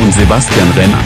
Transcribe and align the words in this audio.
und 0.00 0.12
Sebastian 0.12 0.70
Renner. 0.72 1.02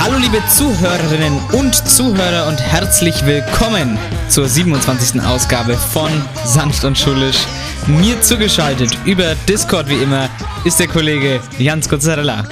Hallo 0.00 0.18
liebe 0.18 0.42
Zuhörerinnen 0.48 1.38
und 1.52 1.74
Zuhörer 1.74 2.48
und 2.48 2.60
herzlich 2.60 3.26
willkommen 3.26 3.98
zur 4.28 4.48
27. 4.48 5.20
Ausgabe 5.20 5.74
von 5.76 6.10
Sanft 6.44 6.84
und 6.84 6.96
Schulisch. 6.96 7.44
Mir 7.86 8.20
zugeschaltet 8.22 8.96
über 9.04 9.34
Discord 9.48 9.88
wie 9.88 10.02
immer 10.02 10.30
ist 10.64 10.80
der 10.80 10.88
Kollege 10.88 11.40
Jans 11.58 11.86
Pizzarella. 11.86 12.48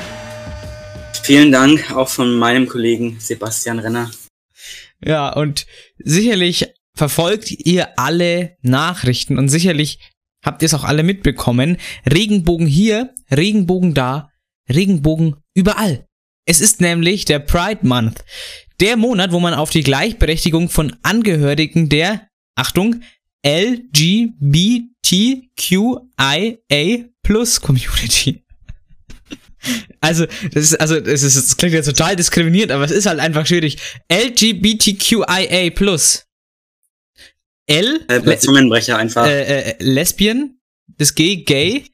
Vielen 1.23 1.53
Dank 1.53 1.91
auch 1.93 2.09
von 2.09 2.39
meinem 2.39 2.67
Kollegen 2.67 3.19
Sebastian 3.19 3.79
Renner. 3.79 4.11
Ja, 5.03 5.33
und 5.33 5.67
sicherlich 5.99 6.67
verfolgt 6.95 7.51
ihr 7.51 7.99
alle 7.99 8.57
Nachrichten 8.61 9.39
und 9.39 9.49
sicherlich 9.49 10.01
habt 10.45 10.63
ihr 10.63 10.67
es 10.67 10.75
auch 10.75 10.85
alle 10.85 11.03
mitbekommen. 11.03 11.79
Regenbogen 12.11 12.67
hier, 12.67 13.15
Regenbogen 13.31 13.95
da, 13.95 14.31
Regenbogen 14.69 15.37
überall. 15.55 16.07
Es 16.47 16.61
ist 16.61 16.81
nämlich 16.81 17.25
der 17.25 17.41
Pride 17.41 17.87
Month. 17.87 18.25
Der 18.81 18.97
Monat, 18.97 19.33
wo 19.33 19.41
man 19.41 19.55
auf 19.55 19.71
die 19.71 19.83
Gleichberechtigung 19.83 20.69
von 20.69 20.97
Angehörigen 21.03 21.89
der, 21.89 22.29
Achtung, 22.55 23.03
LGBTQIA 23.45 24.35
Plus 27.23 27.61
Community 27.61 28.45
also, 30.01 30.27
das 30.53 30.65
ist, 30.65 30.81
also, 30.81 31.01
das, 31.01 31.23
ist, 31.23 31.37
das 31.37 31.57
klingt 31.57 31.75
jetzt 31.75 31.87
total 31.87 32.17
diskriminiert, 32.17 32.71
aber 32.71 32.85
es 32.85 32.91
ist 32.91 33.07
halt 33.07 33.21
einfach 33.21 33.47
schwierig. 33.47 33.79
LGBTQIA+. 34.11 35.71
L. 37.69 38.05
Äh, 38.09 38.39
Zungenbrecher 38.39 38.97
einfach. 38.97 39.27
Äh, 39.27 39.71
äh, 39.71 39.75
Lesbian. 39.79 40.59
Das 40.97 41.15
G, 41.15 41.37
gay. 41.37 41.85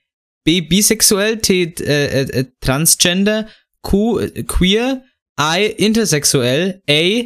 B, 0.45 0.61
bisexuell. 0.63 1.39
T, 1.39 1.75
äh, 1.81 2.23
äh, 2.23 2.45
transgender. 2.61 3.49
Q, 3.83 4.19
äh, 4.21 4.45
queer. 4.45 5.05
I, 5.39 5.67
intersexuell. 5.67 6.83
A, 6.89 7.25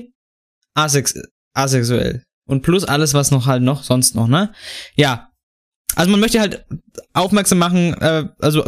asex 0.74 1.14
asexuell. 1.54 2.24
Und 2.46 2.62
plus 2.62 2.84
alles, 2.84 3.14
was 3.14 3.30
noch 3.30 3.46
halt 3.46 3.62
noch, 3.62 3.82
sonst 3.82 4.14
noch, 4.14 4.26
ne? 4.26 4.52
Ja, 4.96 5.27
also 5.94 6.10
man 6.10 6.20
möchte 6.20 6.40
halt 6.40 6.64
aufmerksam 7.12 7.58
machen, 7.58 7.94
äh, 7.94 8.24
also 8.38 8.64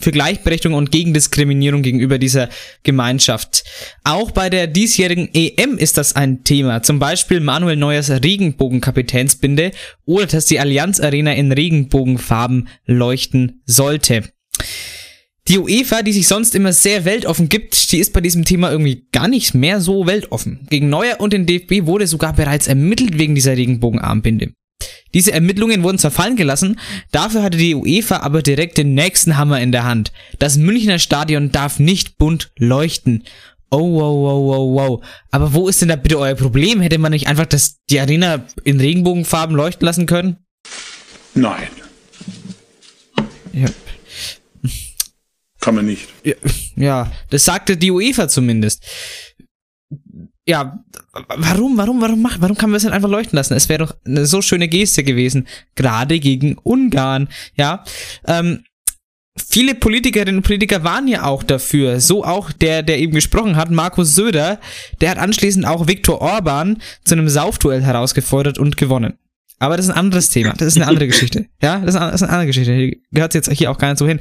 für 0.00 0.12
Gleichberechtigung 0.12 0.76
und 0.76 0.90
gegen 0.90 1.12
Diskriminierung 1.12 1.82
gegenüber 1.82 2.18
dieser 2.18 2.48
Gemeinschaft. 2.82 3.64
Auch 4.04 4.30
bei 4.30 4.48
der 4.48 4.66
diesjährigen 4.66 5.28
EM 5.34 5.76
ist 5.76 5.98
das 5.98 6.16
ein 6.16 6.44
Thema. 6.44 6.82
Zum 6.82 6.98
Beispiel 6.98 7.40
Manuel 7.40 7.76
Neuers 7.76 8.10
Regenbogenkapitänsbinde 8.10 9.72
oder 10.06 10.26
dass 10.26 10.46
die 10.46 10.60
Allianz 10.60 11.00
Arena 11.00 11.34
in 11.34 11.52
Regenbogenfarben 11.52 12.68
leuchten 12.86 13.60
sollte. 13.66 14.24
Die 15.48 15.58
UEFA, 15.58 16.02
die 16.02 16.12
sich 16.12 16.28
sonst 16.28 16.54
immer 16.54 16.72
sehr 16.72 17.04
weltoffen 17.04 17.48
gibt, 17.48 17.90
die 17.92 17.98
ist 17.98 18.12
bei 18.12 18.20
diesem 18.20 18.44
Thema 18.44 18.70
irgendwie 18.70 19.06
gar 19.10 19.26
nicht 19.26 19.52
mehr 19.54 19.80
so 19.80 20.06
weltoffen. 20.06 20.66
Gegen 20.70 20.88
Neuer 20.90 21.16
und 21.18 21.32
den 21.32 21.46
DFB 21.46 21.86
wurde 21.86 22.06
sogar 22.06 22.34
bereits 22.34 22.68
ermittelt 22.68 23.18
wegen 23.18 23.34
dieser 23.34 23.56
Regenbogenarmbinde. 23.56 24.52
Diese 25.14 25.32
Ermittlungen 25.32 25.82
wurden 25.82 25.98
zwar 25.98 26.10
fallen 26.10 26.36
gelassen, 26.36 26.78
dafür 27.10 27.42
hatte 27.42 27.58
die 27.58 27.74
UEFA 27.74 28.18
aber 28.18 28.42
direkt 28.42 28.78
den 28.78 28.94
nächsten 28.94 29.36
Hammer 29.36 29.60
in 29.60 29.72
der 29.72 29.84
Hand. 29.84 30.12
Das 30.38 30.56
Münchner 30.56 30.98
Stadion 30.98 31.50
darf 31.50 31.78
nicht 31.78 32.18
bunt 32.18 32.52
leuchten. 32.56 33.24
Oh, 33.70 33.78
wow, 33.78 34.16
wow, 34.16 34.46
wow, 34.46 34.88
wow. 34.88 35.04
Aber 35.30 35.54
wo 35.54 35.68
ist 35.68 35.80
denn 35.80 35.88
da 35.88 35.96
bitte 35.96 36.18
euer 36.18 36.34
Problem? 36.34 36.80
Hätte 36.80 36.98
man 36.98 37.12
nicht 37.12 37.28
einfach 37.28 37.46
das, 37.46 37.78
die 37.88 38.00
Arena 38.00 38.44
in 38.64 38.80
Regenbogenfarben 38.80 39.54
leuchten 39.54 39.86
lassen 39.86 40.06
können? 40.06 40.38
Nein. 41.34 41.68
Ja. 43.52 43.68
Kann 45.60 45.74
man 45.74 45.86
nicht. 45.86 46.08
Ja, 46.24 46.34
ja, 46.74 47.12
das 47.28 47.44
sagte 47.44 47.76
die 47.76 47.90
UEFA 47.90 48.28
zumindest 48.28 48.84
ja, 50.46 50.84
warum, 51.28 51.76
warum, 51.76 52.00
warum 52.00 52.22
macht, 52.22 52.40
warum 52.40 52.56
kann 52.56 52.70
man 52.70 52.78
es 52.78 52.84
nicht 52.84 52.92
einfach 52.92 53.08
leuchten 53.08 53.36
lassen? 53.36 53.54
Es 53.54 53.68
wäre 53.68 53.86
doch 53.86 53.94
eine 54.04 54.26
so 54.26 54.42
schöne 54.42 54.68
Geste 54.68 55.04
gewesen, 55.04 55.46
gerade 55.74 56.18
gegen 56.18 56.56
Ungarn, 56.58 57.28
ja. 57.56 57.84
Ähm, 58.26 58.64
viele 59.48 59.74
Politikerinnen 59.74 60.36
und 60.36 60.42
Politiker 60.42 60.82
waren 60.84 61.08
ja 61.08 61.24
auch 61.24 61.42
dafür. 61.42 62.00
So 62.00 62.24
auch 62.24 62.52
der, 62.52 62.82
der 62.82 62.98
eben 62.98 63.12
gesprochen 63.12 63.56
hat, 63.56 63.70
Markus 63.70 64.14
Söder, 64.14 64.60
der 65.00 65.10
hat 65.10 65.18
anschließend 65.18 65.66
auch 65.66 65.86
Viktor 65.86 66.20
Orban 66.20 66.80
zu 67.04 67.14
einem 67.14 67.28
Saufduell 67.28 67.82
herausgefordert 67.82 68.58
und 68.58 68.76
gewonnen. 68.76 69.18
Aber 69.58 69.76
das 69.76 69.86
ist 69.86 69.92
ein 69.92 69.98
anderes 69.98 70.30
Thema. 70.30 70.54
Das 70.54 70.68
ist 70.68 70.76
eine 70.76 70.86
andere 70.86 71.06
Geschichte. 71.06 71.46
Ja, 71.62 71.78
das 71.80 71.94
ist, 71.94 72.00
eine, 72.00 72.10
das 72.10 72.22
ist 72.22 72.26
eine 72.26 72.32
andere 72.32 72.46
Geschichte. 72.46 72.76
Die 72.76 73.02
gehört 73.12 73.34
jetzt 73.34 73.52
hier 73.52 73.70
auch 73.70 73.76
gar 73.76 73.88
nicht 73.88 73.98
so 73.98 74.06
hin. 74.06 74.20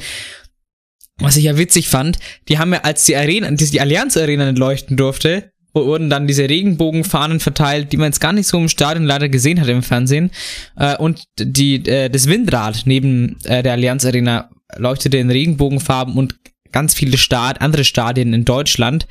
Was 1.17 1.37
ich 1.37 1.45
ja 1.45 1.57
witzig 1.57 1.87
fand, 1.87 2.19
die 2.49 2.59
haben 2.59 2.73
ja, 2.73 2.81
als 2.81 3.05
die 3.05 3.15
Arena, 3.15 3.49
die, 3.51 3.69
die 3.69 3.81
Allianz 3.81 4.17
Arena 4.17 4.45
nicht 4.45 4.59
leuchten 4.59 4.97
durfte, 4.97 5.51
wurden 5.73 6.09
dann 6.09 6.27
diese 6.27 6.49
Regenbogenfahnen 6.49 7.39
verteilt, 7.39 7.91
die 7.91 7.97
man 7.97 8.07
jetzt 8.07 8.19
gar 8.19 8.33
nicht 8.33 8.47
so 8.47 8.57
im 8.57 8.69
Stadion 8.69 9.05
leider 9.05 9.29
gesehen 9.29 9.61
hat 9.61 9.67
im 9.67 9.83
Fernsehen. 9.83 10.31
Äh, 10.75 10.97
und 10.97 11.23
die, 11.39 11.85
äh, 11.87 12.09
das 12.09 12.27
Windrad 12.27 12.83
neben 12.85 13.37
äh, 13.43 13.63
der 13.63 13.73
Allianz 13.73 14.05
Arena 14.05 14.49
leuchtete 14.77 15.17
in 15.17 15.29
Regenbogenfarben 15.29 16.15
und 16.15 16.35
ganz 16.71 16.93
viele 16.93 17.17
Stad 17.17 17.61
andere 17.61 17.83
Stadien 17.83 18.33
in 18.33 18.45
Deutschland. 18.45 19.07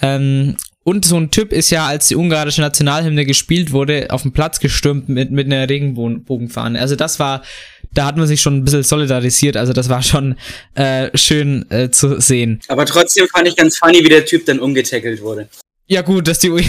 Ähm, 0.00 0.56
und 0.84 1.04
so 1.04 1.16
ein 1.16 1.30
Typ 1.30 1.52
ist 1.52 1.70
ja, 1.70 1.86
als 1.86 2.08
die 2.08 2.16
ungarische 2.16 2.60
Nationalhymne 2.60 3.24
gespielt 3.24 3.70
wurde, 3.70 4.08
auf 4.10 4.22
den 4.22 4.32
Platz 4.32 4.58
gestürmt 4.58 5.08
mit, 5.08 5.30
mit 5.30 5.46
einer 5.46 5.68
Regenbogenfahne. 5.68 6.80
Also 6.80 6.96
das 6.96 7.20
war, 7.20 7.42
da 7.94 8.06
hat 8.06 8.16
man 8.16 8.26
sich 8.26 8.40
schon 8.40 8.56
ein 8.56 8.64
bisschen 8.64 8.82
solidarisiert. 8.82 9.56
Also 9.56 9.72
das 9.72 9.88
war 9.88 10.02
schon 10.02 10.36
äh, 10.74 11.16
schön 11.16 11.70
äh, 11.70 11.90
zu 11.90 12.20
sehen. 12.20 12.60
Aber 12.66 12.84
trotzdem 12.84 13.28
fand 13.28 13.46
ich 13.46 13.54
ganz 13.54 13.78
funny, 13.78 14.02
wie 14.02 14.08
der 14.08 14.24
Typ 14.24 14.44
dann 14.46 14.58
umgetackelt 14.58 15.22
wurde. 15.22 15.48
Ja 15.86 16.02
gut, 16.02 16.28
dass 16.28 16.38
die 16.38 16.50
U 16.50 16.60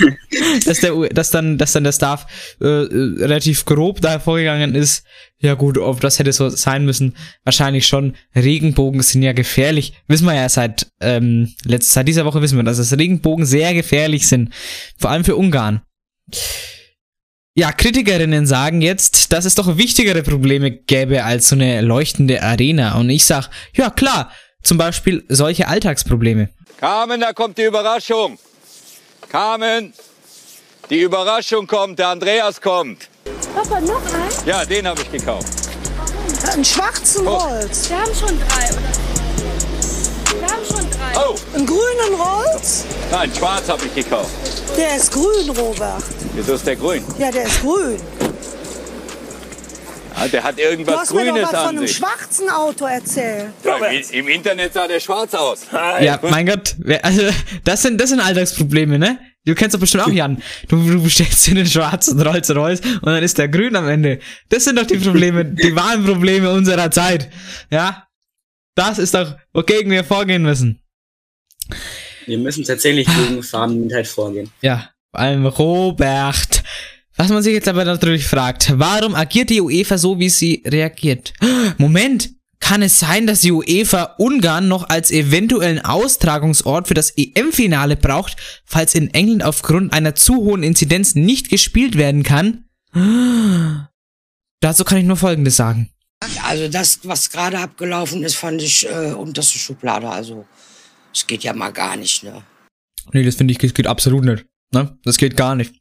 dass 0.66 0.80
der 0.80 0.96
U 0.96 1.06
dass 1.06 1.30
dann 1.30 1.58
dass 1.58 1.72
dann 1.72 1.84
der 1.84 1.92
Staff 1.92 2.26
äh, 2.60 2.66
äh, 2.66 3.24
relativ 3.24 3.64
grob 3.64 4.00
da 4.00 4.18
vorgegangen 4.18 4.74
ist. 4.74 5.04
Ja 5.38 5.54
gut, 5.54 5.78
ob 5.78 6.00
das 6.00 6.18
hätte 6.18 6.32
so 6.32 6.50
sein 6.50 6.84
müssen, 6.84 7.16
wahrscheinlich 7.44 7.86
schon. 7.86 8.14
Regenbogen 8.34 9.02
sind 9.02 9.22
ja 9.22 9.32
gefährlich. 9.32 9.94
Wissen 10.06 10.26
wir 10.26 10.34
ja 10.34 10.48
seit 10.48 10.86
ähm, 11.00 11.54
letzter 11.64 11.94
seit 11.94 12.08
dieser 12.08 12.26
Woche 12.26 12.42
wissen 12.42 12.58
wir, 12.58 12.62
dass 12.62 12.78
es 12.78 12.96
Regenbogen 12.96 13.46
sehr 13.46 13.72
gefährlich 13.74 14.28
sind, 14.28 14.52
vor 14.98 15.10
allem 15.10 15.24
für 15.24 15.36
Ungarn. 15.36 15.80
Ja, 17.54 17.72
Kritikerinnen 17.72 18.46
sagen 18.46 18.80
jetzt, 18.80 19.32
dass 19.32 19.44
es 19.44 19.54
doch 19.54 19.76
wichtigere 19.76 20.22
Probleme 20.22 20.70
gäbe 20.70 21.24
als 21.24 21.48
so 21.48 21.56
eine 21.56 21.80
leuchtende 21.80 22.42
Arena. 22.42 22.96
Und 22.98 23.10
ich 23.10 23.24
sag, 23.24 23.50
ja 23.74 23.90
klar, 23.90 24.30
zum 24.62 24.78
Beispiel 24.78 25.24
solche 25.28 25.66
Alltagsprobleme. 25.66 26.50
Carmen, 26.78 27.20
da 27.20 27.32
kommt 27.32 27.58
die 27.58 27.64
Überraschung. 27.64 28.38
Carmen, 29.30 29.92
die 30.90 31.00
Überraschung 31.02 31.64
kommt, 31.68 32.00
der 32.00 32.08
Andreas 32.08 32.60
kommt. 32.60 33.08
Papa, 33.54 33.80
noch 33.80 34.02
ein? 34.12 34.46
Ja, 34.46 34.64
den 34.64 34.88
habe 34.88 35.00
ich 35.02 35.12
gekauft. 35.12 35.46
Einen 36.52 36.64
schwarzen 36.64 37.26
Oh. 37.28 37.36
Rolls. 37.36 37.88
Wir 37.88 37.98
haben 38.00 38.12
schon 38.14 38.36
drei, 38.40 38.64
oder? 38.72 40.40
Wir 40.40 40.48
haben 40.48 40.64
schon 40.66 40.90
drei. 40.90 41.16
Oh, 41.28 41.36
Einen 41.54 41.66
grünen 41.66 42.14
Rolls? 42.20 42.84
nein, 43.12 43.30
schwarz 43.36 43.68
habe 43.68 43.84
ich 43.86 43.94
gekauft. 44.04 44.30
Der 44.76 44.96
ist 44.96 45.12
grün, 45.12 45.50
Robert. 45.50 46.02
Wieso 46.34 46.54
ist 46.54 46.66
der 46.66 46.74
grün? 46.74 47.04
Ja, 47.18 47.30
der 47.30 47.44
ist 47.44 47.60
grün. 47.60 48.00
Ja, 50.20 50.28
der 50.28 50.42
hat 50.44 50.58
Du 50.58 50.62
irgendwas 50.62 50.96
hast 51.00 51.14
mir 51.14 51.24
doch 51.24 51.32
Grünes 51.32 51.42
was 51.44 51.50
von 51.50 51.58
an 51.60 51.68
einem 51.78 51.86
sich. 51.86 51.96
schwarzen 51.96 52.50
Auto 52.50 52.84
erzählt. 52.84 53.52
Ja, 53.64 53.76
im, 53.86 54.10
Im 54.10 54.28
Internet 54.28 54.72
sah 54.74 54.86
der 54.86 55.00
schwarz 55.00 55.34
aus. 55.34 55.66
Ja, 56.00 56.18
mein 56.22 56.46
Gott, 56.46 56.74
wer- 56.78 57.04
also 57.04 57.22
das 57.64 57.82
sind 57.82 58.00
das 58.00 58.10
sind 58.10 58.20
Alltagsprobleme, 58.20 58.98
ne? 58.98 59.18
Du 59.46 59.54
kennst 59.54 59.74
doch 59.74 59.80
bestimmt 59.80 60.04
auch 60.04 60.10
Jan. 60.12 60.42
Du, 60.68 60.76
du 60.76 61.02
bestellst 61.02 61.46
dir 61.46 61.54
den 61.54 61.66
schwarzen 61.66 62.20
Rolls 62.20 62.54
Royce 62.54 62.80
und 62.80 63.06
dann 63.06 63.22
ist 63.22 63.38
der 63.38 63.48
grün 63.48 63.74
am 63.74 63.88
Ende. 63.88 64.18
Das 64.50 64.64
sind 64.64 64.78
doch 64.78 64.86
die 64.86 64.98
Probleme, 64.98 65.44
die 65.46 65.74
wahren 65.74 66.04
Probleme 66.04 66.50
unserer 66.52 66.90
Zeit. 66.90 67.30
Ja? 67.70 68.06
Das 68.74 68.98
ist 68.98 69.14
doch, 69.14 69.36
wogegen 69.54 69.90
wir 69.90 70.04
vorgehen 70.04 70.42
müssen. 70.42 70.82
Wir 72.26 72.38
müssen 72.38 72.64
tatsächlich 72.64 73.06
gegen 73.06 73.42
Farbenblindheit 73.42 74.06
vorgehen. 74.06 74.50
Ja, 74.60 74.90
vor 75.10 75.20
allem 75.20 75.46
Robert. 75.46 76.62
Was 77.20 77.28
man 77.28 77.42
sich 77.42 77.52
jetzt 77.52 77.68
aber 77.68 77.84
natürlich 77.84 78.26
fragt, 78.26 78.72
warum 78.78 79.14
agiert 79.14 79.50
die 79.50 79.60
UEFA 79.60 79.98
so, 79.98 80.18
wie 80.18 80.30
sie 80.30 80.62
reagiert? 80.64 81.34
Moment, 81.76 82.30
kann 82.60 82.80
es 82.80 82.98
sein, 82.98 83.26
dass 83.26 83.42
die 83.42 83.52
UEFA 83.52 84.14
Ungarn 84.16 84.68
noch 84.68 84.88
als 84.88 85.10
eventuellen 85.10 85.84
Austragungsort 85.84 86.88
für 86.88 86.94
das 86.94 87.12
EM-Finale 87.18 87.98
braucht, 87.98 88.38
falls 88.64 88.94
in 88.94 89.12
England 89.12 89.44
aufgrund 89.44 89.92
einer 89.92 90.14
zu 90.14 90.36
hohen 90.36 90.62
Inzidenz 90.62 91.14
nicht 91.14 91.50
gespielt 91.50 91.98
werden 91.98 92.22
kann? 92.22 92.64
Dazu 94.60 94.84
kann 94.84 94.96
ich 94.96 95.04
nur 95.04 95.18
Folgendes 95.18 95.56
sagen. 95.56 95.90
Also 96.44 96.68
das, 96.68 97.00
was 97.02 97.28
gerade 97.28 97.58
abgelaufen 97.58 98.24
ist, 98.24 98.36
fand 98.36 98.62
ich 98.62 98.88
äh, 98.88 99.12
unterste 99.12 99.58
Schublade. 99.58 100.08
Also 100.08 100.46
es 101.12 101.26
geht 101.26 101.44
ja 101.44 101.52
mal 101.52 101.70
gar 101.70 101.96
nicht, 101.96 102.22
ne? 102.22 102.42
Nee, 103.12 103.24
das 103.24 103.34
finde 103.34 103.52
ich, 103.52 103.58
das 103.58 103.74
geht 103.74 103.86
absolut 103.86 104.24
nicht. 104.24 104.46
Ne? 104.72 104.96
Das 105.04 105.18
geht 105.18 105.36
gar 105.36 105.54
nicht. 105.54 105.79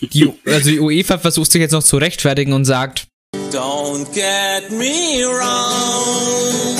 Die, 0.00 0.32
also 0.44 0.70
die 0.70 0.80
UEFA 0.80 1.18
versucht 1.18 1.52
sich 1.52 1.60
jetzt 1.60 1.72
noch 1.72 1.82
zu 1.82 1.96
rechtfertigen 1.96 2.52
und 2.52 2.64
sagt, 2.64 3.06
Don't 3.52 4.06
get 4.12 4.70
me 4.70 5.24
wrong. 5.24 6.76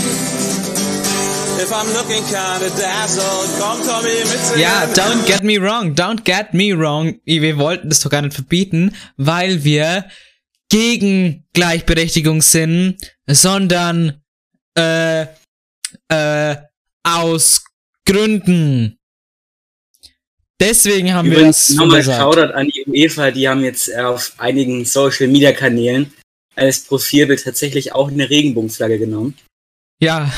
If 1.58 1.72
I'm 1.72 1.92
looking 1.94 2.22
kinda 2.24 2.68
dazzled, 2.76 3.58
come 3.58 3.82
Tommy 3.84 4.10
mit 4.24 4.60
ja, 4.60 4.84
don't 4.94 5.26
get 5.26 5.42
me 5.42 5.58
wrong, 5.58 5.94
don't 5.94 6.22
get 6.24 6.52
me 6.52 6.78
wrong. 6.78 7.18
Wir 7.24 7.56
wollten 7.58 7.88
das 7.88 8.00
doch 8.00 8.10
gar 8.10 8.22
nicht 8.22 8.34
verbieten, 8.34 8.94
weil 9.16 9.64
wir 9.64 10.06
gegen 10.68 11.46
Gleichberechtigung 11.54 12.42
sind, 12.42 12.98
sondern 13.26 14.22
äh, 14.76 15.26
äh, 16.08 16.56
aus 17.02 17.64
Gründen. 18.04 18.98
Deswegen 20.60 21.12
haben 21.12 21.30
wir 21.30 21.40
das 21.44 21.70
nochmal. 21.70 22.02
Shoutout 22.02 22.52
an 22.54 22.68
die 22.68 22.84
UEFA, 22.86 23.30
die 23.30 23.48
haben 23.48 23.62
jetzt 23.62 23.88
äh, 23.88 23.96
auf 24.00 24.32
einigen 24.38 24.84
Social 24.84 25.28
Media 25.28 25.52
Kanälen 25.52 26.12
als 26.54 26.80
Profilbild 26.80 27.44
tatsächlich 27.44 27.94
auch 27.94 28.10
eine 28.10 28.30
Regenbogenflagge 28.30 28.98
genommen. 28.98 29.34
Ja, 30.00 30.30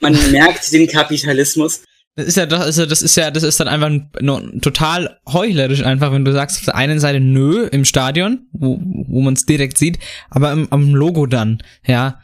Man 0.00 0.14
merkt 0.30 0.72
den 0.72 0.86
Kapitalismus. 0.86 1.82
das 2.16 2.26
ist 2.28 2.36
ja 2.36 2.46
doch, 2.46 2.60
also 2.60 2.86
das 2.86 3.02
ist 3.02 3.16
ja, 3.16 3.30
das 3.32 3.42
ist 3.42 3.58
dann 3.60 3.68
einfach 3.68 3.88
n- 3.88 4.08
no, 4.20 4.40
total 4.60 5.18
heuchlerisch 5.28 5.82
einfach, 5.82 6.12
wenn 6.12 6.24
du 6.24 6.32
sagst 6.32 6.58
auf 6.58 6.64
der 6.66 6.76
einen 6.76 6.98
Seite 7.00 7.18
nö 7.20 7.66
im 7.66 7.84
Stadion, 7.84 8.46
wo, 8.52 8.80
wo 8.80 9.20
man 9.20 9.34
es 9.34 9.46
direkt 9.46 9.78
sieht, 9.78 9.98
aber 10.30 10.52
im, 10.52 10.68
am 10.72 10.94
Logo 10.94 11.26
dann, 11.26 11.62
ja. 11.84 12.20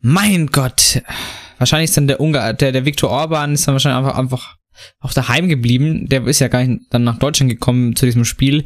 Mein 0.00 0.48
Gott. 0.48 1.00
Wahrscheinlich 1.58 1.88
ist 1.90 1.96
dann 1.96 2.08
der 2.08 2.20
Ungar, 2.20 2.52
der, 2.52 2.72
der 2.72 2.84
Viktor 2.84 3.08
Orban 3.10 3.54
ist 3.54 3.66
dann 3.66 3.74
wahrscheinlich 3.74 4.04
einfach, 4.04 4.18
einfach 4.18 4.56
auch 5.00 5.12
daheim 5.12 5.48
geblieben. 5.48 6.08
Der 6.08 6.26
ist 6.26 6.40
ja 6.40 6.48
gar 6.48 6.64
nicht 6.64 6.82
dann 6.90 7.04
nach 7.04 7.18
Deutschland 7.18 7.50
gekommen 7.50 7.96
zu 7.96 8.06
diesem 8.06 8.24
Spiel. 8.24 8.64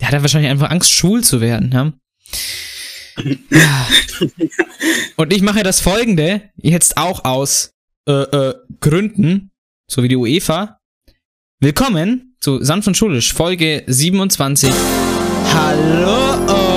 Der 0.00 0.08
hat 0.08 0.14
ja 0.14 0.22
wahrscheinlich 0.22 0.50
einfach 0.50 0.70
Angst, 0.70 0.92
schwul 0.92 1.24
zu 1.24 1.40
werden, 1.40 1.70
ja. 1.72 1.92
Ja. 3.50 3.88
Und 5.16 5.32
ich 5.32 5.42
mache 5.42 5.62
das 5.62 5.80
folgende 5.80 6.42
jetzt 6.56 6.98
auch 6.98 7.24
aus 7.24 7.72
äh, 8.06 8.12
äh, 8.12 8.54
Gründen, 8.80 9.50
so 9.90 10.02
wie 10.02 10.08
die 10.08 10.16
UEFA. 10.16 10.80
Willkommen 11.60 12.36
zu 12.40 12.62
Sanft 12.62 12.86
und 12.86 12.96
Schulisch, 12.96 13.32
Folge 13.32 13.82
27. 13.86 14.70
Hallo! 15.54 16.75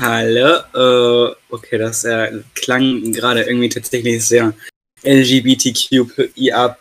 Hallo, 0.00 0.60
äh, 0.72 1.34
okay, 1.50 1.76
das 1.76 2.04
äh, 2.04 2.40
klang 2.54 3.12
gerade 3.12 3.42
irgendwie 3.42 3.68
tatsächlich 3.68 4.24
sehr 4.24 4.54
LGBTQIA. 5.02 6.78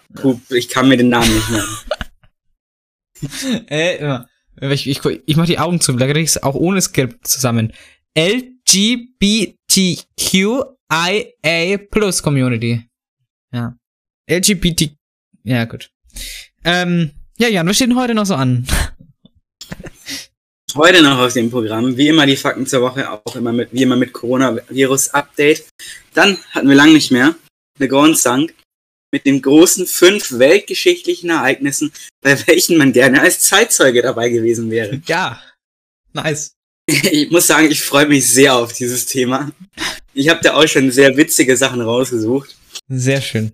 Ich 0.51 0.69
kann 0.69 0.87
mir 0.87 0.95
den 0.95 1.09
Namen 1.09 1.33
nicht 1.33 1.49
merken. 1.49 1.77
Äh, 3.69 4.21
ich, 4.61 4.87
ich, 4.87 5.01
ich 5.25 5.35
mach 5.35 5.45
die 5.45 5.59
Augen 5.59 5.81
zu, 5.81 5.91
da 5.91 6.05
krieg 6.07 6.23
ich's 6.23 6.41
auch 6.41 6.55
ohne 6.55 6.81
Skript 6.81 7.27
zusammen. 7.27 7.73
LGBTQIA 8.17 9.97
Plus 11.91 12.23
Community. 12.23 12.87
Ja. 13.51 13.75
LGBT. 14.31 14.91
Ja, 15.43 15.65
gut. 15.65 15.91
Ähm, 16.63 17.11
ja, 17.37 17.49
Jan, 17.49 17.67
was 17.67 17.75
steht 17.75 17.89
denn 17.89 17.97
heute 17.97 18.15
noch 18.15 18.25
so 18.25 18.35
an? 18.35 18.65
Heute 20.75 21.01
noch 21.01 21.17
auf 21.17 21.33
dem 21.33 21.49
Programm, 21.49 21.97
wie 21.97 22.09
immer 22.09 22.27
die 22.27 22.37
Fakten 22.37 22.67
zur 22.67 22.81
Woche, 22.81 23.09
auch 23.09 23.35
immer 23.35 23.51
mit, 23.51 23.69
wie 23.71 23.81
immer 23.81 23.95
mit 23.95 24.13
Coronavirus-Update. 24.13 25.67
Dann 26.13 26.37
hatten 26.51 26.69
wir 26.69 26.75
lang 26.75 26.93
nicht 26.93 27.09
mehr 27.11 27.35
eine 27.79 27.87
Grundsang 27.87 28.51
mit 29.11 29.25
den 29.25 29.41
großen 29.41 29.87
fünf 29.87 30.37
weltgeschichtlichen 30.37 31.31
Ereignissen, 31.31 31.91
bei 32.21 32.37
welchen 32.47 32.77
man 32.77 32.93
gerne 32.93 33.21
als 33.21 33.39
Zeitzeuge 33.39 34.03
dabei 34.03 34.29
gewesen 34.29 34.69
wäre. 34.69 35.01
Ja. 35.07 35.41
Nice. 36.13 36.53
Ich 36.87 37.29
muss 37.29 37.47
sagen, 37.47 37.69
ich 37.69 37.81
freue 37.81 38.07
mich 38.07 38.27
sehr 38.27 38.55
auf 38.55 38.73
dieses 38.73 39.05
Thema. 39.05 39.51
Ich 40.13 40.29
habe 40.29 40.41
da 40.41 40.53
auch 40.53 40.67
schon 40.67 40.91
sehr 40.91 41.15
witzige 41.17 41.55
Sachen 41.55 41.81
rausgesucht. 41.81 42.55
Sehr 42.87 43.21
schön. 43.21 43.51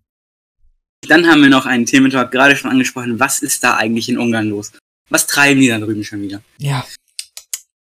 Dann 1.07 1.27
haben 1.27 1.41
wir 1.41 1.49
noch 1.49 1.65
einen 1.65 1.85
Thementalk 1.85 2.31
gerade 2.31 2.55
schon 2.55 2.71
angesprochen. 2.71 3.19
Was 3.19 3.41
ist 3.41 3.63
da 3.63 3.75
eigentlich 3.75 4.07
in 4.09 4.17
Ungarn 4.17 4.49
los? 4.49 4.71
Was 5.09 5.27
treiben 5.27 5.61
die 5.61 5.67
da 5.67 5.79
drüben 5.79 6.03
schon 6.03 6.21
wieder? 6.21 6.41
Ja. 6.57 6.85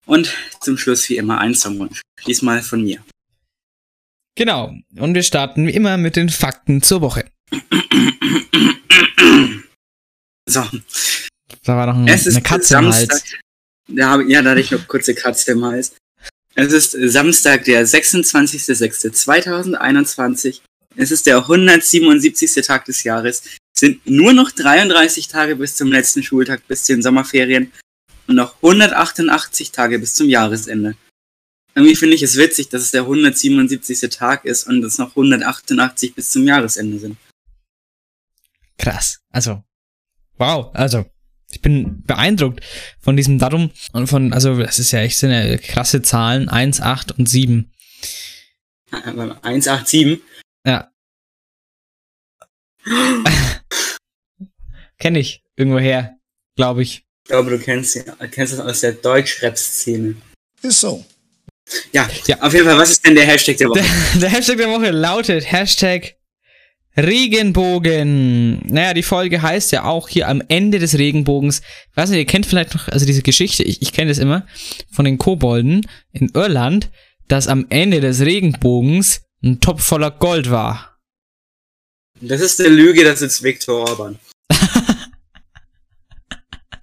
Und 0.08 0.34
zum 0.62 0.78
Schluss 0.78 1.08
wie 1.10 1.18
immer 1.18 1.38
ein 1.38 1.54
Songwunsch. 1.54 2.00
Diesmal 2.26 2.62
von 2.62 2.82
mir. 2.82 3.04
Genau. 4.36 4.74
Und 4.96 5.14
wir 5.14 5.22
starten 5.22 5.66
wie 5.66 5.72
immer 5.72 5.98
mit 5.98 6.16
den 6.16 6.30
Fakten 6.30 6.80
zur 6.82 7.02
Woche. 7.02 7.26
So, 10.48 10.64
Da 11.62 11.76
war 11.76 11.86
noch 11.86 11.96
ein, 11.96 12.08
es 12.08 12.26
ist 12.26 12.36
eine 12.36 12.42
Katze 12.42 12.78
im 12.78 12.90
Samstag. 12.90 13.20
Hals. 13.20 13.34
Da 13.88 14.08
habe, 14.08 14.24
ja, 14.30 14.40
da 14.40 14.48
hatte 14.50 14.60
ich 14.60 14.70
noch 14.70 14.88
kurze 14.88 15.14
Katze 15.14 15.52
im 15.52 15.62
Hals. 15.62 15.94
Es 16.54 16.72
ist 16.72 16.92
Samstag, 17.12 17.64
der 17.64 17.86
26.06.2021. 17.86 20.60
Es 20.96 21.10
ist 21.10 21.26
der 21.26 21.36
177. 21.36 22.66
Tag 22.66 22.86
des 22.86 23.04
Jahres. 23.04 23.42
Es 23.74 23.80
sind 23.80 24.06
nur 24.06 24.32
noch 24.32 24.52
33 24.52 25.28
Tage 25.28 25.56
bis 25.56 25.76
zum 25.76 25.92
letzten 25.92 26.22
Schultag, 26.22 26.66
bis 26.66 26.84
zu 26.84 26.94
den 26.94 27.02
Sommerferien. 27.02 27.70
Und 28.28 28.36
noch 28.36 28.56
188 28.56 29.72
Tage 29.72 29.98
bis 29.98 30.14
zum 30.14 30.28
Jahresende. 30.28 30.94
Irgendwie 31.74 31.96
finde 31.96 32.14
ich 32.14 32.22
es 32.22 32.36
witzig, 32.36 32.68
dass 32.68 32.82
es 32.82 32.90
der 32.90 33.02
177. 33.02 34.10
Tag 34.10 34.44
ist 34.44 34.66
und 34.66 34.84
es 34.84 34.98
noch 34.98 35.10
188 35.10 36.14
bis 36.14 36.30
zum 36.30 36.46
Jahresende 36.46 36.98
sind. 36.98 37.16
Krass. 38.76 39.20
Also, 39.30 39.64
wow. 40.36 40.70
Also, 40.74 41.06
ich 41.50 41.62
bin 41.62 42.02
beeindruckt 42.02 42.62
von 43.00 43.16
diesem 43.16 43.38
Datum 43.38 43.70
und 43.92 44.08
von, 44.08 44.34
also, 44.34 44.58
das 44.58 44.78
ist 44.78 44.90
ja 44.90 45.00
echt 45.00 45.18
so 45.18 45.26
eine 45.26 45.58
krasse 45.58 46.02
Zahlen. 46.02 46.50
1, 46.50 46.82
8 46.82 47.18
und 47.18 47.28
7. 47.28 47.72
Äh, 48.92 48.96
187. 48.96 50.20
Ja. 50.66 50.92
Kenne 54.98 55.20
ich 55.20 55.42
irgendwoher, 55.56 56.18
glaube 56.56 56.82
ich. 56.82 57.07
Ich 57.28 57.30
glaube, 57.30 57.50
du 57.50 57.58
kennst, 57.58 58.02
kennst 58.30 58.54
das 58.54 58.60
aus 58.60 58.80
der 58.80 58.92
Deutschrap-Szene. 58.92 60.14
Ist 60.62 60.80
so. 60.80 61.04
Ja, 61.92 62.08
Ja. 62.26 62.40
auf 62.40 62.54
jeden 62.54 62.64
Fall, 62.64 62.78
was 62.78 62.92
ist 62.92 63.04
denn 63.06 63.16
der 63.16 63.26
Hashtag 63.26 63.58
der 63.58 63.68
Woche? 63.68 63.82
Der, 63.82 64.20
der 64.22 64.30
Hashtag 64.30 64.56
der 64.56 64.70
Woche 64.70 64.90
lautet 64.90 65.52
Hashtag 65.52 66.14
Regenbogen. 66.96 68.60
Naja, 68.72 68.94
die 68.94 69.02
Folge 69.02 69.42
heißt 69.42 69.72
ja 69.72 69.84
auch 69.84 70.08
hier 70.08 70.26
am 70.26 70.42
Ende 70.48 70.78
des 70.78 70.96
Regenbogens. 70.96 71.60
Ich 71.90 71.96
weiß 71.98 72.08
nicht, 72.08 72.18
ihr 72.18 72.24
kennt 72.24 72.46
vielleicht 72.46 72.72
noch, 72.72 72.88
also 72.88 73.04
diese 73.04 73.20
Geschichte, 73.22 73.62
ich, 73.62 73.82
ich 73.82 73.92
kenne 73.92 74.08
das 74.10 74.16
immer, 74.16 74.46
von 74.90 75.04
den 75.04 75.18
Kobolden 75.18 75.86
in 76.12 76.30
Irland, 76.32 76.88
dass 77.28 77.46
am 77.46 77.66
Ende 77.68 78.00
des 78.00 78.20
Regenbogens 78.22 79.20
ein 79.44 79.60
Topf 79.60 79.82
voller 79.82 80.12
Gold 80.12 80.50
war. 80.50 80.98
Das 82.22 82.40
ist 82.40 82.58
eine 82.58 82.70
Lüge, 82.70 83.04
das 83.04 83.20
ist 83.20 83.42
Viktor 83.42 83.86
Orban. 83.86 84.18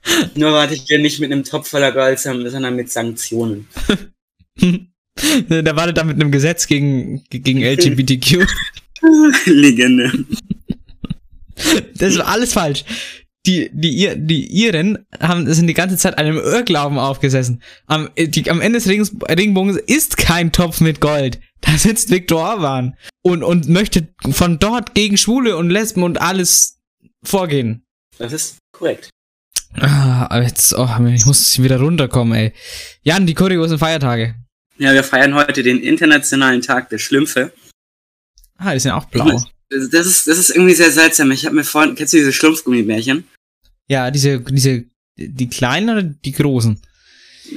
Nur 0.35 0.51
warte 0.51 0.75
ich 0.75 0.83
hier 0.87 0.99
nicht 0.99 1.19
mit 1.19 1.31
einem 1.31 1.43
Topf 1.43 1.69
voller 1.69 1.91
Gold, 1.91 2.19
sondern 2.19 2.75
mit 2.75 2.91
Sanktionen. 2.91 3.67
da 5.49 5.75
war 5.75 5.85
der 5.85 5.93
da 5.93 6.03
mit 6.03 6.15
einem 6.15 6.31
Gesetz 6.31 6.67
gegen, 6.67 7.23
gegen 7.29 7.63
LGBTQ. 7.63 8.45
Legende. 9.45 10.25
Das 11.95 12.17
war 12.17 12.27
alles 12.27 12.53
falsch. 12.53 12.83
Die, 13.45 13.69
die, 13.71 14.11
die 14.15 14.47
Iren 14.47 15.05
haben, 15.19 15.51
sind 15.53 15.67
die 15.67 15.75
ganze 15.75 15.97
Zeit 15.97 16.17
einem 16.17 16.37
Irrglauben 16.37 16.97
aufgesessen. 16.97 17.61
Am, 17.85 18.09
die, 18.17 18.49
am 18.49 18.59
Ende 18.59 18.79
des 18.79 18.87
Regens, 18.87 19.15
Regenbogens 19.29 19.77
ist 19.77 20.17
kein 20.17 20.51
Topf 20.51 20.81
mit 20.81 20.99
Gold. 20.99 21.39
Da 21.61 21.77
sitzt 21.77 22.09
Viktor 22.09 22.41
Orban 22.41 22.95
und, 23.21 23.43
und 23.43 23.69
möchte 23.69 24.07
von 24.31 24.57
dort 24.57 24.95
gegen 24.95 25.17
Schwule 25.17 25.57
und 25.57 25.69
Lesben 25.69 26.01
und 26.01 26.19
alles 26.19 26.79
vorgehen. 27.23 27.85
Das 28.17 28.33
ist 28.33 28.57
korrekt. 28.71 29.09
Ah, 29.73 30.27
aber 30.29 30.43
jetzt, 30.43 30.73
oh, 30.77 30.89
ich 31.13 31.25
muss 31.25 31.61
wieder 31.61 31.79
runterkommen, 31.79 32.33
ey. 32.37 32.53
Jan, 33.03 33.25
die 33.25 33.33
kuriosen 33.33 33.77
Feiertage. 33.77 34.35
Ja, 34.77 34.93
wir 34.93 35.03
feiern 35.03 35.35
heute 35.35 35.63
den 35.63 35.79
Internationalen 35.81 36.61
Tag 36.61 36.89
der 36.89 36.97
Schlümpfe. 36.97 37.51
Ah, 38.57 38.73
die 38.73 38.79
sind 38.79 38.91
auch 38.91 39.05
blau. 39.05 39.41
Das 39.69 39.89
das 39.89 40.07
ist, 40.07 40.27
das 40.27 40.37
ist 40.37 40.49
irgendwie 40.51 40.73
sehr 40.75 40.91
seltsam. 40.91 41.31
Ich 41.31 41.45
habe 41.45 41.55
mir 41.55 41.63
vorhin, 41.63 41.95
kennst 41.95 42.13
du 42.13 42.17
diese 42.17 42.31
Schlumpfgummibärchen? 42.33 43.25
Ja, 43.87 44.11
diese, 44.11 44.39
diese, 44.39 44.85
die 45.17 45.49
kleinen 45.49 45.89
oder 45.89 46.03
die 46.03 46.31
großen? 46.31 46.79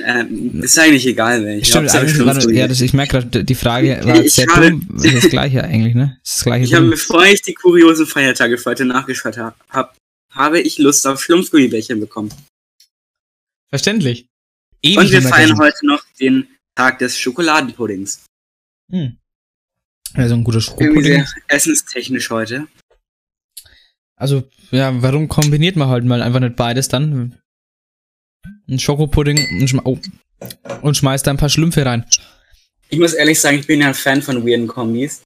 Ähm, 0.05 0.61
ist 0.63 0.79
eigentlich 0.79 1.07
egal, 1.07 1.45
welche. 1.45 1.65
Stimmt, 1.65 1.95
eigentlich 1.95 2.19
war 2.25 2.51
ja, 2.53 2.69
das, 2.69 2.81
ich 2.83 2.93
merke 2.93 3.21
gerade, 3.21 3.45
die 3.45 3.55
Frage 3.55 4.01
war 4.05 4.23
Ich 4.23 4.35
sehr 4.35 4.47
habe- 4.49 4.71
dumm. 4.71 4.87
Das 4.93 5.05
ist 5.07 5.25
das 5.25 5.31
gleiche 5.31 5.65
eigentlich, 5.65 5.95
ne? 5.95 6.19
Das 6.23 6.31
ist 6.31 6.37
das 6.39 6.45
gleiche 6.45 6.65
Ich 6.65 6.75
habe 6.75 6.91
bevor 6.91 7.25
ich 7.25 7.41
die 7.43 7.55
kuriosen 7.55 8.07
Feiertage 8.07 8.59
für 8.59 8.71
heute 8.71 8.85
nachgeschaut 8.85 9.39
habe, 9.39 9.55
hab, 9.71 9.97
habe 10.31 10.61
ich 10.61 10.79
Lust 10.79 11.07
auf 11.07 11.23
Schlumpfgummibärchen 11.23 12.01
bekommen. 12.01 12.33
Verständlich. 13.69 14.27
Ewig 14.83 14.99
Und 14.99 15.11
wir 15.11 15.23
feiern 15.23 15.59
heute 15.59 15.87
noch 15.87 16.03
den 16.21 16.49
Tag 16.75 16.99
des 16.99 17.19
Schokoladenpuddings. 17.19 18.25
Hm. 18.91 19.17
Also 20.15 20.35
ein 20.35 20.45
guter 20.45 20.61
Schokopudding. 20.61 21.03
sehr 21.03 21.27
essenstechnisch 21.49 22.31
heute. 22.31 22.67
Also, 24.17 24.49
ja, 24.71 25.03
warum 25.03 25.29
kombiniert 25.29 25.77
man 25.77 25.89
halt 25.89 26.05
mal 26.05 26.23
einfach 26.23 26.41
nicht 26.41 26.57
beides 26.57 26.89
dann? 26.89 27.39
Ein 28.69 28.79
Schokopudding 28.79 29.39
und, 29.61 29.69
schme 29.69 29.83
oh, 29.85 29.99
und 30.83 30.97
schmeißt 30.97 31.27
da 31.27 31.31
ein 31.31 31.37
paar 31.37 31.49
Schlümpfe 31.49 31.85
rein. 31.85 32.05
Ich 32.89 32.99
muss 32.99 33.13
ehrlich 33.13 33.41
sagen, 33.41 33.59
ich 33.59 33.67
bin 33.67 33.81
ja 33.81 33.89
ein 33.89 33.95
Fan 33.95 34.23
von 34.23 34.47
weirden 34.47 34.67
Kombis. 34.67 35.23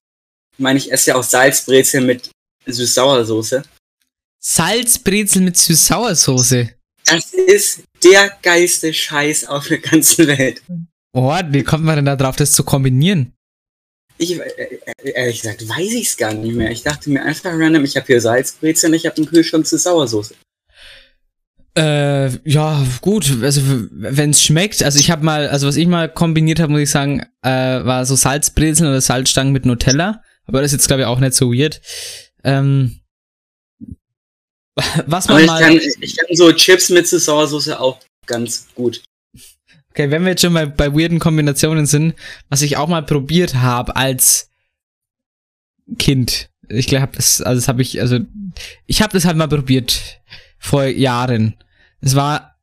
Ich 0.53 0.59
meine, 0.59 0.79
ich 0.79 0.93
esse 0.93 1.11
ja 1.11 1.17
auch 1.17 1.23
Salzbrezel 1.23 2.03
mit 2.03 2.31
Süß-Sauersoße. 2.67 3.63
Salzbrezel 4.45 5.43
mit 5.43 5.57
Süß-Sauersoße. 5.57 6.71
Das 7.05 7.33
ist 7.33 7.83
der 8.03 8.33
geilste 8.43 8.93
Scheiß 8.93 9.47
auf 9.47 9.69
der 9.69 9.79
ganzen 9.79 10.27
Welt. 10.27 10.63
Oh, 11.13 11.33
wie 11.51 11.63
kommt 11.63 11.85
man 11.85 11.97
denn 11.97 12.07
da 12.07 12.17
drauf, 12.17 12.37
das 12.37 12.53
zu 12.53 12.65
kombinieren? 12.65 13.33
Ich, 14.19 14.39
äh, 14.39 14.43
äh, 14.43 15.11
ehrlich 15.15 15.43
gesagt, 15.43 15.69
weiß 15.69 15.93
ich 15.93 16.09
es 16.09 16.17
gar 16.17 16.35
nicht 16.35 16.55
mehr. 16.55 16.71
Ich 16.71 16.83
dachte 16.83 17.11
mir 17.11 17.23
einfach 17.23 17.53
random, 17.53 17.85
ich 17.85 17.97
habe 17.97 18.07
hier 18.07 18.21
Salzbrezel 18.21 18.91
und 18.91 18.97
ich 18.97 19.07
habe 19.07 19.17
einen 19.17 19.27
Kühlschrank 19.27 19.67
zu 19.67 19.79
Sauersoße. 19.79 20.35
Äh, 21.77 22.31
ja, 22.49 22.85
gut, 23.01 23.39
also 23.43 23.63
wenn 23.91 24.31
es 24.31 24.43
schmeckt, 24.43 24.83
also 24.83 24.99
ich 24.99 25.11
habe 25.11 25.25
mal, 25.25 25.49
also 25.49 25.67
was 25.67 25.77
ich 25.77 25.87
mal 25.87 26.09
kombiniert 26.09 26.61
habe, 26.61 26.73
muss 26.73 26.83
ich 26.83 26.91
sagen, 26.91 27.23
äh, 27.43 27.49
war 27.49 28.05
so 28.05 28.15
Salzbrezeln 28.15 28.91
oder 28.91 29.01
Salzstangen 29.01 29.53
mit 29.53 29.65
Nutella, 29.65 30.23
aber 30.45 30.61
das 30.61 30.73
ist 30.73 30.81
jetzt 30.81 30.87
glaube 30.89 31.03
ich 31.03 31.07
auch 31.07 31.21
nicht 31.21 31.35
so 31.35 31.53
weird. 31.53 31.81
Ähm, 32.45 33.02
was 35.07 35.27
Aber 35.29 35.35
man 35.35 35.43
ich 35.43 35.47
mal, 35.47 35.61
kann, 35.61 35.81
ich 36.01 36.17
kann 36.17 36.27
so 36.33 36.53
Chips 36.53 36.91
mit 36.91 37.07
Sauersoße 37.07 37.79
auch 37.79 37.99
ganz 38.27 38.69
gut. 38.75 39.03
okay, 39.91 40.11
wenn 40.11 40.23
wir 40.23 40.31
jetzt 40.31 40.43
schon 40.43 40.55
bei, 40.55 40.67
bei 40.67 40.93
weirden 40.95 41.19
Kombinationen 41.19 41.87
sind, 41.87 42.15
was 42.49 42.63
ich 42.63 42.77
auch 42.77 42.89
mal 42.89 43.03
probiert 43.03 43.57
habe 43.57 43.97
als 43.97 44.49
Kind, 45.99 46.49
ich 46.69 46.87
glaube, 46.87 47.13
das, 47.15 47.43
also 47.43 47.61
das 47.61 47.69
habe 47.69 47.83
ich, 47.83 48.01
also 48.01 48.19
ich 48.87 49.03
habe 49.03 49.13
das 49.13 49.25
halt 49.25 49.37
mal 49.37 49.49
probiert 49.49 50.21
vor 50.59 50.85
Jahren. 50.85 51.55
Es 52.01 52.15
war 52.15 52.57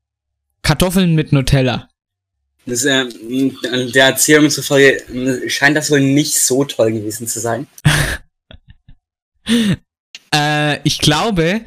Kartoffeln 0.61 1.15
mit 1.15 1.31
Nutella. 1.31 1.89
Das, 2.65 2.85
äh, 2.85 3.05
der 3.93 4.05
Erzählung 4.05 4.49
zufolge 4.49 5.03
äh, 5.07 5.49
scheint 5.49 5.75
das 5.75 5.89
wohl 5.91 6.01
nicht 6.01 6.39
so 6.39 6.65
toll 6.65 6.91
gewesen 6.91 7.27
zu 7.27 7.39
sein. 7.39 7.67
Äh, 10.31 10.79
ich 10.83 10.99
glaube, 10.99 11.61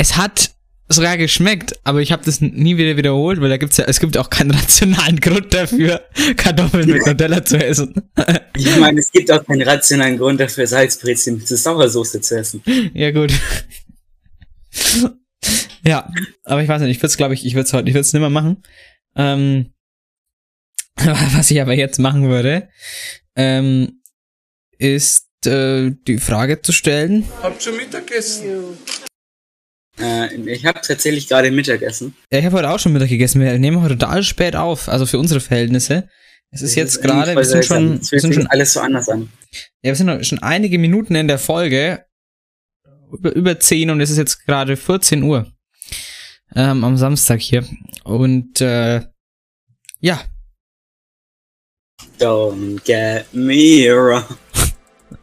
es 0.00 0.16
hat 0.16 0.54
sogar 0.88 1.18
geschmeckt, 1.18 1.78
aber 1.84 2.00
ich 2.00 2.10
habe 2.10 2.24
das 2.24 2.40
nie 2.40 2.78
wieder 2.78 2.96
wiederholt, 2.96 3.38
weil 3.42 3.50
da 3.50 3.58
gibt's 3.58 3.76
ja, 3.76 3.84
es 3.84 4.00
gibt 4.00 4.16
auch 4.16 4.30
keinen 4.30 4.50
rationalen 4.58 5.20
Grund 5.20 5.52
dafür, 5.52 6.00
Kartoffeln 6.38 6.88
mit 6.88 7.06
Nutella 7.06 7.44
zu 7.44 7.58
essen. 7.58 8.10
Ich 8.56 8.76
meine, 8.78 8.98
es 8.98 9.12
gibt 9.12 9.30
auch 9.30 9.44
keinen 9.44 9.60
rationalen 9.60 10.16
Grund 10.16 10.40
dafür, 10.40 10.66
Salzbrezel 10.66 11.34
mit 11.34 11.46
Sauersoße 11.46 12.22
zu 12.22 12.38
essen. 12.38 12.62
ja, 12.94 13.10
gut. 13.10 13.30
ja, 15.84 16.10
aber 16.44 16.62
ich 16.62 16.68
weiß 16.68 16.80
nicht, 16.80 16.92
ich 16.92 16.98
würde 16.98 17.08
es, 17.08 17.16
glaube 17.18 17.34
ich, 17.34 17.44
ich 17.44 17.54
würde 17.54 17.66
es 17.66 17.72
heute, 17.74 17.88
ich 17.88 17.94
würde 17.94 18.00
es 18.00 18.12
nimmer 18.14 18.30
machen. 18.30 18.62
Ähm, 19.16 19.74
was 20.96 21.50
ich 21.50 21.60
aber 21.60 21.74
jetzt 21.74 21.98
machen 21.98 22.30
würde, 22.30 22.70
ähm, 23.36 24.00
ist 24.78 25.26
äh, 25.44 25.90
die 26.06 26.18
Frage 26.18 26.62
zu 26.62 26.72
stellen. 26.72 27.28
Habt 27.42 27.62
schon 27.62 27.76
Mittagessen? 27.76 28.78
Äh, 30.00 30.34
ich 30.50 30.64
habe 30.66 30.80
tatsächlich 30.80 31.28
gerade 31.28 31.50
Mittagessen. 31.50 32.14
Ja, 32.32 32.38
ich 32.38 32.44
habe 32.44 32.56
heute 32.56 32.70
auch 32.70 32.78
schon 32.78 32.92
Mittag 32.92 33.08
gegessen. 33.08 33.40
Wir 33.40 33.58
nehmen 33.58 33.82
heute 33.82 33.96
total 33.98 34.22
spät 34.22 34.56
auf, 34.56 34.88
also 34.88 35.06
für 35.06 35.18
unsere 35.18 35.40
Verhältnisse. 35.40 36.08
Es 36.52 36.62
ist 36.62 36.74
jetzt 36.74 37.00
gerade, 37.02 37.36
wir 37.36 37.44
sind 37.44 37.64
schon, 37.64 38.00
wir 38.10 38.20
sind 38.20 38.34
schon, 38.34 38.46
alles 38.48 38.72
so 38.72 38.80
anders 38.80 39.08
an. 39.08 39.30
ja, 39.82 39.90
wir 39.90 39.94
sind 39.94 40.06
noch- 40.06 40.24
schon 40.24 40.40
einige 40.42 40.78
Minuten 40.78 41.14
in 41.14 41.28
der 41.28 41.38
Folge, 41.38 42.04
über, 43.12 43.32
über 43.34 43.60
10 43.60 43.90
und 43.90 44.00
es 44.00 44.10
ist 44.10 44.16
jetzt 44.18 44.44
gerade 44.46 44.76
14 44.76 45.22
Uhr 45.22 45.46
ähm, 46.56 46.82
am 46.82 46.96
Samstag 46.96 47.40
hier. 47.40 47.64
Und 48.04 48.60
äh, 48.60 49.02
ja, 50.00 50.20
Don't 52.18 52.82
get 52.84 53.32
me 53.32 53.86
wrong. 53.94 54.24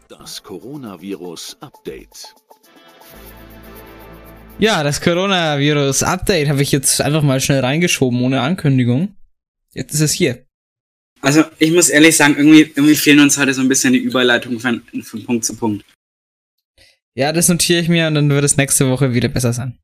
Das 0.10 0.42
Coronavirus-Update. 0.44 2.34
Ja, 4.60 4.84
das 4.84 5.02
Coronavirus-Update 5.02 6.50
habe 6.50 6.62
ich 6.62 6.72
jetzt 6.72 7.02
einfach 7.02 7.22
mal 7.22 7.40
schnell 7.40 7.60
reingeschoben 7.60 8.22
ohne 8.22 8.42
Ankündigung. 8.42 9.16
Jetzt 9.74 9.94
ist 9.94 10.02
es 10.02 10.12
hier. 10.12 10.46
Also, 11.22 11.44
ich 11.60 11.72
muss 11.72 11.90
ehrlich 11.90 12.16
sagen, 12.16 12.36
irgendwie, 12.38 12.62
irgendwie 12.62 12.96
fehlen 12.96 13.20
uns 13.20 13.38
heute 13.38 13.54
so 13.54 13.62
ein 13.62 13.68
bisschen 13.68 13.94
die 13.94 14.00
Überleitung 14.00 14.60
von, 14.60 14.82
von 15.04 15.24
Punkt 15.26 15.46
zu 15.46 15.56
Punkt. 15.56 15.86
Ja, 17.16 17.32
das 17.32 17.50
notiere 17.50 17.82
ich 17.82 17.90
mir 17.90 18.08
und 18.08 18.16
dann 18.16 18.30
wird 18.30 18.44
es 18.44 18.58
nächste 18.58 18.90
Woche 18.90 19.14
wieder 19.14 19.28
besser 19.28 19.54
sein. 19.54 19.78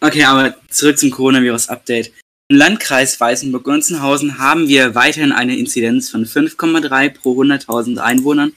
Okay, 0.00 0.24
aber 0.24 0.56
zurück 0.68 0.98
zum 0.98 1.10
Coronavirus-Update. 1.10 2.12
Im 2.48 2.56
Landkreis 2.56 3.20
Weißenburg-Gunzenhausen 3.20 4.38
haben 4.38 4.66
wir 4.66 4.96
weiterhin 4.96 5.30
eine 5.30 5.56
Inzidenz 5.56 6.10
von 6.10 6.24
5,3 6.26 7.10
pro 7.10 7.40
100.000 7.40 7.98
Einwohnern 7.98 8.52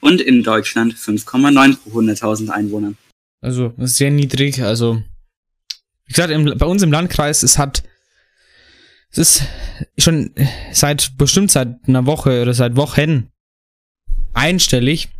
und 0.00 0.20
in 0.22 0.42
Deutschland 0.42 0.94
5,9 0.94 1.76
pro 1.76 2.00
100.000 2.00 2.48
Einwohnern. 2.48 2.96
Also, 3.44 3.74
sehr 3.76 4.10
niedrig. 4.10 4.62
Also, 4.62 5.02
wie 6.06 6.12
gesagt, 6.14 6.30
im, 6.30 6.56
bei 6.56 6.64
uns 6.64 6.82
im 6.82 6.90
Landkreis, 6.90 7.42
es 7.42 7.58
hat, 7.58 7.82
es 9.10 9.18
ist 9.18 9.42
schon 9.98 10.30
seit, 10.72 11.18
bestimmt 11.18 11.50
seit 11.50 11.76
einer 11.86 12.06
Woche 12.06 12.40
oder 12.40 12.54
seit 12.54 12.74
Wochen 12.76 13.28
einstellig. 14.32 15.10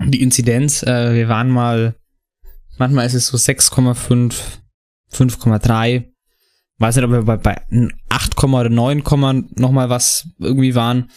Die 0.00 0.22
Inzidenz, 0.22 0.82
äh, 0.82 1.14
wir 1.14 1.28
waren 1.28 1.50
mal, 1.50 1.94
manchmal 2.78 3.06
ist 3.06 3.14
es 3.14 3.28
so 3.28 3.36
6,5, 3.36 4.34
5,3. 5.12 6.04
Weiß 6.78 6.96
nicht, 6.96 7.04
ob 7.04 7.12
wir 7.12 7.22
bei, 7.22 7.36
bei 7.36 7.62
8, 8.08 8.42
oder 8.42 8.70
9, 8.70 9.04
nochmal 9.54 9.88
was 9.88 10.26
irgendwie 10.40 10.74
waren. 10.74 11.10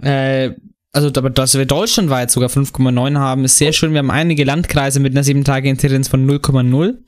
Äh, 0.00 0.50
also, 0.92 1.08
aber 1.08 1.30
dass 1.30 1.54
wir 1.54 1.64
deutschlandweit 1.64 2.30
sogar 2.30 2.50
5,9 2.50 3.18
haben, 3.18 3.46
ist 3.46 3.56
sehr 3.56 3.72
schön. 3.72 3.92
Wir 3.92 4.00
haben 4.00 4.10
einige 4.10 4.44
Landkreise 4.44 5.00
mit 5.00 5.14
einer 5.14 5.24
7-Tage-Inzidenz 5.24 6.08
von 6.08 6.28
0,0. 6.28 6.98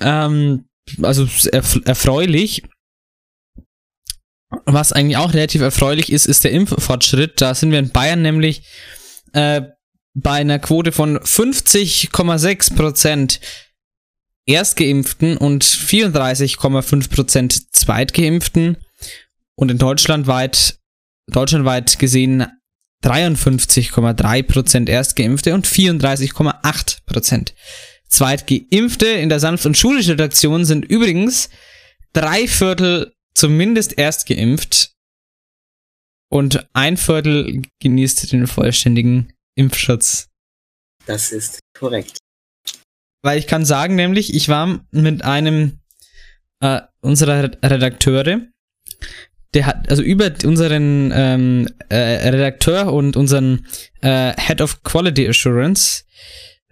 Ähm, 0.00 0.66
also 1.02 1.26
erf 1.50 1.80
erfreulich. 1.84 2.62
Was 4.66 4.92
eigentlich 4.92 5.16
auch 5.16 5.34
relativ 5.34 5.62
erfreulich 5.62 6.12
ist, 6.12 6.26
ist 6.26 6.44
der 6.44 6.52
Impffortschritt. 6.52 7.40
Da 7.40 7.54
sind 7.54 7.72
wir 7.72 7.80
in 7.80 7.90
Bayern 7.90 8.22
nämlich 8.22 8.62
äh, 9.32 9.62
bei 10.14 10.34
einer 10.34 10.60
Quote 10.60 10.92
von 10.92 11.18
50,6% 11.18 13.40
Erstgeimpften 14.46 15.36
und 15.38 15.64
34,5% 15.64 17.62
Zweitgeimpften. 17.72 18.76
Und 19.56 19.70
in 19.70 19.78
Deutschland 19.78 20.28
weit, 20.28 20.78
deutschlandweit 21.28 21.98
gesehen 21.98 22.46
53,3% 23.02 24.88
Erstgeimpfte 24.88 25.54
und 25.54 25.66
34,8% 25.66 27.52
Zweitgeimpfte. 28.08 29.06
In 29.06 29.28
der 29.28 29.40
Sanft- 29.40 29.66
und 29.66 29.76
Schulredaktion 29.76 30.64
sind 30.64 30.84
übrigens 30.84 31.50
drei 32.12 32.46
Viertel 32.46 33.12
zumindest 33.34 33.98
erst 33.98 34.26
geimpft 34.26 34.92
und 36.30 36.66
ein 36.72 36.96
Viertel 36.96 37.62
genießt 37.80 38.32
den 38.32 38.46
vollständigen 38.46 39.32
Impfschutz. 39.54 40.28
Das 41.06 41.32
ist 41.32 41.60
korrekt. 41.76 42.18
Weil 43.22 43.38
ich 43.38 43.46
kann 43.46 43.64
sagen, 43.64 43.96
nämlich, 43.96 44.34
ich 44.34 44.48
war 44.48 44.84
mit 44.90 45.24
einem 45.24 45.80
äh, 46.60 46.80
unserer 47.00 47.50
Redakteure, 47.62 48.46
der 49.54 49.66
hat, 49.66 49.90
also 49.90 50.02
über 50.02 50.32
unseren 50.44 51.12
ähm, 51.14 51.68
äh, 51.88 52.28
Redakteur 52.28 52.92
und 52.92 53.16
unseren 53.16 53.66
äh, 54.00 54.32
Head 54.40 54.60
of 54.60 54.82
Quality 54.82 55.28
Assurance, 55.28 56.04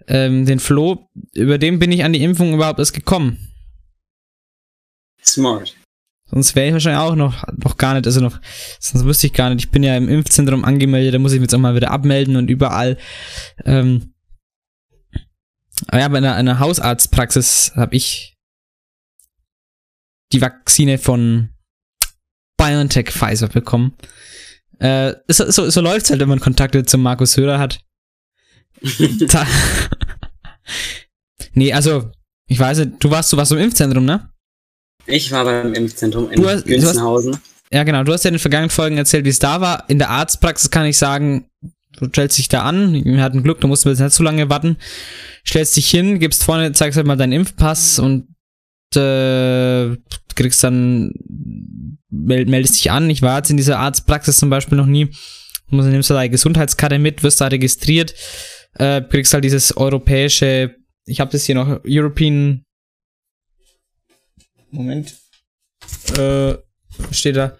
ähm, 0.07 0.45
den 0.45 0.59
Flo, 0.59 1.09
über 1.33 1.57
den 1.57 1.79
bin 1.79 1.91
ich 1.91 2.03
an 2.03 2.13
die 2.13 2.23
Impfung 2.23 2.53
überhaupt 2.53 2.79
erst 2.79 2.93
gekommen. 2.93 3.37
Smart. 5.23 5.75
Sonst 6.31 6.55
wäre 6.55 6.67
ich 6.67 6.73
wahrscheinlich 6.73 7.01
auch 7.01 7.15
noch, 7.15 7.43
noch 7.57 7.77
gar 7.77 7.93
nicht, 7.93 8.07
also 8.07 8.21
noch, 8.21 8.39
sonst 8.79 9.05
wüsste 9.05 9.27
ich 9.27 9.33
gar 9.33 9.49
nicht. 9.49 9.65
Ich 9.65 9.71
bin 9.71 9.83
ja 9.83 9.97
im 9.97 10.09
Impfzentrum 10.09 10.63
angemeldet, 10.63 11.13
da 11.13 11.19
muss 11.19 11.33
ich 11.33 11.39
mich 11.39 11.47
jetzt 11.47 11.53
auch 11.53 11.59
mal 11.59 11.75
wieder 11.75 11.91
abmelden 11.91 12.37
und 12.37 12.49
überall. 12.49 12.97
Ähm, 13.65 14.13
aber 15.87 15.99
ja, 15.99 16.07
bei 16.07 16.17
einer, 16.17 16.35
einer 16.35 16.59
Hausarztpraxis 16.59 17.73
habe 17.75 17.95
ich 17.95 18.37
die 20.31 20.41
Vakzine 20.41 20.97
von 20.97 21.49
BioNTech 22.65 23.09
Pfizer 23.11 23.47
bekommen. 23.47 23.93
Äh, 24.79 25.13
so, 25.27 25.49
so, 25.49 25.69
so 25.69 25.81
läuft's 25.81 26.09
halt, 26.09 26.19
wenn 26.19 26.29
man 26.29 26.39
Kontakte 26.39 26.83
zum 26.85 27.01
Markus 27.01 27.33
Söder 27.33 27.59
hat. 27.59 27.79
da, 29.27 29.45
nee, 31.53 31.73
also, 31.73 32.11
ich 32.47 32.59
weiß 32.59 32.79
nicht, 32.79 32.91
du 33.03 33.11
warst, 33.11 33.31
du 33.31 33.37
warst 33.37 33.51
im 33.51 33.57
Impfzentrum, 33.59 34.05
ne? 34.05 34.29
Ich 35.05 35.31
war 35.31 35.43
beim 35.45 35.73
Impfzentrum 35.73 36.29
in 36.31 36.43
hast- 36.45 36.53
hast- 36.57 36.65
Günzenhausen. 36.65 37.37
ja 37.71 37.83
genau, 37.83 38.03
du 38.03 38.13
hast 38.13 38.23
ja 38.23 38.29
in 38.29 38.35
den 38.35 38.39
vergangenen 38.39 38.69
Folgen 38.69 38.97
erzählt, 38.97 39.25
wie 39.25 39.29
es 39.29 39.39
da 39.39 39.61
war. 39.61 39.85
In 39.89 39.99
der 39.99 40.09
Arztpraxis 40.09 40.69
kann 40.69 40.85
ich 40.85 40.97
sagen, 40.97 41.45
du 41.97 42.07
stellst 42.07 42.37
dich 42.37 42.49
da 42.49 42.63
an, 42.63 42.93
wir 42.93 43.21
hatten 43.23 43.43
Glück, 43.43 43.59
du 43.61 43.67
musst 43.67 43.85
jetzt 43.85 43.99
nicht 43.99 44.13
zu 44.13 44.23
lange 44.23 44.49
warten, 44.49 44.77
stellst 45.45 45.75
dich 45.75 45.89
hin, 45.89 46.19
gibst 46.19 46.43
vorne, 46.43 46.71
zeigst 46.73 46.97
halt 46.97 47.07
mal 47.07 47.17
deinen 47.17 47.33
Impfpass 47.33 47.99
und 47.99 48.27
äh, 48.95 49.95
kriegst 50.35 50.63
dann, 50.63 51.13
meld, 52.09 52.49
meldest 52.49 52.75
dich 52.75 52.91
an. 52.91 53.09
Ich 53.09 53.21
war 53.21 53.37
jetzt 53.37 53.49
in 53.49 53.57
dieser 53.57 53.79
Arztpraxis 53.79 54.37
zum 54.37 54.49
Beispiel 54.49 54.77
noch 54.77 54.85
nie. 54.85 55.09
Du 55.69 55.77
nimmst 55.77 56.09
du 56.09 56.13
deine 56.13 56.29
Gesundheitskarte 56.29 56.99
mit, 56.99 57.23
wirst 57.23 57.39
da 57.39 57.47
registriert, 57.47 58.13
äh, 58.75 59.01
kriegst 59.01 59.33
halt 59.33 59.45
dieses 59.45 59.75
europäische, 59.77 60.75
ich 61.05 61.19
habe 61.21 61.31
das 61.31 61.45
hier 61.45 61.55
noch, 61.55 61.81
European, 61.85 62.65
Moment, 64.71 65.15
äh, 66.17 66.55
steht 67.11 67.37
da, 67.37 67.57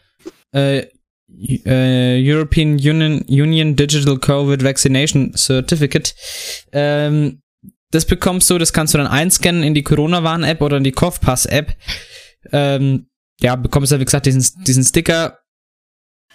äh, 0.53 0.87
äh, 1.65 2.19
European 2.21 2.73
Union, 2.73 3.21
Union 3.29 3.75
Digital 3.75 4.17
Covid 4.17 4.63
Vaccination 4.63 5.33
Certificate. 5.35 6.13
Ähm, 6.71 7.41
das 7.91 8.05
bekommst 8.05 8.49
du, 8.49 8.57
das 8.57 8.73
kannst 8.73 8.93
du 8.93 8.97
dann 8.97 9.07
einscannen 9.07 9.63
in 9.63 9.73
die 9.73 9.83
Corona-Warn-App 9.83 10.61
oder 10.61 10.77
in 10.77 10.83
die 10.83 10.93
Kopfpass-App. 10.93 11.75
Ähm, 12.51 13.07
ja, 13.39 13.55
bekommst 13.55 13.91
du, 13.91 13.99
wie 13.99 14.05
gesagt, 14.05 14.25
diesen, 14.25 14.63
diesen 14.63 14.83
Sticker 14.83 15.39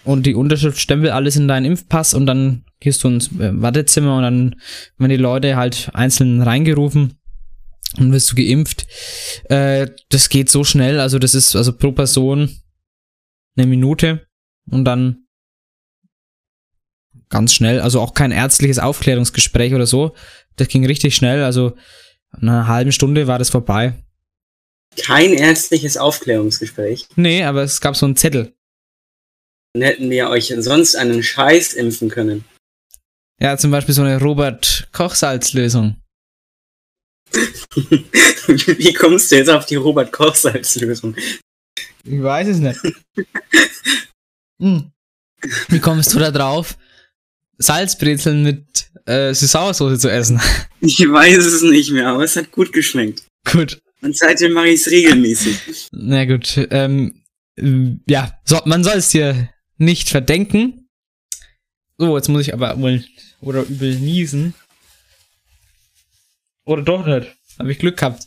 und 0.03 0.25
die 0.25 0.35
Unterschrift 0.35 0.79
stempel 0.79 1.09
alles 1.11 1.35
in 1.35 1.47
deinen 1.47 1.65
Impfpass 1.65 2.13
und 2.13 2.25
dann 2.25 2.65
gehst 2.79 3.03
du 3.03 3.09
ins 3.09 3.27
äh, 3.39 3.61
Wartezimmer 3.61 4.17
und 4.17 4.23
dann 4.23 4.55
werden 4.97 5.11
die 5.11 5.17
Leute 5.17 5.55
halt 5.55 5.89
einzeln 5.93 6.41
reingerufen 6.41 7.19
und 7.97 8.11
wirst 8.11 8.31
du 8.31 8.35
geimpft. 8.35 8.87
Äh, 9.49 9.87
das 10.09 10.29
geht 10.29 10.49
so 10.49 10.63
schnell, 10.63 10.99
also 10.99 11.19
das 11.19 11.35
ist 11.35 11.55
also 11.55 11.73
pro 11.73 11.91
Person 11.91 12.49
eine 13.55 13.67
Minute 13.67 14.27
und 14.69 14.85
dann 14.85 15.25
ganz 17.29 17.53
schnell, 17.53 17.81
also 17.81 17.99
auch 18.01 18.13
kein 18.13 18.31
ärztliches 18.31 18.79
Aufklärungsgespräch 18.79 19.73
oder 19.73 19.87
so. 19.87 20.13
Das 20.55 20.67
ging 20.67 20.85
richtig 20.85 21.15
schnell, 21.15 21.43
also 21.43 21.75
in 22.39 22.49
einer 22.49 22.67
halben 22.67 22.91
Stunde 22.91 23.27
war 23.27 23.39
das 23.39 23.49
vorbei. 23.49 23.93
Kein 25.01 25.33
ärztliches 25.33 25.97
Aufklärungsgespräch. 25.97 27.07
Nee, 27.15 27.43
aber 27.43 27.63
es 27.63 27.81
gab 27.81 27.95
so 27.95 28.05
einen 28.05 28.15
Zettel. 28.15 28.53
Dann 29.73 29.83
hätten 29.83 30.09
wir 30.09 30.29
euch 30.29 30.53
sonst 30.57 30.95
einen 30.95 31.21
Scheiß 31.23 31.73
impfen 31.73 32.09
können. 32.09 32.43
Ja, 33.39 33.57
zum 33.57 33.71
Beispiel 33.71 33.93
so 33.93 34.01
eine 34.01 34.19
Robert-Kochsalz-Lösung. 34.19 35.97
Wie 37.33 38.93
kommst 38.93 39.31
du 39.31 39.35
jetzt 39.35 39.49
auf 39.49 39.65
die 39.65 39.75
Robert-Koch-Salz-Lösung? 39.75 41.15
Ich 42.03 42.21
weiß 42.21 42.47
es 42.47 42.57
nicht. 42.57 42.79
Hm. 44.59 44.91
Wie 45.67 45.79
kommst 45.79 46.15
du 46.15 46.17
da 46.17 46.31
drauf, 46.31 46.79
Salzbrezeln 47.59 48.41
mit 48.41 48.89
äh, 49.05 49.31
Süß-Sauersoße 49.35 49.99
zu 49.99 50.11
essen? 50.11 50.41
Ich 50.81 50.99
weiß 50.99 51.45
es 51.45 51.61
nicht 51.61 51.91
mehr, 51.91 52.07
aber 52.07 52.23
es 52.23 52.35
hat 52.35 52.51
gut 52.51 52.73
geschmeckt. 52.73 53.23
Gut. 53.45 53.79
Und 54.07 54.15
seitdem 54.15 54.53
mache 54.53 54.69
ich 54.69 54.79
es 54.79 54.89
regelmäßig. 54.89 55.89
Na 55.91 56.23
gut, 56.23 56.65
ähm, 56.71 57.23
äh, 57.57 57.97
ja, 58.07 58.39
so, 58.45 58.61
man 58.63 58.81
soll 58.81 58.95
es 58.95 59.09
dir 59.09 59.49
nicht 59.75 60.07
verdenken. 60.07 60.87
So, 61.97 62.15
jetzt 62.15 62.29
muss 62.29 62.43
ich 62.43 62.53
aber 62.53 62.79
wohl 62.79 63.03
oder 63.41 63.63
übel 63.63 63.95
niesen. 63.95 64.53
Oder 66.63 66.83
doch 66.83 67.05
nicht. 67.05 67.35
Habe 67.59 67.69
ich 67.69 67.79
Glück 67.79 67.97
gehabt. 67.97 68.25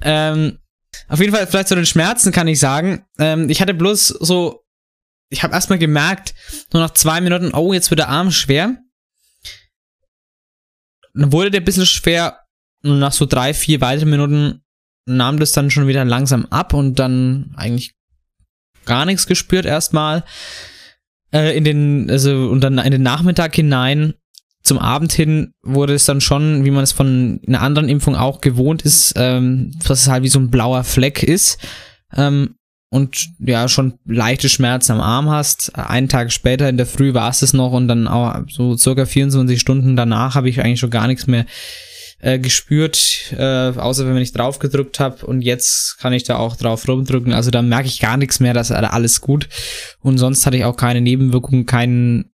Ähm, 0.00 0.58
auf 1.06 1.20
jeden 1.20 1.32
Fall, 1.32 1.46
vielleicht 1.46 1.68
zu 1.68 1.76
den 1.76 1.86
Schmerzen 1.86 2.32
kann 2.32 2.48
ich 2.48 2.58
sagen. 2.58 3.06
Ähm, 3.20 3.48
ich 3.48 3.60
hatte 3.60 3.72
bloß 3.72 4.08
so, 4.08 4.64
ich 5.30 5.44
habe 5.44 5.54
erstmal 5.54 5.78
gemerkt, 5.78 6.34
nur 6.72 6.82
nach 6.82 6.94
zwei 6.94 7.20
Minuten, 7.20 7.54
oh, 7.54 7.72
jetzt 7.72 7.90
wird 7.90 8.00
der 8.00 8.08
Arm 8.08 8.32
schwer. 8.32 8.78
Dann 11.14 11.30
wurde 11.30 11.52
der 11.52 11.60
ein 11.60 11.64
bisschen 11.64 11.86
schwer 11.86 12.40
und 12.82 12.98
nach 12.98 13.12
so 13.12 13.26
drei, 13.26 13.54
vier 13.54 13.80
weiteren 13.80 14.10
Minuten 14.10 14.63
nahm 15.06 15.38
das 15.38 15.52
dann 15.52 15.70
schon 15.70 15.86
wieder 15.86 16.04
langsam 16.04 16.46
ab 16.46 16.74
und 16.74 16.98
dann 16.98 17.52
eigentlich 17.56 17.94
gar 18.84 19.04
nichts 19.04 19.26
gespürt 19.26 19.66
erstmal. 19.66 20.24
Äh, 21.32 21.56
in 21.56 21.64
den, 21.64 22.10
also, 22.10 22.48
und 22.48 22.60
dann 22.60 22.78
in 22.78 22.92
den 22.92 23.02
Nachmittag 23.02 23.54
hinein, 23.54 24.14
zum 24.62 24.78
Abend 24.78 25.12
hin, 25.12 25.52
wurde 25.62 25.94
es 25.94 26.06
dann 26.06 26.22
schon, 26.22 26.64
wie 26.64 26.70
man 26.70 26.84
es 26.84 26.92
von 26.92 27.40
einer 27.46 27.60
anderen 27.60 27.88
Impfung 27.88 28.16
auch 28.16 28.40
gewohnt 28.40 28.82
ist, 28.82 29.12
ähm, 29.16 29.72
dass 29.86 30.02
es 30.02 30.08
halt 30.08 30.22
wie 30.22 30.28
so 30.28 30.38
ein 30.38 30.50
blauer 30.50 30.84
Fleck 30.84 31.22
ist. 31.22 31.58
Ähm, 32.16 32.54
und 32.90 33.30
ja, 33.40 33.68
schon 33.68 33.98
leichte 34.06 34.48
Schmerzen 34.48 34.92
am 34.92 35.00
Arm 35.00 35.28
hast. 35.28 35.76
Einen 35.76 36.08
Tag 36.08 36.32
später 36.32 36.68
in 36.68 36.76
der 36.76 36.86
Früh 36.86 37.12
war 37.12 37.28
es 37.28 37.40
das 37.40 37.52
noch 37.52 37.72
und 37.72 37.88
dann 37.88 38.06
auch 38.06 38.42
so 38.48 38.76
circa 38.76 39.04
24 39.04 39.60
Stunden 39.60 39.96
danach 39.96 40.36
habe 40.36 40.48
ich 40.48 40.60
eigentlich 40.60 40.80
schon 40.80 40.90
gar 40.90 41.08
nichts 41.08 41.26
mehr 41.26 41.44
äh, 42.24 42.38
gespürt, 42.38 43.34
äh, 43.36 43.42
außer 43.76 44.06
wenn 44.06 44.16
ich 44.16 44.32
drauf 44.32 44.58
gedrückt 44.58 44.98
habe 44.98 45.26
und 45.26 45.42
jetzt 45.42 45.98
kann 45.98 46.14
ich 46.14 46.22
da 46.22 46.38
auch 46.38 46.56
drauf 46.56 46.88
rumdrücken. 46.88 47.34
Also 47.34 47.50
da 47.50 47.60
merke 47.60 47.86
ich 47.86 48.00
gar 48.00 48.16
nichts 48.16 48.40
mehr, 48.40 48.54
das 48.54 48.70
alles 48.70 49.20
gut. 49.20 49.46
Und 50.00 50.16
sonst 50.16 50.46
hatte 50.46 50.56
ich 50.56 50.64
auch 50.64 50.76
keine 50.76 51.02
Nebenwirkungen, 51.02 51.66
kein, 51.66 52.30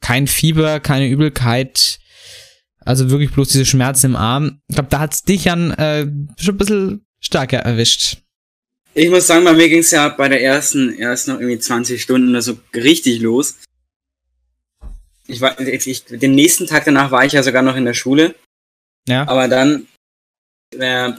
kein 0.00 0.26
Fieber, 0.26 0.80
keine 0.80 1.06
Übelkeit. 1.06 1.98
Also 2.78 3.10
wirklich 3.10 3.30
bloß 3.30 3.50
diese 3.50 3.66
Schmerzen 3.66 4.06
im 4.06 4.16
Arm. 4.16 4.62
Ich 4.68 4.76
glaube, 4.76 4.88
da 4.88 5.00
hat's 5.00 5.22
dich 5.22 5.44
Jan 5.44 5.72
äh, 5.72 6.06
schon 6.38 6.54
ein 6.54 6.58
bisschen 6.58 7.06
stärker 7.20 7.58
erwischt. 7.58 8.22
Ich 8.94 9.10
muss 9.10 9.26
sagen, 9.26 9.44
bei 9.44 9.52
mir 9.52 9.68
ging 9.68 9.80
es 9.80 9.90
ja 9.90 10.08
bei 10.08 10.30
der 10.30 10.42
ersten 10.42 10.94
erst 10.94 11.28
noch 11.28 11.38
irgendwie 11.38 11.58
20 11.58 12.00
Stunden 12.00 12.30
oder 12.30 12.40
so 12.40 12.58
richtig 12.74 13.20
los. 13.20 13.56
Ich 15.26 15.42
war, 15.42 15.60
ich, 15.60 16.04
den 16.06 16.34
nächsten 16.34 16.66
Tag 16.66 16.86
danach 16.86 17.10
war 17.10 17.26
ich 17.26 17.34
ja 17.34 17.42
sogar 17.42 17.60
noch 17.60 17.76
in 17.76 17.84
der 17.84 17.94
Schule. 17.94 18.34
Ja. 19.10 19.28
Aber 19.28 19.48
dann 19.48 19.86
äh, 20.78 21.12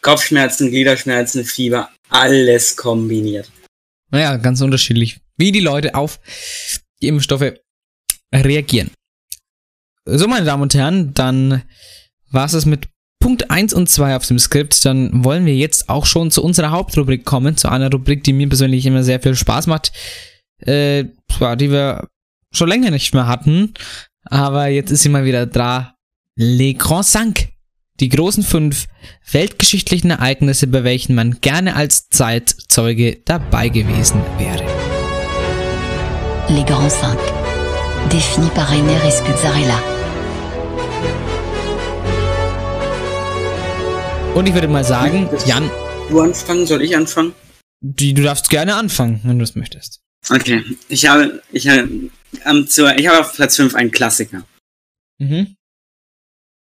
Kopfschmerzen, 0.00 0.70
Gliederschmerzen, 0.70 1.44
Fieber, 1.44 1.90
alles 2.08 2.76
kombiniert. 2.76 3.50
Naja, 4.10 4.36
ganz 4.36 4.60
unterschiedlich, 4.60 5.20
wie 5.36 5.52
die 5.52 5.60
Leute 5.60 5.94
auf 5.94 6.20
die 7.02 7.08
Impfstoffe 7.08 7.52
reagieren. 8.34 8.90
So, 10.06 10.26
meine 10.26 10.46
Damen 10.46 10.62
und 10.62 10.74
Herren, 10.74 11.12
dann 11.14 11.62
war 12.30 12.46
es 12.46 12.66
mit 12.66 12.88
Punkt 13.20 13.50
1 13.50 13.74
und 13.74 13.88
2 13.88 14.16
auf 14.16 14.26
dem 14.26 14.38
Skript. 14.38 14.84
Dann 14.84 15.24
wollen 15.24 15.44
wir 15.46 15.54
jetzt 15.54 15.88
auch 15.88 16.06
schon 16.06 16.30
zu 16.30 16.42
unserer 16.42 16.70
Hauptrubrik 16.70 17.24
kommen, 17.24 17.56
zu 17.56 17.68
einer 17.68 17.90
Rubrik, 17.90 18.24
die 18.24 18.32
mir 18.32 18.48
persönlich 18.48 18.86
immer 18.86 19.02
sehr 19.02 19.20
viel 19.20 19.34
Spaß 19.34 19.66
macht, 19.66 19.92
äh, 20.58 21.04
zwar, 21.30 21.56
die 21.56 21.70
wir 21.70 22.08
schon 22.52 22.68
länger 22.68 22.90
nicht 22.90 23.14
mehr 23.14 23.26
hatten, 23.26 23.74
aber 24.24 24.66
jetzt 24.66 24.90
ist 24.90 25.02
sie 25.02 25.08
mal 25.08 25.24
wieder 25.24 25.46
da. 25.46 25.96
Les 26.42 26.72
Grands 26.72 27.12
Cinq. 27.12 27.50
Die 28.00 28.08
großen 28.08 28.42
fünf 28.42 28.86
weltgeschichtlichen 29.30 30.08
Ereignisse, 30.10 30.68
bei 30.68 30.84
welchen 30.84 31.14
man 31.14 31.42
gerne 31.42 31.76
als 31.76 32.08
Zeitzeuge 32.08 33.20
dabei 33.26 33.68
gewesen 33.68 34.22
wäre. 34.38 34.64
Les 36.48 36.64
Grands 36.64 36.98
Cinq. 36.98 37.18
Définis 38.10 38.48
par 38.54 38.70
Rainer 38.70 39.04
Escuzzarella. 39.04 39.82
Und 44.34 44.48
ich 44.48 44.54
würde 44.54 44.68
mal 44.68 44.82
sagen, 44.84 45.28
Jan, 45.44 45.70
Du 46.08 46.20
anfangen, 46.20 46.66
soll 46.66 46.80
ich 46.80 46.96
anfangen? 46.96 47.34
die, 47.82 48.14
du 48.14 48.22
darfst 48.22 48.48
gerne 48.48 48.76
anfangen, 48.76 49.20
wenn 49.24 49.38
du 49.38 49.44
es 49.44 49.56
möchtest. 49.56 50.00
Okay, 50.30 50.64
ich 50.88 51.06
habe, 51.06 51.42
ich 51.52 51.68
habe, 51.68 51.86
ähm, 52.46 52.66
zur, 52.66 52.98
ich 52.98 53.06
habe 53.08 53.20
auf 53.20 53.34
Platz 53.34 53.56
5 53.56 53.74
einen 53.74 53.90
Klassiker. 53.90 54.42
Mhm. 55.18 55.56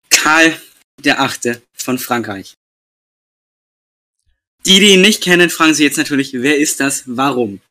Karl 0.10 0.60
der 1.04 1.22
Achte 1.22 1.62
von 1.74 1.98
Frankreich. 1.98 2.56
Die, 4.66 4.80
die 4.80 4.94
ihn 4.94 5.02
nicht 5.02 5.24
kennen, 5.24 5.50
fragen 5.50 5.74
sich 5.74 5.86
jetzt 5.86 5.98
natürlich, 5.98 6.34
wer 6.34 6.58
ist 6.58 6.80
das? 6.80 7.04
Warum? 7.06 7.62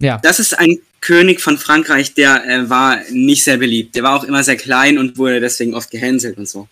Ja. 0.00 0.18
Das 0.18 0.40
ist 0.40 0.58
ein 0.58 0.80
König 1.00 1.40
von 1.40 1.58
Frankreich, 1.58 2.14
der 2.14 2.44
äh, 2.46 2.70
war 2.70 3.02
nicht 3.10 3.44
sehr 3.44 3.58
beliebt. 3.58 3.94
Der 3.94 4.02
war 4.02 4.18
auch 4.18 4.24
immer 4.24 4.42
sehr 4.42 4.56
klein 4.56 4.98
und 4.98 5.18
wurde 5.18 5.40
deswegen 5.40 5.74
oft 5.74 5.90
gehänselt 5.90 6.38
und 6.38 6.48
so. 6.48 6.68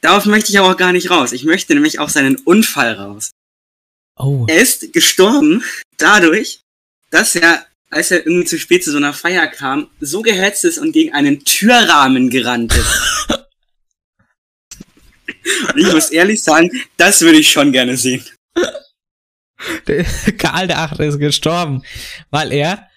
Darauf 0.00 0.26
möchte 0.26 0.50
ich 0.50 0.58
aber 0.58 0.70
auch 0.70 0.76
gar 0.76 0.92
nicht 0.92 1.10
raus. 1.10 1.32
Ich 1.32 1.44
möchte 1.44 1.74
nämlich 1.74 1.98
auf 1.98 2.10
seinen 2.10 2.36
Unfall 2.36 2.94
raus. 2.94 3.30
Oh. 4.16 4.46
Er 4.48 4.60
ist 4.60 4.92
gestorben 4.92 5.64
dadurch, 5.96 6.60
dass 7.10 7.34
er, 7.34 7.66
als 7.90 8.10
er 8.10 8.26
irgendwie 8.26 8.46
zu 8.46 8.58
spät 8.58 8.84
zu 8.84 8.90
so 8.90 8.96
einer 8.96 9.12
Feier 9.12 9.46
kam, 9.48 9.90
so 10.00 10.22
gehetzt 10.22 10.64
ist 10.64 10.78
und 10.78 10.92
gegen 10.92 11.12
einen 11.12 11.44
Türrahmen 11.44 12.30
gerannt 12.30 12.74
ist. 12.74 13.28
und 15.72 15.78
ich 15.78 15.92
muss 15.92 16.10
ehrlich 16.10 16.42
sagen, 16.42 16.70
das 16.96 17.20
würde 17.22 17.38
ich 17.38 17.50
schon 17.50 17.72
gerne 17.72 17.96
sehen. 17.96 18.24
Der 19.86 20.04
Karl 20.38 20.66
der 20.66 20.80
Achte 20.80 21.04
ist 21.04 21.18
gestorben, 21.18 21.82
weil 22.30 22.52
er, 22.52 22.88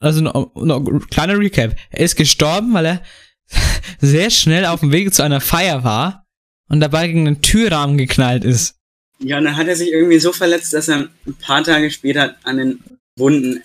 also 0.00 0.20
noch, 0.20 0.54
noch 0.54 1.08
kleiner 1.10 1.38
Recap, 1.38 1.76
er 1.90 2.04
ist 2.04 2.16
gestorben, 2.16 2.72
weil 2.74 2.86
er 2.86 3.02
sehr 4.00 4.30
schnell 4.30 4.66
auf 4.66 4.80
dem 4.80 4.92
Weg 4.92 5.12
zu 5.14 5.22
einer 5.22 5.40
Feier 5.40 5.84
war 5.84 6.26
und 6.68 6.80
dabei 6.80 7.06
gegen 7.08 7.26
einen 7.26 7.42
Türrahmen 7.42 7.98
geknallt 7.98 8.44
ist. 8.44 8.76
Ja, 9.20 9.38
und 9.38 9.44
dann 9.44 9.56
hat 9.56 9.68
er 9.68 9.76
sich 9.76 9.90
irgendwie 9.90 10.18
so 10.18 10.32
verletzt, 10.32 10.72
dass 10.72 10.88
er 10.88 11.08
ein 11.26 11.34
paar 11.40 11.62
Tage 11.62 11.90
später 11.90 12.36
an 12.42 12.56
den 12.58 12.84
Wunden 13.16 13.62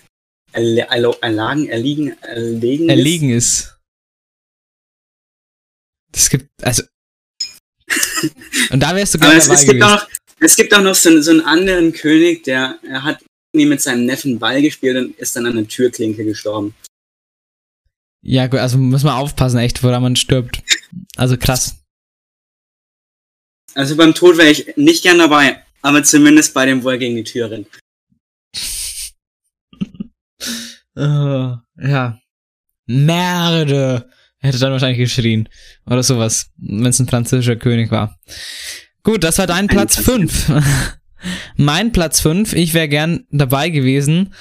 erlo- 0.52 1.18
erlagen, 1.20 1.68
erliegen, 1.68 2.16
erlegen 2.22 2.84
ist. 2.84 2.90
Erlegen 2.96 3.30
ist. 3.30 3.76
Das 6.12 6.30
gibt, 6.30 6.48
also. 6.62 6.82
Und 8.70 8.80
da 8.80 8.94
wärst 8.94 9.14
du 9.14 9.18
gerne 9.18 9.38
dabei 9.38 9.54
es, 9.54 9.60
gibt 9.60 9.70
gewesen. 9.72 9.82
auch 9.82 10.00
noch, 10.00 10.08
es 10.40 10.56
gibt 10.56 10.74
auch 10.74 10.82
noch 10.82 10.94
so, 10.94 11.08
einen- 11.10 11.22
so 11.22 11.30
einen 11.30 11.40
anderen 11.42 11.92
König, 11.92 12.44
der 12.44 12.78
er 12.88 13.02
hat 13.04 13.22
nie 13.52 13.66
mit 13.66 13.80
seinem 13.82 14.06
Neffen 14.06 14.38
Ball 14.38 14.62
gespielt 14.62 14.96
und 14.96 15.16
ist 15.18 15.34
dann 15.36 15.46
an 15.46 15.56
der 15.56 15.66
Türklinke 15.68 16.24
gestorben. 16.24 16.74
Ja, 18.22 18.46
gut, 18.46 18.60
also 18.60 18.78
muss 18.78 19.02
man 19.02 19.14
aufpassen, 19.14 19.58
echt, 19.58 19.82
woran 19.82 20.02
man 20.02 20.14
stirbt. 20.16 20.62
Also 21.16 21.36
krass. 21.36 21.76
Also 23.74 23.96
beim 23.96 24.14
Tod 24.14 24.36
wäre 24.36 24.50
ich 24.50 24.76
nicht 24.76 25.02
gern 25.02 25.18
dabei, 25.18 25.64
aber 25.82 26.02
zumindest 26.04 26.54
bei 26.54 26.66
dem, 26.66 26.82
wo 26.84 26.90
er 26.90 26.98
gegen 26.98 27.16
die 27.16 27.24
Tür 27.24 27.50
rennt. 27.50 27.68
Äh, 30.96 31.56
ja. 31.88 32.20
Merde. 32.86 34.10
Hätte 34.40 34.58
dann 34.58 34.72
wahrscheinlich 34.72 34.98
geschrien. 34.98 35.48
Oder 35.86 36.02
sowas. 36.02 36.50
Wenn 36.56 36.86
es 36.86 36.98
ein 36.98 37.08
französischer 37.08 37.56
König 37.56 37.90
war. 37.90 38.18
Gut, 39.02 39.22
das 39.24 39.38
war 39.38 39.46
dein 39.46 39.66
Platz 39.66 39.96
5. 39.96 40.50
mein 41.56 41.92
Platz 41.92 42.20
5. 42.20 42.54
Ich 42.54 42.74
wäre 42.74 42.88
gern 42.88 43.24
dabei 43.30 43.68
gewesen 43.70 44.34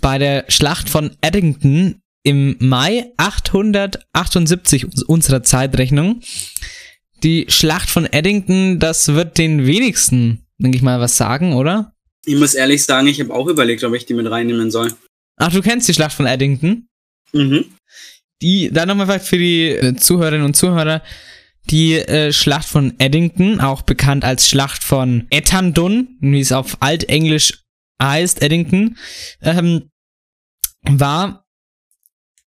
bei 0.00 0.18
der 0.18 0.44
Schlacht 0.48 0.88
von 0.88 1.16
Eddington 1.20 2.00
im 2.22 2.56
Mai 2.58 3.06
878 3.18 4.86
uns- 4.86 5.02
unserer 5.02 5.42
Zeitrechnung. 5.42 6.20
Die 7.22 7.46
Schlacht 7.48 7.88
von 7.90 8.06
Eddington, 8.06 8.78
das 8.78 9.08
wird 9.08 9.38
den 9.38 9.66
wenigsten, 9.66 10.46
denke 10.58 10.76
ich 10.76 10.82
mal, 10.82 11.00
was 11.00 11.16
sagen, 11.16 11.54
oder? 11.54 11.92
Ich 12.26 12.36
muss 12.36 12.54
ehrlich 12.54 12.82
sagen, 12.84 13.06
ich 13.06 13.20
habe 13.20 13.32
auch 13.34 13.46
überlegt, 13.46 13.84
ob 13.84 13.94
ich 13.94 14.06
die 14.06 14.14
mit 14.14 14.30
reinnehmen 14.30 14.70
soll. 14.70 14.92
Ach, 15.36 15.52
du 15.52 15.60
kennst 15.62 15.88
die 15.88 15.94
Schlacht 15.94 16.14
von 16.14 16.26
Eddington? 16.26 16.88
Mhm. 17.32 17.64
Die, 18.42 18.70
da 18.72 18.86
nochmal 18.86 19.06
vielleicht 19.06 19.26
für 19.26 19.38
die 19.38 19.68
äh, 19.68 19.94
Zuhörerinnen 19.94 20.44
und 20.44 20.54
Zuhörer, 20.54 21.02
die 21.70 21.94
äh, 21.94 22.32
Schlacht 22.32 22.68
von 22.68 22.98
Eddington, 22.98 23.60
auch 23.60 23.82
bekannt 23.82 24.24
als 24.24 24.48
Schlacht 24.48 24.84
von 24.84 25.26
Etandun, 25.30 26.18
wie 26.20 26.40
es 26.40 26.52
auf 26.52 26.78
Altenglisch 26.80 27.64
heißt, 28.02 28.42
Eddington, 28.42 28.98
ähm, 29.42 29.90
war 30.82 31.46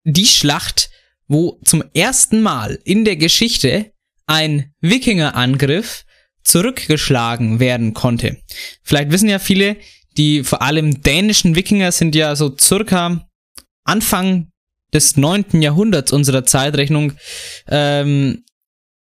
die 0.04 0.26
Schlacht, 0.26 0.90
wo 1.26 1.60
zum 1.64 1.84
ersten 1.94 2.40
Mal 2.42 2.78
in 2.84 3.04
der 3.04 3.16
Geschichte 3.16 3.92
ein 4.26 4.72
Wikingerangriff 4.80 6.04
zurückgeschlagen 6.42 7.60
werden 7.60 7.94
konnte. 7.94 8.42
Vielleicht 8.82 9.10
wissen 9.10 9.28
ja 9.28 9.38
viele, 9.38 9.76
die 10.16 10.44
vor 10.44 10.62
allem 10.62 11.02
dänischen 11.02 11.56
Wikinger 11.56 11.92
sind 11.92 12.14
ja 12.14 12.37
so 12.37 12.56
circa 12.56 13.28
Anfang 13.84 14.50
des 14.94 15.16
9. 15.16 15.61
Jahrhunderts 15.61 16.12
unserer 16.12 16.44
Zeitrechnung 16.44 17.12
ähm, 17.68 18.44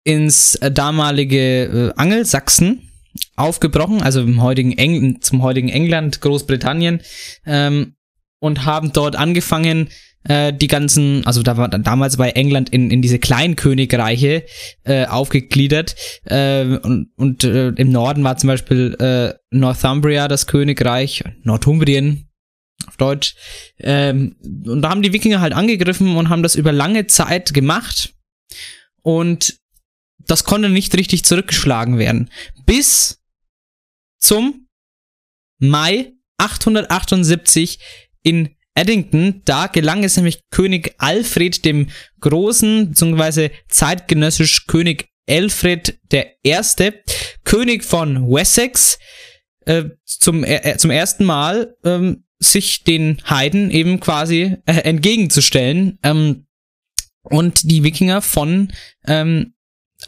ins 0.03 0.57
damalige 0.59 1.93
äh, 1.93 1.93
Angelsachsen 1.95 2.89
aufgebrochen, 3.35 4.01
also 4.01 4.25
heutigen 4.37 4.77
Eng 4.77 5.21
zum 5.21 5.43
heutigen 5.43 5.69
England, 5.69 6.21
Großbritannien, 6.21 7.01
ähm, 7.45 7.95
und 8.39 8.65
haben 8.65 8.91
dort 8.93 9.15
angefangen, 9.15 9.89
äh, 10.23 10.53
die 10.53 10.67
ganzen, 10.67 11.25
also 11.25 11.43
da 11.43 11.57
war 11.57 11.67
damals 11.69 12.17
bei 12.17 12.31
England 12.31 12.69
in, 12.69 12.91
in 12.91 13.01
diese 13.01 13.19
Kleinkönigreiche 13.19 14.43
äh, 14.83 15.05
aufgegliedert 15.05 15.95
äh, 16.25 16.63
und, 16.63 17.09
und 17.15 17.43
äh, 17.43 17.69
im 17.69 17.91
Norden 17.91 18.23
war 18.23 18.37
zum 18.37 18.47
Beispiel 18.47 18.95
äh, 18.99 19.33
Northumbria 19.51 20.27
das 20.27 20.47
Königreich, 20.47 21.23
Northumbrien 21.43 22.30
auf 22.87 22.97
Deutsch. 22.97 23.35
Ähm, 23.79 24.35
und 24.41 24.81
da 24.81 24.89
haben 24.89 25.01
die 25.01 25.13
Wikinger 25.13 25.41
halt 25.41 25.53
angegriffen 25.53 26.15
und 26.15 26.29
haben 26.29 26.43
das 26.43 26.55
über 26.55 26.71
lange 26.71 27.07
Zeit 27.07 27.53
gemacht. 27.53 28.13
Und 29.01 29.59
das 30.19 30.43
konnte 30.43 30.69
nicht 30.69 30.95
richtig 30.95 31.23
zurückgeschlagen 31.25 31.97
werden. 31.97 32.29
Bis 32.65 33.19
zum 34.19 34.67
Mai 35.59 36.13
878 36.37 37.79
in 38.23 38.55
Eddington. 38.75 39.41
Da 39.45 39.67
gelang 39.67 40.03
es 40.03 40.15
nämlich 40.15 40.41
König 40.49 40.95
Alfred 40.97 41.65
dem 41.65 41.89
Großen, 42.19 42.89
beziehungsweise 42.89 43.51
zeitgenössisch 43.67 44.67
König 44.67 45.09
Alfred 45.29 45.99
der 46.11 46.35
Erste, 46.43 47.03
König 47.43 47.83
von 47.83 48.29
Wessex, 48.29 48.97
äh, 49.65 49.85
zum, 50.05 50.43
äh, 50.43 50.77
zum 50.77 50.91
ersten 50.91 51.25
Mal 51.25 51.75
ähm, 51.83 52.25
sich 52.43 52.83
den 52.83 53.21
Heiden 53.29 53.69
eben 53.69 53.99
quasi 53.99 54.57
äh, 54.65 54.73
entgegenzustellen 54.81 55.99
ähm, 56.03 56.47
und 57.21 57.69
die 57.69 57.83
Wikinger 57.83 58.21
von 58.21 58.73
ähm, 59.05 59.53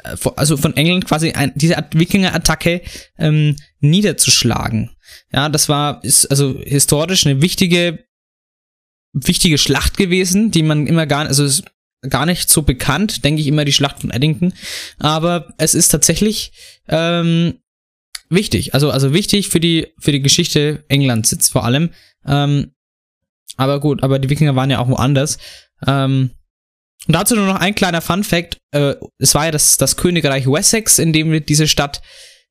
äh, 0.03 0.17
also 0.35 0.57
von 0.57 0.75
England 0.75 1.05
quasi 1.05 1.31
ein, 1.31 1.51
diese 1.55 1.77
At- 1.77 1.97
Wikinger-Attacke 1.97 2.81
ähm, 3.19 3.55
niederzuschlagen. 3.79 4.89
Ja, 5.31 5.47
das 5.47 5.69
war 5.69 6.03
ist 6.03 6.25
also 6.25 6.59
historisch 6.59 7.25
eine 7.25 7.41
wichtige 7.41 8.03
wichtige 9.13 9.59
Schlacht 9.59 9.95
gewesen, 9.97 10.49
die 10.49 10.63
man 10.63 10.87
immer 10.87 11.05
gar 11.05 11.27
also 11.27 11.45
ist 11.45 11.65
gar 12.09 12.25
nicht 12.25 12.49
so 12.49 12.63
bekannt, 12.63 13.23
denke 13.23 13.41
ich 13.41 13.47
immer 13.47 13.63
die 13.63 13.71
Schlacht 13.73 14.01
von 14.01 14.09
Eddington, 14.09 14.53
aber 14.97 15.53
es 15.57 15.75
ist 15.75 15.89
tatsächlich 15.89 16.51
ähm, 16.89 17.59
wichtig, 18.33 18.73
also 18.73 18.91
also 18.91 19.13
wichtig 19.13 19.49
für 19.49 19.59
die 19.59 19.93
für 19.99 20.11
die 20.11 20.21
Geschichte 20.21 20.83
Englands 20.87 21.31
jetzt 21.31 21.51
vor 21.51 21.63
allem. 21.65 21.89
Ähm, 22.25 22.71
aber 23.57 23.79
gut, 23.79 24.03
aber 24.03 24.19
die 24.19 24.29
Wikinger 24.29 24.55
waren 24.55 24.71
ja 24.71 24.79
auch 24.79 24.87
woanders. 24.87 25.37
Ähm, 25.85 26.31
und 27.07 27.13
dazu 27.13 27.35
nur 27.35 27.47
noch 27.47 27.59
ein 27.59 27.75
kleiner 27.75 28.01
Fun 28.01 28.23
Fact: 28.23 28.57
äh, 28.71 28.95
Es 29.17 29.35
war 29.35 29.45
ja 29.45 29.51
das, 29.51 29.77
das 29.77 29.97
Königreich 29.97 30.47
Wessex, 30.47 30.99
in 30.99 31.13
dem 31.13 31.45
diese 31.45 31.67
Stadt, 31.67 32.01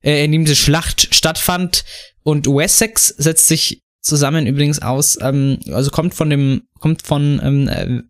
äh, 0.02 0.24
in 0.24 0.32
dem 0.32 0.44
diese 0.44 0.56
Schlacht 0.56 1.14
stattfand. 1.14 1.84
Und 2.22 2.46
Wessex 2.46 3.08
setzt 3.08 3.48
sich 3.48 3.82
zusammen 4.00 4.46
übrigens 4.46 4.82
aus, 4.82 5.18
ähm, 5.20 5.58
also 5.70 5.90
kommt 5.90 6.14
von 6.14 6.28
dem, 6.28 6.62
kommt 6.80 7.02
von 7.02 7.40
ähm, 7.42 7.68
äh, 7.68 8.02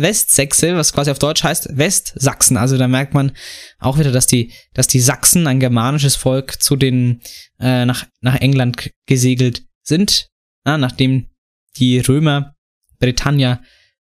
Westsächse, 0.00 0.76
was 0.76 0.92
quasi 0.92 1.10
auf 1.10 1.18
Deutsch 1.18 1.44
heißt 1.44 1.76
Westsachsen. 1.76 2.56
Also 2.56 2.78
da 2.78 2.88
merkt 2.88 3.14
man 3.14 3.32
auch 3.78 3.98
wieder, 3.98 4.12
dass 4.12 4.26
die, 4.26 4.52
dass 4.72 4.86
die 4.86 5.00
Sachsen, 5.00 5.46
ein 5.46 5.60
germanisches 5.60 6.16
Volk, 6.16 6.62
zu 6.62 6.76
den 6.76 7.20
äh, 7.60 7.84
nach 7.84 8.06
nach 8.20 8.36
England 8.40 8.90
gesegelt 9.06 9.64
sind, 9.82 10.28
ja, 10.66 10.78
nachdem 10.78 11.26
die 11.76 11.98
Römer 11.98 12.54
Britannia 12.98 13.60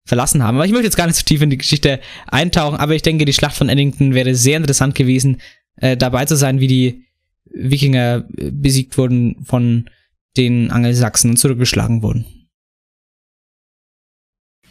verlassen 0.06 0.44
haben. 0.44 0.56
Aber 0.56 0.66
ich 0.66 0.72
möchte 0.72 0.86
jetzt 0.86 0.98
gar 0.98 1.08
nicht 1.08 1.18
so 1.18 1.24
tief 1.24 1.42
in 1.42 1.50
die 1.50 1.58
Geschichte 1.58 2.00
eintauchen, 2.28 2.80
aber 2.80 2.96
ich 2.96 3.02
denke, 3.02 3.26
die 3.26 3.34
Schlacht 3.34 3.56
von 3.56 3.70
Eddington 3.70 4.14
wäre 4.14 4.36
sehr 4.36 4.58
interessant 4.58 4.96
gewesen, 4.96 5.42
äh, 5.78 5.96
dabei 5.96 6.26
zu 6.26 6.36
sein, 6.36 6.60
wie 6.60 6.68
die 6.68 7.06
Wikinger 7.52 8.26
besiegt 8.30 8.98
wurden 8.98 9.44
von 9.44 9.90
den 10.38 10.72
Angelsachsen 10.72 11.32
und 11.32 11.38
zurückgeschlagen 11.38 12.02
wurden. 12.04 12.39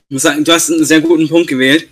Ich 0.08 0.14
muss 0.14 0.22
sagen, 0.22 0.44
du 0.44 0.52
hast 0.52 0.70
einen 0.70 0.84
sehr 0.84 1.00
guten 1.00 1.28
Punkt 1.28 1.48
gewählt. 1.48 1.88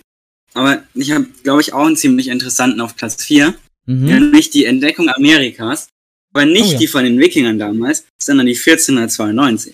Aber 0.55 0.83
ich 0.95 1.11
habe, 1.13 1.27
glaube 1.43 1.61
ich, 1.61 1.73
auch 1.75 1.85
einen 1.87 1.97
ziemlich 1.97 2.29
interessanten 2.29 2.81
auf 2.81 2.97
Platz 2.97 3.23
4. 3.25 3.55
Mhm. 3.87 4.05
Nämlich 4.05 4.51
die 4.51 4.65
Entdeckung 4.65 5.09
Amerikas. 5.11 5.89
Aber 6.33 6.47
nicht 6.47 6.69
Oh 6.69 6.73
ja. 6.73 6.79
die 6.79 6.87
von 6.87 7.05
den 7.05 7.19
Wikingern 7.19 7.59
damals, 7.59 8.05
sondern 8.23 8.47
die 8.47 8.55
1492. 8.57 9.73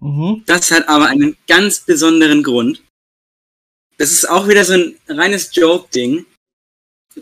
Mhm. 0.00 0.42
Das 0.46 0.70
hat 0.70 0.88
aber 0.88 1.08
einen 1.08 1.36
ganz 1.46 1.80
besonderen 1.80 2.42
Grund. 2.42 2.82
Das 3.98 4.10
ist 4.12 4.28
auch 4.28 4.48
wieder 4.48 4.64
so 4.64 4.72
ein 4.74 4.94
reines 5.08 5.54
Joke-Ding. 5.54 6.24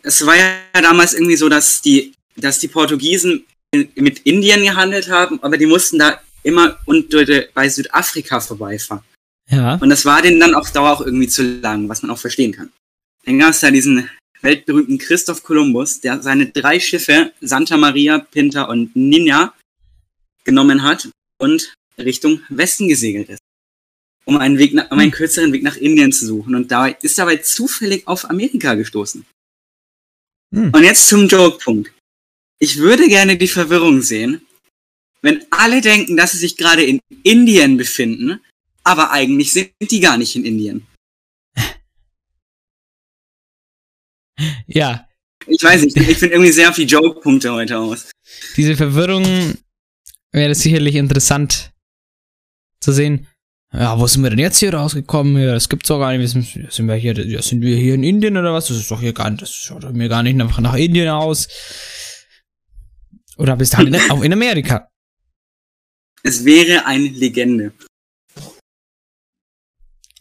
Es 0.03 0.25
war 0.25 0.37
ja 0.37 0.59
damals 0.75 1.15
irgendwie 1.15 1.37
so, 1.37 1.49
dass 1.49 1.83
die, 1.83 2.13
dass 2.37 2.61
die 2.61 2.69
Portugiesen 2.69 3.45
mit 3.97 4.21
Indien 4.21 4.63
gehandelt 4.63 5.09
haben, 5.09 5.43
aber 5.43 5.57
die 5.59 5.67
mussten 5.67 5.99
da 5.99 6.21
immer 6.45 6.79
der- 7.27 7.49
bei 7.53 7.69
Südafrika 7.69 8.41
vorbeifahren. 8.41 9.03
Ja. 9.51 9.77
Und 9.77 9.89
das 9.89 10.05
war 10.05 10.23
denen 10.23 10.41
dann 10.41 10.55
auf 10.55 10.73
Dauer 10.73 10.93
auch 10.93 11.01
irgendwie 11.01 11.29
zu 11.29 11.43
lang, 11.61 11.89
was 11.89 12.03
man 12.03 12.11
auch 12.11 12.19
verstehen 12.19 12.53
kann. 12.53 12.71
Dann 13.25 13.39
gab 13.39 13.51
es 13.51 13.61
da 13.61 13.71
diesen 13.71 14.09
weltberühmten 14.43 14.99
Christoph 14.99 15.43
Kolumbus, 15.43 16.01
der 16.01 16.23
seine 16.23 16.47
drei 16.47 16.79
Schiffe, 16.79 17.33
Santa 17.41 17.77
Maria, 17.77 18.19
Pinta 18.19 18.65
und 18.65 18.95
Ninja, 18.95 19.55
genommen 20.45 20.83
hat 20.83 21.09
und 21.39 21.75
Richtung 21.99 22.41
Westen 22.49 22.89
gesegelt 22.89 23.29
ist. 23.31 23.41
Um 24.25 24.37
einen 24.37 24.59
Weg 24.59 24.73
um 24.75 24.99
einen 24.99 25.11
kürzeren 25.11 25.53
Weg 25.53 25.63
nach 25.63 25.77
Indien 25.77 26.13
zu 26.13 26.27
suchen. 26.27 26.55
Und 26.55 26.71
dabei 26.71 26.97
ist 27.01 27.19
dabei 27.19 27.39
zufällig 27.39 28.07
auf 28.07 28.29
Amerika 28.29 28.75
gestoßen. 28.75 29.25
Hm. 30.55 30.71
Und 30.73 30.85
jetzt 30.85 31.09
zum 31.09 31.29
Joke-Punkt. 31.29 31.93
Ich 32.59 32.79
würde 32.79 33.09
gerne 33.09 33.37
die 33.37 33.49
Verwirrung 33.49 34.03
sehen, 34.03 34.43
wenn 35.23 35.45
alle 35.51 35.81
denken, 35.81 36.17
dass 36.17 36.33
sie 36.33 36.39
sich 36.39 36.57
gerade 36.57 36.85
in 36.85 37.01
Indien 37.23 37.77
befinden, 37.77 38.41
aber 38.89 39.11
eigentlich 39.11 39.53
sind 39.53 39.71
die 39.81 40.01
gar 40.01 40.17
nicht 40.17 40.35
in 40.35 40.45
Indien. 40.45 40.87
Ja, 44.67 45.07
Ich 45.47 45.63
weiß 45.63 45.83
nicht, 45.83 45.97
ich 45.97 46.19
finde 46.19 46.35
irgendwie 46.35 46.53
sehr 46.53 46.71
die 46.71 46.85
Joke-Punkte 46.85 47.53
heute 47.53 47.79
aus. 47.79 48.11
diese 48.57 48.77
Verwirrung 48.77 49.25
wäre 50.33 50.55
sicherlich 50.55 50.95
interessant 50.95 51.73
zu 52.81 52.93
sehen, 52.93 53.27
ja, 53.73 53.99
wo 53.99 54.07
sind 54.07 54.23
wir 54.23 54.31
denn 54.31 54.39
jetzt 54.39 54.59
hier 54.59 54.73
rausgekommen? 54.73 55.43
Ja, 55.43 55.53
das 55.55 55.69
gibt's 55.69 55.89
doch 55.89 55.99
gar 55.99 56.17
nicht. 56.17 56.31
Sind, 56.31 56.73
sind 56.73 56.87
wir 56.87 56.95
hier, 56.95 57.43
sind 57.43 57.61
wir 57.61 57.77
hier 57.77 57.95
in 57.95 58.03
Indien 58.03 58.37
oder 58.37 58.55
was? 58.55 58.69
Das 58.69 58.79
ist 58.79 58.91
doch 58.91 59.01
hier 59.01 59.13
gar 59.13 59.29
nicht, 59.29 59.43
das 59.43 59.53
schaut 59.53 59.93
mir 59.93 60.09
gar 60.09 60.23
nicht 60.23 60.37
nach, 60.37 60.59
nach 60.61 60.75
Indien 60.75 61.09
aus. 61.09 61.49
Oder 63.37 63.57
bist 63.57 63.77
halt 63.77 63.89
in, 63.89 63.97
auch 64.11 64.23
in 64.23 64.33
Amerika. 64.33 64.89
Es 66.23 66.45
wäre 66.45 66.87
eine 66.87 67.09
Legende. 67.09 67.73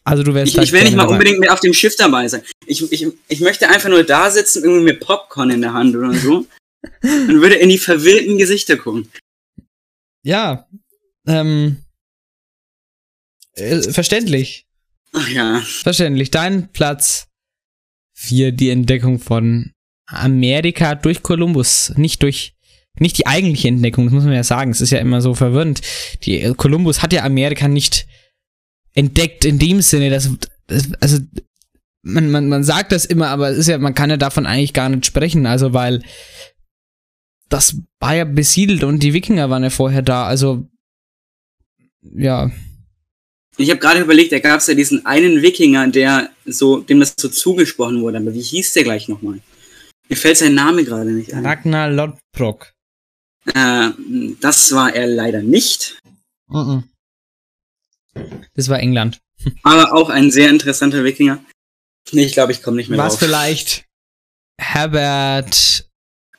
Also 0.08 0.24
du 0.24 0.34
wärst 0.34 0.56
Ich, 0.56 0.62
ich 0.62 0.72
will 0.72 0.84
nicht 0.84 0.96
mal 0.96 1.04
dabei. 1.04 1.15
unbedingt 1.15 1.39
mit 1.39 1.50
auf 1.50 1.60
dem 1.60 1.74
Schiff 1.74 1.98
dabei 1.98 2.30
sein. 2.30 2.41
Ich, 2.65 2.89
ich, 2.93 3.08
ich 3.28 3.39
möchte 3.41 3.67
einfach 3.67 3.89
nur 3.89 4.04
da 4.04 4.32
sitzen, 4.32 4.63
irgendwie 4.63 4.86
mit 4.86 5.02
Popcorn 5.02 5.50
in 5.50 5.62
der 5.62 5.74
Hand 5.74 5.98
oder 5.98 6.13
so. 6.13 6.48
und 7.04 7.41
würde 7.41 7.56
in 7.56 7.67
die 7.67 7.78
verwirrten 7.78 8.38
Gesichter 8.38 8.78
gucken. 8.78 9.12
Ja. 10.24 10.65
Ähm. 11.28 11.84
Äh, 13.56 13.82
verständlich. 13.82 14.65
Ach 15.12 15.28
ja. 15.28 15.60
Verständlich. 15.60 16.32
Dein 16.32 16.72
Platz 16.72 17.28
4, 18.15 18.54
die 18.54 18.70
Entdeckung 18.70 19.20
von 19.20 19.74
Amerika 20.06 20.96
durch 20.96 21.22
Kolumbus. 21.22 21.91
Nicht 21.98 22.24
durch, 22.24 22.54
nicht 22.98 23.17
die 23.17 23.28
eigentliche 23.28 23.67
Entdeckung, 23.67 24.06
das 24.06 24.13
muss 24.13 24.24
man 24.24 24.34
ja 24.34 24.46
sagen. 24.46 24.72
Es 24.72 24.80
ist 24.80 24.91
ja 24.91 25.00
immer 25.00 25.20
so 25.20 25.34
verwirrend. 25.34 25.82
Die, 26.24 26.39
äh, 26.39 26.54
Kolumbus 26.56 27.02
hat 27.02 27.12
ja 27.12 27.26
Amerika 27.26 27.67
nicht 27.67 28.08
entdeckt 28.98 29.46
in 29.46 29.60
dem 29.60 29.82
Sinne, 29.82 30.10
dass, 30.10 30.30
dass 30.66 30.92
also, 31.00 31.20
man, 32.02 32.32
man, 32.32 32.50
man 32.50 32.64
sagt 32.64 32.92
das 32.92 33.06
immer, 33.06 33.28
aber 33.28 33.50
es 33.50 33.58
ist 33.60 33.68
ja, 33.68 33.78
man 33.78 33.94
kann 33.94 34.10
ja 34.10 34.18
davon 34.18 34.46
eigentlich 34.46 34.74
gar 34.74 34.90
nicht 34.90 35.06
sprechen, 35.06 35.46
also 35.46 35.74
weil 35.74 36.02
das 37.50 37.78
war 38.00 38.16
ja 38.16 38.26
besiedelt 38.26 38.84
und 38.84 39.04
die 39.04 39.14
Wikinger 39.14 39.50
waren 39.50 39.64
ja 39.64 39.70
vorher 39.70 40.02
da, 40.02 40.26
also 40.26 40.68
ja, 42.02 42.52
Ich 43.58 43.70
habe 43.70 43.80
gerade 43.80 44.02
überlegt, 44.02 44.32
da 44.32 44.40
gab 44.40 44.60
es 44.60 44.68
ja 44.68 44.74
diesen 44.74 45.06
einen 45.06 45.42
Wikinger, 45.42 45.88
der 45.88 46.30
so, 46.46 46.78
dem 46.80 47.00
das 47.00 47.16
so 47.18 47.28
zugesprochen 47.28 48.02
wurde. 48.02 48.18
Aber 48.18 48.34
wie 48.34 48.42
hieß 48.42 48.74
der 48.74 48.84
gleich 48.84 49.08
nochmal? 49.08 49.40
Mir 50.10 50.16
fällt 50.16 50.38
sein 50.38 50.54
Name 50.54 50.84
gerade 50.86 51.12
nicht 51.12 51.34
ein. 51.34 51.46
Ragnar 51.46 51.90
Lodbrok. 51.90 52.72
Äh, 53.46 53.90
das 54.40 54.72
war 54.74 54.94
er 54.94 55.08
leider 55.08 55.42
nicht. 55.42 56.00
Mhm. 56.48 56.84
Das 58.56 58.70
war 58.70 58.80
England. 58.80 59.20
Aber 59.64 59.94
auch 59.94 60.10
ein 60.10 60.32
sehr 60.32 60.50
interessanter 60.50 61.04
Wikinger. 61.04 61.44
Nee, 62.12 62.26
ich 62.26 62.34
glaube, 62.34 62.52
ich 62.52 62.62
komme 62.64 62.78
nicht 62.78 62.90
mehr 62.90 62.98
Was 62.98 63.14
drauf. 63.14 63.20
vielleicht 63.28 63.86
Herbert. 64.60 65.88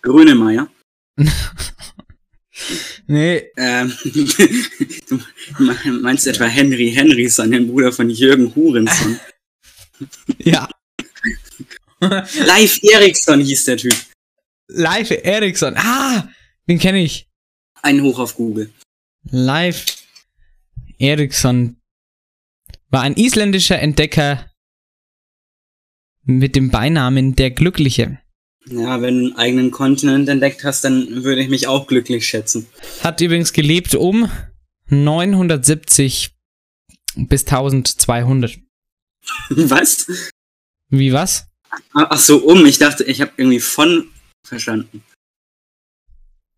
Grönemeyer. 0.02 0.68
Nee, 3.06 3.50
Ähm, 3.56 3.92
du 5.08 5.20
meinst 5.92 6.26
etwa 6.26 6.44
Henry 6.46 6.90
Henryson, 6.92 7.50
den 7.50 7.68
Bruder 7.68 7.92
von 7.92 8.10
Jürgen 8.10 8.54
Hurenson. 8.54 9.18
ja. 10.38 10.68
Leif 12.00 12.80
Eriksson 12.82 13.40
hieß 13.40 13.64
der 13.64 13.76
Typ. 13.78 13.94
Live 14.68 15.10
Eriksson. 15.10 15.74
Ah, 15.76 16.28
den 16.68 16.78
kenne 16.78 17.02
ich. 17.02 17.28
Ein 17.82 18.02
Hoch 18.02 18.18
auf 18.18 18.34
Google. 18.34 18.72
Live 19.30 19.86
Eriksson 20.98 21.76
war 22.90 23.02
ein 23.02 23.16
isländischer 23.16 23.78
Entdecker 23.78 24.50
mit 26.24 26.56
dem 26.56 26.70
Beinamen 26.70 27.36
der 27.36 27.50
Glückliche. 27.50 28.20
Ja, 28.66 29.00
wenn 29.00 29.18
du 29.18 29.26
einen 29.26 29.36
eigenen 29.36 29.70
Kontinent 29.70 30.28
entdeckt 30.28 30.64
hast, 30.64 30.84
dann 30.84 31.24
würde 31.24 31.40
ich 31.40 31.48
mich 31.48 31.68
auch 31.68 31.86
glücklich 31.86 32.26
schätzen. 32.26 32.66
Hat 33.02 33.20
übrigens 33.20 33.52
gelebt 33.52 33.94
um 33.94 34.30
970 34.88 36.34
bis 37.16 37.42
1200. 37.46 38.58
Was? 39.50 40.30
Wie 40.90 41.12
was? 41.12 41.46
Ach 41.92 42.18
so, 42.18 42.38
um. 42.38 42.64
Ich 42.64 42.78
dachte, 42.78 43.04
ich 43.04 43.20
habe 43.20 43.32
irgendwie 43.36 43.60
von 43.60 44.10
verstanden. 44.42 45.02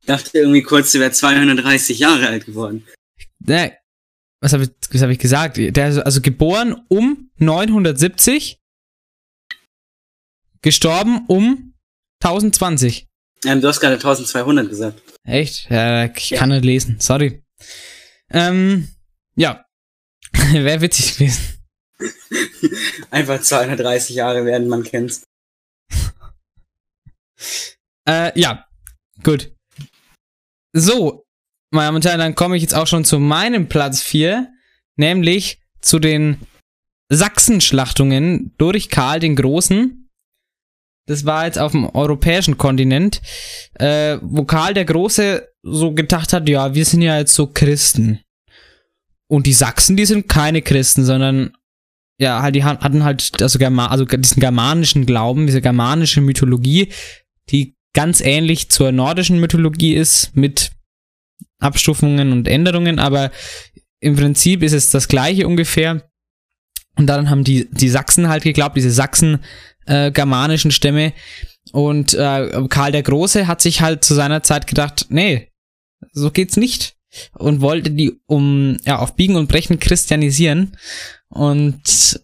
Ich 0.00 0.07
dachte 0.07 0.38
irgendwie 0.38 0.62
kurz, 0.62 0.92
sie 0.92 1.00
wäre 1.00 1.11
230 1.11 1.98
Jahre 1.98 2.29
alt 2.29 2.46
geworden. 2.46 2.87
Ne, 3.40 3.76
was 4.40 4.53
habe 4.53 4.64
ich, 4.64 4.70
was 4.92 5.03
hab 5.03 5.11
ich 5.11 5.18
gesagt? 5.18 5.57
Der 5.59 5.88
ist 5.88 5.98
also 5.98 6.20
geboren 6.20 6.85
um 6.88 7.31
970, 7.38 8.59
gestorben 10.62 11.24
um 11.29 11.74
1020. 12.22 13.07
Ähm, 13.44 13.61
du 13.61 13.68
hast 13.68 13.81
gerade 13.81 13.94
1200 13.94 14.68
gesagt. 14.68 15.03
Echt? 15.24 15.70
Ja, 15.70 16.05
ich 16.07 16.31
Ja. 16.31 16.38
kann 16.38 16.50
nicht 16.50 16.64
lesen. 16.64 17.00
Sorry. 17.00 17.42
Ähm, 18.31 18.88
ja. 19.37 19.64
Wäre 20.33 20.81
witzig 20.81 21.14
gewesen. 21.16 21.57
Einfach 23.11 23.40
230 23.40 24.14
Jahre 24.16 24.44
werden, 24.44 24.68
man 24.68 24.83
kennt's. 24.85 25.24
Äh, 28.07 28.38
ja. 28.38 28.66
Gut. 29.22 29.53
So, 30.72 31.20
meine 31.71 31.87
Damen 31.87 31.97
und 31.97 32.05
Herren, 32.05 32.19
dann 32.19 32.35
komme 32.35 32.57
ich 32.57 32.63
jetzt 32.63 32.75
auch 32.75 32.87
schon 32.87 33.05
zu 33.05 33.19
meinem 33.19 33.69
Platz 33.69 34.03
4, 34.03 34.49
nämlich 34.97 35.61
zu 35.81 35.99
den 35.99 36.39
Sachsenschlachtungen 37.09 38.55
durch 38.59 38.89
Karl 38.89 39.21
den 39.21 39.37
Großen. 39.37 40.09
Das 41.07 41.25
war 41.25 41.47
jetzt 41.47 41.59
auf 41.59 41.73
dem 41.73 41.87
europäischen 41.87 42.59
Kontinent, 42.59 43.21
äh, 43.75 44.19
wo 44.23 44.45
Karl 44.45 44.75
der 44.75 44.85
Große 44.85 45.49
so 45.63 45.93
gedacht 45.93 46.33
hat, 46.33 46.49
ja, 46.49 46.75
wir 46.75 46.85
sind 46.85 47.03
ja 47.03 47.19
jetzt 47.19 47.35
so 47.35 47.47
Christen. 47.49 48.21
Und 49.29 49.47
die 49.47 49.53
Sachsen, 49.53 49.97
die 49.97 50.07
sind 50.07 50.29
keine 50.29 50.63
Christen, 50.63 51.05
sondern 51.05 51.53
ja, 52.19 52.43
halt, 52.43 52.55
die 52.55 52.65
hatten 52.65 53.03
halt 53.03 53.41
also, 53.41 53.59
also 53.59 54.05
diesen 54.05 54.41
germanischen 54.41 55.07
Glauben, 55.07 55.47
diese 55.47 55.63
germanische 55.63 56.21
Mythologie, 56.21 56.93
die 57.49 57.77
ganz 57.95 58.21
ähnlich 58.21 58.71
zur 58.71 58.93
nordischen 58.93 59.41
Mythologie 59.41 59.95
ist, 59.95 60.37
mit 60.37 60.73
Abstufungen 61.59 62.33
und 62.33 62.48
Änderungen, 62.48 62.98
aber 62.98 63.31
im 64.00 64.16
Prinzip 64.16 64.62
ist 64.62 64.72
es 64.72 64.90
das 64.90 65.09
gleiche 65.09 65.46
ungefähr. 65.46 66.03
Und 66.96 67.07
dann 67.07 67.31
haben 67.31 67.44
die, 67.44 67.68
die 67.70 67.88
Sachsen 67.88 68.29
halt 68.29 68.42
geglaubt, 68.42 68.76
diese 68.76 68.90
Sachsen 68.90 69.40
äh, 69.87 70.11
Stämme. 70.70 71.12
Und 71.72 72.14
äh, 72.14 72.66
Karl 72.68 72.92
der 72.92 73.03
Große 73.03 73.46
hat 73.46 73.61
sich 73.61 73.81
halt 73.81 74.05
zu 74.05 74.14
seiner 74.14 74.42
Zeit 74.42 74.66
gedacht, 74.66 75.07
nee, 75.11 75.50
so 76.12 76.31
geht's 76.31 76.57
nicht. 76.57 76.96
Und 77.33 77.61
wollte 77.61 77.90
die 77.90 78.20
um 78.26 78.76
ja 78.85 78.98
auf 78.98 79.16
Biegen 79.16 79.37
und 79.37 79.48
Brechen 79.48 79.79
christianisieren. 79.79 80.76
Und 81.29 82.20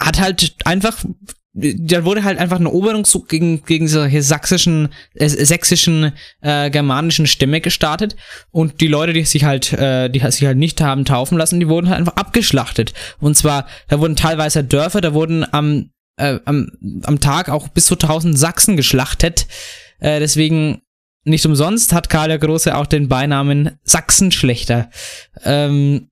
hat 0.00 0.20
halt 0.20 0.54
einfach 0.64 1.04
da 1.54 2.04
wurde 2.04 2.24
halt 2.24 2.38
einfach 2.38 2.58
ein 2.58 2.66
Eroberungszug 2.66 3.28
gegen, 3.28 3.62
gegen 3.64 3.86
solche 3.86 4.22
sächsischen, 4.22 4.88
äh, 5.14 5.28
sächsischen, 5.28 6.12
äh, 6.40 6.70
germanischen 6.70 7.26
Stämme 7.26 7.60
gestartet 7.60 8.16
und 8.50 8.80
die 8.80 8.88
Leute, 8.88 9.12
die 9.12 9.24
sich 9.24 9.44
halt, 9.44 9.72
äh, 9.74 10.08
die 10.08 10.20
sich 10.20 10.46
halt 10.46 10.56
nicht 10.56 10.80
haben 10.80 11.04
taufen 11.04 11.36
lassen, 11.36 11.60
die 11.60 11.68
wurden 11.68 11.90
halt 11.90 11.98
einfach 11.98 12.16
abgeschlachtet. 12.16 12.94
Und 13.20 13.36
zwar, 13.36 13.66
da 13.88 14.00
wurden 14.00 14.16
teilweise 14.16 14.64
Dörfer, 14.64 15.02
da 15.02 15.12
wurden 15.12 15.44
am, 15.52 15.90
äh, 16.16 16.38
am, 16.46 16.70
am 17.04 17.20
Tag 17.20 17.50
auch 17.50 17.68
bis 17.68 17.84
zu 17.84 17.96
1000 17.96 18.38
Sachsen 18.38 18.78
geschlachtet. 18.78 19.46
Äh, 20.00 20.20
deswegen 20.20 20.80
nicht 21.24 21.44
umsonst 21.44 21.92
hat 21.92 22.08
Karl 22.08 22.28
der 22.28 22.38
Große 22.38 22.74
auch 22.74 22.86
den 22.86 23.08
Beinamen 23.08 23.78
Sachsenschlechter. 23.84 24.90
Ähm, 25.44 26.08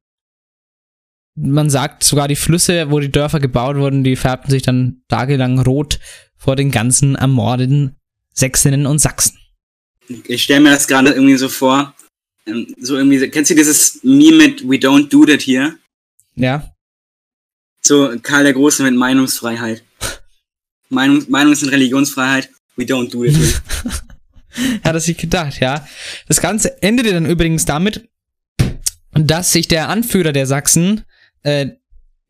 man 1.42 1.70
sagt 1.70 2.04
sogar 2.04 2.28
die 2.28 2.36
Flüsse, 2.36 2.90
wo 2.90 3.00
die 3.00 3.10
Dörfer 3.10 3.40
gebaut 3.40 3.76
wurden, 3.76 4.04
die 4.04 4.16
färbten 4.16 4.50
sich 4.50 4.62
dann 4.62 5.02
tagelang 5.08 5.58
rot 5.60 5.98
vor 6.36 6.56
den 6.56 6.70
ganzen 6.70 7.14
ermordeten 7.16 7.96
Sächsinnen 8.34 8.86
und 8.86 8.98
Sachsen. 8.98 9.36
Ich 10.26 10.42
stelle 10.42 10.60
mir 10.60 10.70
das 10.70 10.88
gerade 10.88 11.10
irgendwie 11.10 11.36
so 11.36 11.48
vor. 11.48 11.94
ähm, 12.46 12.74
So 12.80 12.96
irgendwie, 12.96 13.28
kennst 13.28 13.50
du 13.50 13.54
dieses 13.54 14.00
Meme 14.02 14.36
mit 14.36 14.68
We 14.68 14.76
don't 14.76 15.08
do 15.08 15.24
that 15.26 15.42
here? 15.42 15.76
Ja, 16.34 16.70
So 17.82 18.12
Karl 18.22 18.44
der 18.44 18.52
Große 18.54 18.82
mit 18.82 18.94
Meinungsfreiheit. 18.94 19.82
Meinung, 20.88 21.20
Meinungs- 21.28 21.62
und 21.62 21.68
Religionsfreiheit. 21.70 22.50
We 22.76 22.84
don't 22.84 23.10
do 23.10 23.24
that 23.24 23.34
here. 23.34 24.80
hat 24.84 24.94
er 24.94 25.00
sich 25.00 25.16
gedacht, 25.16 25.60
ja. 25.60 25.86
Das 26.26 26.40
Ganze 26.40 26.82
endete 26.82 27.12
dann 27.12 27.26
übrigens 27.26 27.64
damit, 27.66 28.08
dass 29.12 29.52
sich 29.52 29.68
der 29.68 29.88
Anführer 29.88 30.32
der 30.32 30.46
Sachsen, 30.46 31.04
äh, 31.42 31.70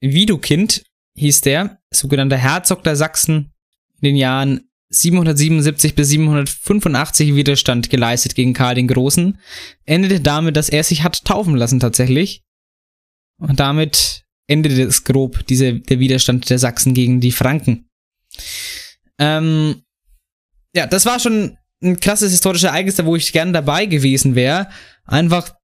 Widukind 0.00 0.84
hieß 1.16 1.42
der, 1.42 1.80
sogenannter 1.90 2.36
Herzog 2.36 2.82
der 2.82 2.96
Sachsen, 2.96 3.52
in 4.00 4.08
den 4.08 4.16
Jahren 4.16 4.70
777 4.90 5.94
bis 5.94 6.08
785 6.08 7.34
Widerstand 7.34 7.90
geleistet 7.90 8.34
gegen 8.34 8.54
Karl 8.54 8.74
den 8.74 8.88
Großen, 8.88 9.38
endete 9.84 10.20
damit, 10.20 10.56
dass 10.56 10.68
er 10.68 10.82
sich 10.82 11.04
hat 11.04 11.24
taufen 11.24 11.54
lassen 11.54 11.78
tatsächlich. 11.78 12.42
Und 13.38 13.60
damit 13.60 14.24
endete 14.48 14.82
es 14.82 15.04
grob, 15.04 15.46
diese, 15.46 15.74
der 15.74 16.00
Widerstand 16.00 16.50
der 16.50 16.58
Sachsen 16.58 16.92
gegen 16.92 17.20
die 17.20 17.32
Franken. 17.32 17.88
Ähm, 19.18 19.82
ja, 20.74 20.86
das 20.86 21.06
war 21.06 21.20
schon 21.20 21.56
ein 21.82 22.00
krasses 22.00 22.32
historisches 22.32 22.64
Ereignis, 22.64 23.02
wo 23.04 23.16
ich 23.16 23.32
gern 23.32 23.52
dabei 23.52 23.86
gewesen 23.86 24.34
wäre. 24.34 24.68
Einfach, 25.04 25.54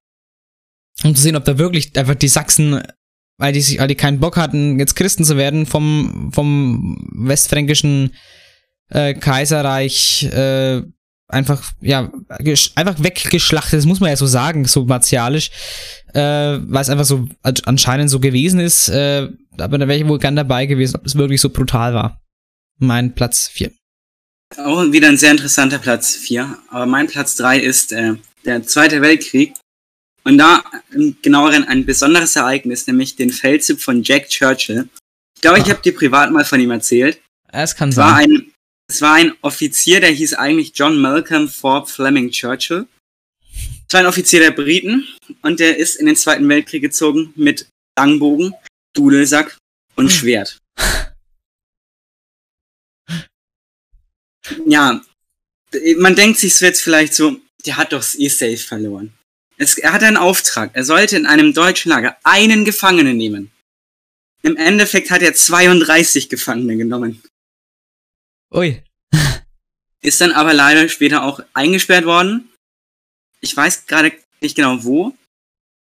um 1.02 1.14
zu 1.14 1.22
sehen, 1.22 1.36
ob 1.36 1.44
da 1.44 1.58
wirklich 1.58 1.96
einfach 1.98 2.14
die 2.14 2.28
Sachsen, 2.28 2.82
weil 3.38 3.52
die, 3.52 3.60
sich, 3.60 3.78
weil 3.78 3.88
die 3.88 3.94
keinen 3.94 4.20
Bock 4.20 4.36
hatten, 4.36 4.78
jetzt 4.78 4.96
Christen 4.96 5.24
zu 5.24 5.36
werden, 5.36 5.66
vom, 5.66 6.30
vom 6.32 7.08
westfränkischen 7.14 8.14
äh, 8.90 9.14
Kaiserreich 9.14 10.24
äh, 10.32 10.82
einfach, 11.28 11.72
ja, 11.80 12.10
einfach 12.76 13.02
weggeschlachtet, 13.02 13.78
das 13.78 13.86
muss 13.86 14.00
man 14.00 14.10
ja 14.10 14.16
so 14.16 14.26
sagen, 14.26 14.64
so 14.64 14.84
martialisch, 14.84 15.50
äh, 16.14 16.20
weil 16.20 16.82
es 16.82 16.88
einfach 16.88 17.04
so 17.04 17.28
an- 17.42 17.54
anscheinend 17.64 18.10
so 18.10 18.20
gewesen 18.20 18.60
ist, 18.60 18.88
äh, 18.88 19.28
aber 19.58 19.78
da 19.78 19.88
wäre 19.88 19.98
ich 19.98 20.06
wohl 20.08 20.18
gern 20.18 20.36
dabei 20.36 20.66
gewesen, 20.66 20.96
ob 20.96 21.06
es 21.06 21.16
wirklich 21.16 21.40
so 21.40 21.50
brutal 21.50 21.94
war. 21.94 22.20
Mein 22.78 23.14
Platz 23.14 23.48
4. 23.48 23.72
Auch 24.58 24.92
wieder 24.92 25.08
ein 25.08 25.16
sehr 25.16 25.32
interessanter 25.32 25.78
Platz 25.78 26.14
4. 26.14 26.58
Aber 26.70 26.86
mein 26.86 27.06
Platz 27.08 27.34
3 27.36 27.58
ist 27.58 27.92
äh, 27.92 28.14
der 28.44 28.62
Zweite 28.64 29.00
Weltkrieg. 29.00 29.54
Und 30.26 30.38
da 30.38 30.64
im 30.90 31.16
genaueren 31.22 31.62
ein 31.64 31.86
besonderes 31.86 32.34
Ereignis, 32.34 32.86
nämlich 32.88 33.14
den 33.14 33.30
Feldzug 33.30 33.80
von 33.80 34.02
Jack 34.02 34.28
Churchill. 34.28 34.88
Ich 35.36 35.40
glaube, 35.42 35.58
ich 35.58 35.64
Ah. 35.66 35.70
habe 35.70 35.82
dir 35.82 35.94
privat 35.94 36.32
mal 36.32 36.44
von 36.44 36.58
ihm 36.60 36.72
erzählt. 36.72 37.20
Es 37.52 37.76
kann 37.76 37.90
Es 37.90 37.96
war 37.96 38.16
sein. 38.16 38.30
ein, 38.32 38.52
es 38.90 39.00
war 39.00 39.14
ein 39.14 39.32
Offizier, 39.42 40.00
der 40.00 40.10
hieß 40.10 40.34
eigentlich 40.34 40.72
John 40.74 40.98
Malcolm 41.00 41.48
Forbes 41.48 41.92
Fleming 41.92 42.30
Churchill. 42.32 42.86
Es 43.88 43.92
war 43.92 44.00
ein 44.00 44.06
Offizier 44.06 44.40
der 44.40 44.50
Briten 44.50 45.06
und 45.42 45.60
der 45.60 45.76
ist 45.76 45.94
in 45.94 46.06
den 46.06 46.16
Zweiten 46.16 46.48
Weltkrieg 46.48 46.82
gezogen 46.82 47.32
mit 47.36 47.68
Langbogen, 47.96 48.52
Dudelsack 48.94 49.56
und 49.94 50.10
Schwert. 50.10 50.58
Ja, 54.66 55.00
man 55.98 56.14
denkt 56.14 56.38
sich 56.38 56.54
so 56.54 56.64
jetzt 56.66 56.80
vielleicht 56.82 57.14
so, 57.14 57.40
der 57.64 57.76
hat 57.76 57.92
doch 57.92 57.98
das 57.98 58.14
eh 58.16 58.28
safe 58.28 58.56
verloren. 58.58 59.12
Es, 59.56 59.78
er 59.78 59.92
hat 59.92 60.02
einen 60.02 60.16
Auftrag. 60.16 60.70
Er 60.74 60.84
sollte 60.84 61.16
in 61.16 61.26
einem 61.26 61.54
deutschen 61.54 61.90
Lager 61.90 62.16
einen 62.22 62.64
Gefangenen 62.64 63.16
nehmen. 63.16 63.50
Im 64.42 64.56
Endeffekt 64.56 65.10
hat 65.10 65.22
er 65.22 65.34
32 65.34 66.28
Gefangene 66.28 66.76
genommen. 66.76 67.22
Ui. 68.52 68.82
Ist 70.02 70.20
dann 70.20 70.32
aber 70.32 70.54
leider 70.54 70.88
später 70.88 71.24
auch 71.24 71.40
eingesperrt 71.54 72.04
worden. 72.04 72.52
Ich 73.40 73.56
weiß 73.56 73.86
gerade 73.86 74.12
nicht 74.40 74.56
genau 74.56 74.84
wo. 74.84 75.16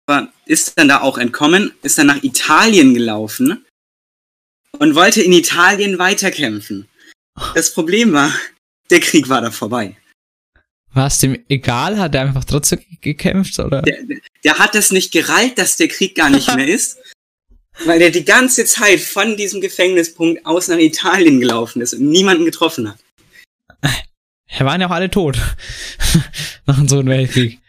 Aber 0.08 0.32
ist 0.46 0.78
dann 0.78 0.88
da 0.88 1.02
auch 1.02 1.18
entkommen, 1.18 1.74
ist 1.84 1.98
dann 1.98 2.08
nach 2.08 2.24
Italien 2.24 2.94
gelaufen 2.94 3.66
und 4.80 4.96
wollte 4.96 5.22
in 5.22 5.34
Italien 5.34 6.00
weiterkämpfen. 6.00 6.88
Das 7.54 7.74
Problem 7.74 8.14
war, 8.14 8.34
der 8.90 9.02
Krieg 9.02 9.28
war 9.28 9.42
da 9.42 9.52
vorbei. 9.52 9.98
War 10.98 11.06
es 11.06 11.20
dem 11.20 11.38
egal? 11.48 12.00
Hat 12.00 12.16
er 12.16 12.22
einfach 12.22 12.44
trotzdem 12.44 12.80
gekämpft? 13.02 13.60
Oder? 13.60 13.84
Der, 13.84 14.00
der 14.44 14.58
hat 14.58 14.74
es 14.74 14.90
nicht 14.90 15.12
gereilt, 15.12 15.60
dass 15.60 15.78
der 15.78 15.90
Krieg 15.90 16.16
gar 16.16 16.32
nicht 16.32 16.54
mehr 16.56 16.68
ist, 16.68 16.98
weil 17.86 18.02
er 18.02 18.10
die 18.10 18.26
ganze 18.26 18.66
Zeit 18.66 19.00
von 19.00 19.38
diesem 19.38 19.62
Gefängnispunkt 19.62 20.44
aus 20.44 20.70
nach 20.70 20.80
Italien 20.80 21.40
gelaufen 21.40 21.84
ist 21.84 21.94
und 21.94 22.10
niemanden 22.10 22.46
getroffen 22.46 22.90
hat. 22.90 22.98
Ja, 24.50 24.66
waren 24.66 24.82
ja 24.82 24.88
auch 24.88 24.92
alle 24.92 25.12
tot. 25.12 25.38
Nach 26.66 26.78
dem 26.78 26.88
Zweiten 26.88 27.10
Weltkrieg. 27.10 27.60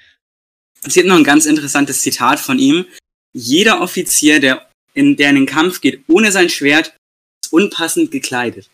Es 0.82 0.94
gibt 0.94 1.08
noch 1.08 1.16
ein 1.16 1.24
ganz 1.24 1.44
interessantes 1.44 2.00
Zitat 2.00 2.40
von 2.40 2.58
ihm. 2.58 2.86
Jeder 3.34 3.82
Offizier, 3.82 4.40
der 4.40 4.70
in, 4.94 5.16
der 5.16 5.30
in 5.30 5.34
den 5.34 5.46
Kampf 5.46 5.82
geht 5.82 6.02
ohne 6.08 6.32
sein 6.32 6.48
Schwert, 6.48 6.94
ist 7.44 7.52
unpassend 7.52 8.10
gekleidet. 8.10 8.70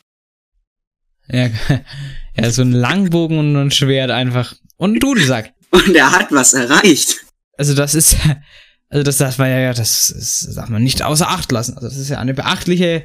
Ja, 1.29 1.49
ja, 2.37 2.51
so 2.51 2.63
ein 2.63 2.73
Langbogen 2.73 3.39
und 3.39 3.57
ein 3.57 3.71
Schwert 3.71 4.11
einfach. 4.11 4.55
Und 4.77 4.97
ein 4.97 5.01
Dudelsack. 5.01 5.53
Und 5.71 5.95
er 5.97 6.13
hat 6.13 6.31
was 6.31 6.55
erreicht. 6.55 7.25
Also 7.57 7.75
das 7.75 7.97
ist, 7.97 8.17
also 8.89 9.03
das 9.03 9.17
darf 9.17 9.39
man 9.39 9.51
ja, 9.51 9.73
das, 9.73 10.15
das 10.17 10.55
darf 10.55 10.69
man 10.69 10.85
nicht 10.85 11.03
außer 11.03 11.29
Acht 11.29 11.51
lassen. 11.51 11.75
Also 11.75 11.89
das 11.89 11.97
ist 11.97 12.11
ja 12.11 12.19
eine 12.19 12.35
beachtliche 12.35 13.05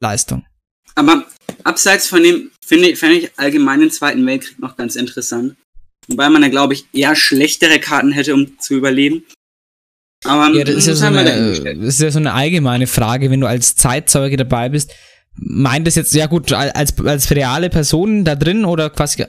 Leistung. 0.00 0.46
Aber 0.94 1.24
abseits 1.64 2.06
von 2.06 2.22
dem 2.22 2.50
finde 2.64 2.88
ich, 2.90 3.02
ich 3.02 3.30
allgemein 3.36 3.80
den 3.80 3.90
Zweiten 3.90 4.24
Weltkrieg 4.26 4.58
noch 4.60 4.76
ganz 4.76 4.96
interessant. 4.96 5.56
Wobei 6.08 6.28
man 6.30 6.42
da, 6.42 6.48
glaube 6.48 6.74
ich, 6.74 6.86
eher 6.92 7.16
schlechtere 7.16 7.80
Karten 7.80 8.12
hätte, 8.12 8.34
um 8.34 8.58
zu 8.60 8.74
überleben. 8.74 9.24
Aber 10.24 10.54
Ja, 10.54 10.64
das 10.64 10.76
ist 10.76 10.86
ja, 10.86 10.94
so 10.94 11.06
eine, 11.06 11.30
ist 11.30 12.00
ja 12.00 12.10
so 12.10 12.18
eine 12.18 12.32
allgemeine 12.32 12.86
Frage, 12.86 13.30
wenn 13.30 13.40
du 13.40 13.46
als 13.46 13.76
Zeitzeuge 13.76 14.36
dabei 14.36 14.68
bist. 14.68 14.92
Meint 15.38 15.86
es 15.86 15.94
jetzt, 15.94 16.14
ja 16.14 16.26
gut, 16.26 16.52
als, 16.52 16.98
als 16.98 17.30
reale 17.30 17.68
Person 17.70 18.24
da 18.24 18.34
drin 18.34 18.64
oder 18.64 18.90
quasi, 18.90 19.24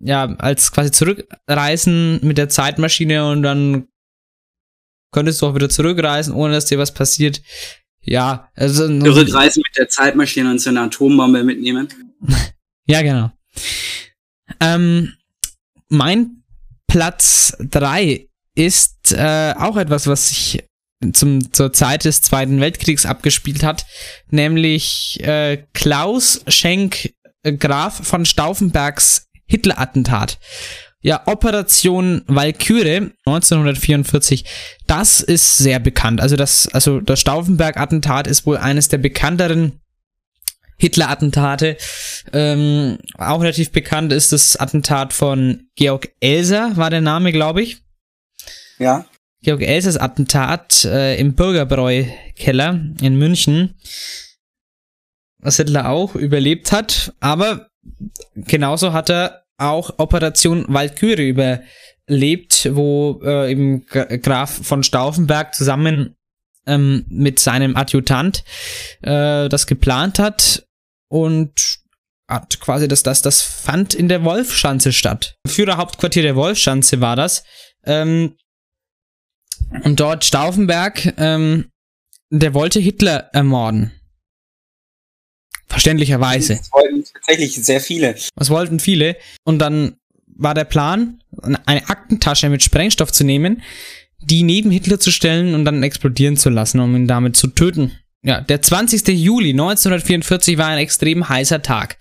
ja, 0.00 0.24
als 0.36 0.70
quasi 0.70 0.90
zurückreisen 0.90 2.20
mit 2.22 2.36
der 2.36 2.48
Zeitmaschine 2.48 3.30
und 3.30 3.42
dann 3.42 3.88
könntest 5.12 5.40
du 5.40 5.46
auch 5.46 5.54
wieder 5.54 5.70
zurückreisen, 5.70 6.34
ohne 6.34 6.54
dass 6.54 6.66
dir 6.66 6.78
was 6.78 6.92
passiert. 6.92 7.40
Ja, 8.02 8.50
also. 8.54 8.86
Zurückreisen 8.86 9.62
mit 9.66 9.78
der 9.78 9.88
Zeitmaschine 9.88 10.50
und 10.50 10.58
so 10.58 10.70
eine 10.70 10.82
Atombombe 10.82 11.42
mitnehmen. 11.44 11.88
Ja, 12.86 13.00
genau. 13.00 13.30
Ähm, 14.60 15.14
mein 15.88 16.42
Platz 16.86 17.56
drei 17.58 18.28
ist 18.54 19.12
äh, 19.12 19.54
auch 19.56 19.78
etwas, 19.78 20.06
was 20.06 20.28
sich 20.28 20.62
zum, 21.12 21.52
zur 21.52 21.72
Zeit 21.72 22.04
des 22.04 22.22
Zweiten 22.22 22.60
Weltkriegs 22.60 23.06
abgespielt 23.06 23.62
hat, 23.62 23.84
nämlich 24.30 25.20
äh, 25.22 25.64
Klaus 25.72 26.42
Schenk 26.48 27.12
äh, 27.42 27.52
Graf 27.52 28.06
von 28.06 28.24
Stauffenbergs 28.24 29.26
Hitler-Attentat. 29.46 30.38
Ja, 31.00 31.22
Operation 31.26 32.22
Walküre 32.28 33.10
1944, 33.26 34.46
das 34.86 35.20
ist 35.20 35.58
sehr 35.58 35.78
bekannt. 35.78 36.22
Also 36.22 36.36
das, 36.36 36.66
also 36.68 37.00
das 37.00 37.20
Stauffenberg-Attentat 37.20 38.26
ist 38.26 38.46
wohl 38.46 38.56
eines 38.56 38.88
der 38.88 38.96
bekannteren 38.98 39.80
Hitler-Attentate. 40.78 41.76
Ähm, 42.32 42.98
auch 43.18 43.42
relativ 43.42 43.70
bekannt 43.70 44.12
ist 44.12 44.32
das 44.32 44.56
Attentat 44.56 45.12
von 45.12 45.68
Georg 45.76 46.08
Elser, 46.20 46.76
war 46.76 46.88
der 46.88 47.02
Name, 47.02 47.32
glaube 47.32 47.62
ich. 47.62 47.82
Ja. 48.78 49.04
Georg 49.44 49.62
Elsers 49.62 49.96
Attentat 49.96 50.84
äh, 50.84 51.16
im 51.16 51.34
Bürgerbräu-Keller 51.34 52.80
in 53.00 53.16
München, 53.16 53.74
was 55.38 55.58
Hitler 55.58 55.88
auch 55.90 56.14
überlebt 56.14 56.72
hat, 56.72 57.12
aber 57.20 57.68
genauso 58.34 58.92
hat 58.92 59.10
er 59.10 59.44
auch 59.58 59.98
Operation 59.98 60.64
Walküre 60.68 61.22
überlebt, 61.22 62.70
wo 62.72 63.20
äh, 63.22 63.52
eben 63.52 63.84
Gra- 63.86 64.16
Graf 64.18 64.50
von 64.66 64.82
Stauffenberg 64.82 65.54
zusammen 65.54 66.16
ähm, 66.66 67.04
mit 67.08 67.38
seinem 67.38 67.76
Adjutant 67.76 68.42
äh, 69.02 69.48
das 69.48 69.66
geplant 69.66 70.18
hat 70.18 70.66
und 71.08 71.78
hat 72.26 72.58
quasi 72.58 72.88
das, 72.88 73.02
das, 73.02 73.20
das 73.20 73.42
fand 73.42 73.92
in 73.94 74.08
der 74.08 74.24
Wolfschanze 74.24 74.92
statt. 74.94 75.36
Führerhauptquartier 75.46 76.22
der 76.22 76.36
Wolfschanze 76.36 77.02
war 77.02 77.16
das. 77.16 77.44
Ähm, 77.84 78.36
und 79.84 80.00
dort 80.00 80.24
Stauffenberg, 80.24 81.14
ähm, 81.18 81.70
der 82.30 82.54
wollte 82.54 82.80
Hitler 82.80 83.30
ermorden. 83.32 83.92
Verständlicherweise. 85.68 86.56
Das 86.56 86.72
wollten 86.72 87.04
tatsächlich 87.04 87.54
sehr 87.54 87.80
viele. 87.80 88.14
Was 88.36 88.50
wollten 88.50 88.78
viele? 88.78 89.16
Und 89.44 89.58
dann 89.58 89.96
war 90.26 90.54
der 90.54 90.64
Plan, 90.64 91.20
eine 91.66 91.88
Aktentasche 91.88 92.48
mit 92.48 92.62
Sprengstoff 92.62 93.12
zu 93.12 93.24
nehmen, 93.24 93.62
die 94.20 94.42
neben 94.42 94.70
Hitler 94.70 95.00
zu 95.00 95.10
stellen 95.10 95.54
und 95.54 95.64
dann 95.64 95.82
explodieren 95.82 96.36
zu 96.36 96.50
lassen, 96.50 96.80
um 96.80 96.94
ihn 96.96 97.06
damit 97.06 97.36
zu 97.36 97.48
töten. 97.48 97.92
Ja, 98.22 98.40
der 98.40 98.62
20. 98.62 99.06
Juli 99.08 99.50
1944 99.50 100.56
war 100.56 100.68
ein 100.68 100.78
extrem 100.78 101.28
heißer 101.28 101.62
Tag. 101.62 101.98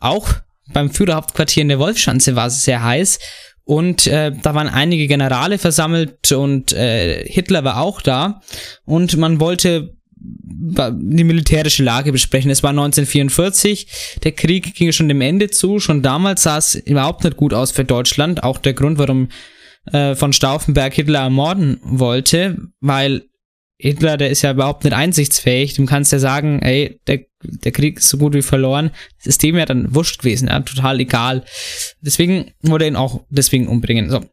Auch 0.00 0.28
beim 0.72 0.90
Führerhauptquartier 0.90 1.62
in 1.62 1.68
der 1.68 1.78
Wolfschanze 1.78 2.34
war 2.36 2.46
es 2.46 2.64
sehr 2.64 2.82
heiß 2.82 3.18
und 3.68 4.06
äh, 4.06 4.32
da 4.32 4.54
waren 4.54 4.66
einige 4.66 5.06
Generale 5.08 5.58
versammelt 5.58 6.32
und 6.32 6.72
äh, 6.72 7.22
Hitler 7.26 7.64
war 7.64 7.82
auch 7.82 8.00
da. 8.00 8.40
Und 8.86 9.18
man 9.18 9.40
wollte 9.40 9.94
die 10.16 11.24
militärische 11.24 11.84
Lage 11.84 12.10
besprechen. 12.10 12.50
Es 12.50 12.62
war 12.62 12.70
1944, 12.70 14.20
der 14.24 14.32
Krieg 14.32 14.74
ging 14.74 14.90
schon 14.90 15.08
dem 15.08 15.20
Ende 15.20 15.50
zu, 15.50 15.80
schon 15.80 16.00
damals 16.00 16.44
sah 16.44 16.56
es 16.56 16.76
überhaupt 16.76 17.24
nicht 17.24 17.36
gut 17.36 17.52
aus 17.52 17.70
für 17.70 17.84
Deutschland, 17.84 18.42
auch 18.42 18.56
der 18.56 18.72
Grund, 18.72 18.96
warum 18.96 19.28
äh, 19.92 20.14
von 20.14 20.32
Stauffenberg 20.32 20.94
Hitler 20.94 21.20
ermorden 21.20 21.78
wollte, 21.82 22.56
weil 22.80 23.24
Hitler, 23.76 24.16
der 24.16 24.30
ist 24.30 24.40
ja 24.40 24.52
überhaupt 24.52 24.84
nicht 24.84 24.94
einsichtsfähig, 24.94 25.74
dem 25.74 25.84
kannst 25.84 26.10
du 26.10 26.16
ja 26.16 26.20
sagen, 26.20 26.62
ey, 26.62 27.00
der, 27.06 27.20
der 27.42 27.72
Krieg 27.72 27.98
ist 27.98 28.08
so 28.08 28.18
gut 28.18 28.34
wie 28.34 28.42
verloren, 28.42 28.90
das 29.18 29.26
ist 29.26 29.42
dem 29.42 29.56
ja 29.56 29.64
dann 29.64 29.94
wurscht 29.94 30.20
gewesen, 30.20 30.48
ja, 30.48 30.60
total 30.60 31.00
egal. 31.00 31.44
Deswegen 32.00 32.52
wollte 32.62 32.84
er 32.84 32.88
ihn 32.88 32.96
auch 32.96 33.24
deswegen 33.30 33.68
umbringen. 33.68 34.10
So. 34.10 34.24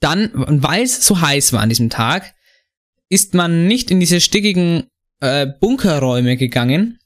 Dann, 0.00 0.30
weil 0.34 0.82
es 0.82 1.06
so 1.06 1.20
heiß 1.20 1.52
war 1.52 1.60
an 1.62 1.68
diesem 1.68 1.90
Tag, 1.90 2.34
ist 3.08 3.34
man 3.34 3.66
nicht 3.66 3.90
in 3.90 4.00
diese 4.00 4.20
stickigen 4.20 4.88
äh, 5.20 5.46
Bunkerräume 5.46 6.36
gegangen, 6.36 6.98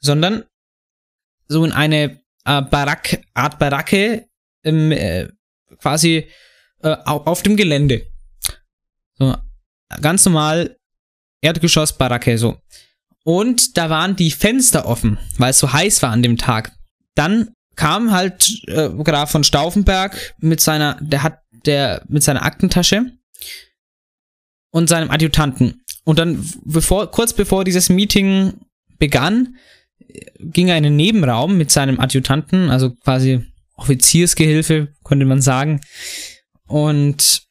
sondern 0.00 0.44
so 1.48 1.64
in 1.64 1.72
eine 1.72 2.20
äh, 2.44 2.62
Barack, 2.62 3.22
Art 3.32 3.58
Baracke, 3.58 4.28
ähm, 4.64 4.92
äh, 4.92 5.28
quasi 5.78 6.28
äh, 6.82 6.88
au- 6.88 7.24
auf 7.24 7.42
dem 7.42 7.56
Gelände. 7.56 8.06
So, 9.14 9.34
ganz 10.02 10.24
normal 10.24 10.76
Erdgeschossbaracke 11.40 12.36
so. 12.36 12.60
Und 13.26 13.76
da 13.76 13.90
waren 13.90 14.14
die 14.14 14.30
Fenster 14.30 14.86
offen, 14.86 15.18
weil 15.36 15.50
es 15.50 15.58
so 15.58 15.72
heiß 15.72 16.00
war 16.00 16.12
an 16.12 16.22
dem 16.22 16.38
Tag. 16.38 16.70
Dann 17.16 17.50
kam 17.74 18.12
halt 18.12 18.62
äh, 18.68 18.88
Graf 18.88 19.32
von 19.32 19.42
Stauffenberg 19.42 20.36
mit 20.38 20.60
seiner, 20.60 20.96
der 21.00 21.24
hat 21.24 21.40
der 21.50 22.04
mit 22.06 22.22
seiner 22.22 22.44
Aktentasche 22.44 23.06
und 24.70 24.88
seinem 24.88 25.10
Adjutanten. 25.10 25.82
Und 26.04 26.20
dann, 26.20 26.48
bevor, 26.64 27.10
kurz 27.10 27.32
bevor 27.32 27.64
dieses 27.64 27.88
Meeting 27.88 28.60
begann, 28.96 29.56
ging 30.38 30.68
er 30.68 30.76
in 30.76 30.84
den 30.84 30.94
Nebenraum 30.94 31.58
mit 31.58 31.72
seinem 31.72 31.98
Adjutanten, 31.98 32.70
also 32.70 32.92
quasi 32.94 33.44
Offiziersgehilfe, 33.74 34.94
könnte 35.02 35.26
man 35.26 35.42
sagen, 35.42 35.80
und 36.68 37.42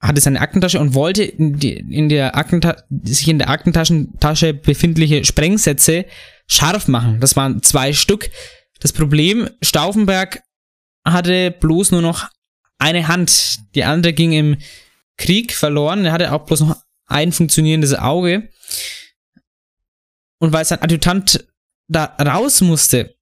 hatte 0.00 0.20
seine 0.20 0.40
Aktentasche 0.40 0.78
und 0.78 0.94
wollte 0.94 1.24
in, 1.24 1.58
die, 1.58 1.74
in 1.74 2.08
der 2.08 2.36
Aktenta 2.36 2.76
sich 3.02 3.28
in 3.28 3.38
der 3.38 3.50
Aktentasche 3.50 4.54
befindliche 4.54 5.24
Sprengsätze 5.24 6.04
scharf 6.46 6.86
machen. 6.88 7.20
Das 7.20 7.36
waren 7.36 7.62
zwei 7.62 7.92
Stück. 7.92 8.30
Das 8.80 8.92
Problem, 8.92 9.50
Stauffenberg 9.60 10.42
hatte 11.04 11.50
bloß 11.50 11.90
nur 11.90 12.02
noch 12.02 12.28
eine 12.78 13.08
Hand. 13.08 13.60
Die 13.74 13.84
andere 13.84 14.12
ging 14.12 14.32
im 14.32 14.56
Krieg 15.16 15.52
verloren. 15.52 16.04
Er 16.04 16.12
hatte 16.12 16.32
auch 16.32 16.44
bloß 16.44 16.60
noch 16.60 16.76
ein 17.06 17.32
funktionierendes 17.32 17.94
Auge. 17.94 18.48
Und 20.38 20.52
weil 20.52 20.64
sein 20.64 20.80
Adjutant 20.80 21.44
da 21.88 22.04
raus 22.04 22.60
musste, 22.60 23.16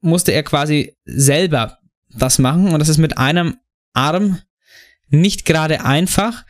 musste 0.00 0.32
er 0.32 0.42
quasi 0.42 0.96
selber 1.04 1.78
das 2.10 2.38
machen. 2.38 2.72
Und 2.72 2.80
das 2.80 2.88
ist 2.88 2.98
mit 2.98 3.18
einem 3.18 3.58
Arm 3.92 4.40
nicht 5.10 5.44
gerade 5.44 5.84
einfach. 5.84 6.44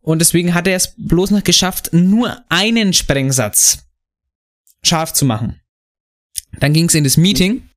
Und 0.00 0.20
deswegen 0.20 0.54
hat 0.54 0.66
er 0.66 0.76
es 0.76 0.94
bloß 0.96 1.32
noch 1.32 1.44
geschafft, 1.44 1.92
nur 1.92 2.42
einen 2.48 2.92
Sprengsatz 2.92 3.88
scharf 4.82 5.12
zu 5.12 5.24
machen. 5.24 5.60
Dann 6.60 6.72
ging 6.72 6.86
es 6.86 6.94
in 6.94 7.04
das 7.04 7.16
Meeting, 7.16 7.68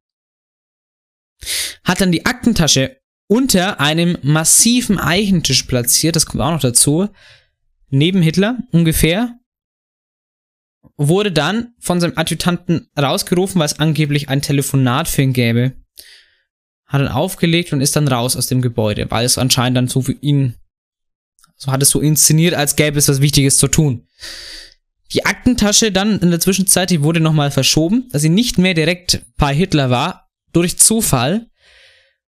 hat 1.84 2.02
dann 2.02 2.12
die 2.12 2.26
Aktentasche 2.26 2.98
unter 3.28 3.80
einem 3.80 4.18
massiven 4.22 5.00
Eichentisch 5.00 5.64
platziert, 5.64 6.16
das 6.16 6.26
kommt 6.26 6.42
auch 6.42 6.52
noch 6.52 6.60
dazu, 6.62 7.10
neben 7.90 8.22
Hitler 8.22 8.60
ungefähr, 8.72 9.40
wurde 10.98 11.32
dann 11.32 11.74
von 11.80 12.00
seinem 12.00 12.18
Adjutanten 12.18 12.90
rausgerufen, 12.98 13.60
weil 13.60 13.66
es 13.66 13.80
angeblich 13.80 14.30
ein 14.30 14.42
Telefonat 14.42 15.08
für 15.08 15.22
ihn 15.22 15.34
gäbe. 15.34 15.74
Hat 16.92 17.00
dann 17.00 17.08
aufgelegt 17.08 17.72
und 17.72 17.80
ist 17.80 17.96
dann 17.96 18.10
raus 18.10 18.36
aus 18.36 18.48
dem 18.48 18.62
Gebäude, 18.62 19.10
weil 19.10 19.26
es 19.26 19.38
anscheinend 19.38 19.78
dann 19.78 19.88
so 19.88 20.02
für 20.02 20.12
ihn, 20.12 20.56
so 21.56 21.72
hat 21.72 21.82
es 21.82 21.90
so 21.90 22.02
inszeniert, 22.02 22.54
als 22.54 22.76
gäbe 22.76 23.00
es 23.00 23.08
was 23.08 23.22
Wichtiges 23.22 23.58
zu 23.58 23.70
tun. 23.70 24.08
Die 25.14 25.26
Aktentasche 25.26 25.94
dann 25.94 26.20
in 26.20 26.32
der 26.32 26.42
Zwischenzeit, 26.42 26.90
die 26.90 27.02
wurde 27.02 27.22
nochmal 27.22 27.50
verschoben, 27.50 28.10
dass 28.12 28.22
sie 28.22 28.30
nicht 28.30 28.58
mehr 28.58 28.74
direkt 28.74 29.22
bei 29.38 29.56
Hitler 29.56 29.90
war, 29.90 30.30
durch 30.52 30.78
Zufall. 30.80 31.50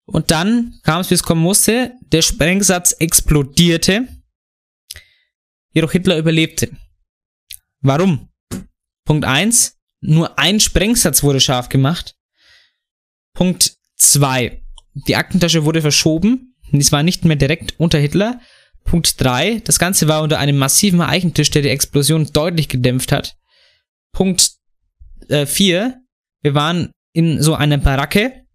Und 0.06 0.30
dann 0.30 0.80
kam 0.84 1.02
es, 1.02 1.10
wie 1.10 1.16
es 1.16 1.24
kommen 1.24 1.42
musste, 1.42 1.94
der 2.12 2.22
Sprengsatz 2.22 2.92
explodierte. 3.00 4.08
Jedoch 5.74 5.92
Hitler 5.94 6.20
überlebte. 6.20 6.70
Warum? 7.82 8.30
Punkt 9.04 9.26
1. 9.26 9.78
Nur 10.02 10.38
ein 10.38 10.60
Sprengsatz 10.60 11.24
wurde 11.24 11.40
scharf 11.40 11.70
gemacht. 11.70 12.16
Punkt 13.34 13.78
2. 14.12 14.62
Die 15.08 15.16
Aktentasche 15.16 15.66
wurde 15.66 15.82
verschoben. 15.82 16.56
Dies 16.72 16.92
war 16.92 17.04
nicht 17.04 17.26
mehr 17.26 17.36
direkt 17.36 17.76
unter 17.78 18.00
Hitler. 18.00 18.40
Punkt 18.84 19.22
3. 19.22 19.62
Das 19.64 19.80
Ganze 19.80 20.08
war 20.08 20.22
unter 20.22 20.40
einem 20.40 20.58
massiven 20.58 21.02
Eichentisch, 21.02 21.52
der 21.52 21.62
die 21.62 21.70
Explosion 21.70 22.30
deutlich 22.34 22.70
gedämpft 22.70 23.12
hat. 23.12 23.36
Punkt 24.12 24.52
4. 25.30 26.02
Wir 26.42 26.54
waren 26.54 26.92
in 27.14 27.42
so 27.42 27.56
einer 27.56 27.78
Baracke 27.78 28.46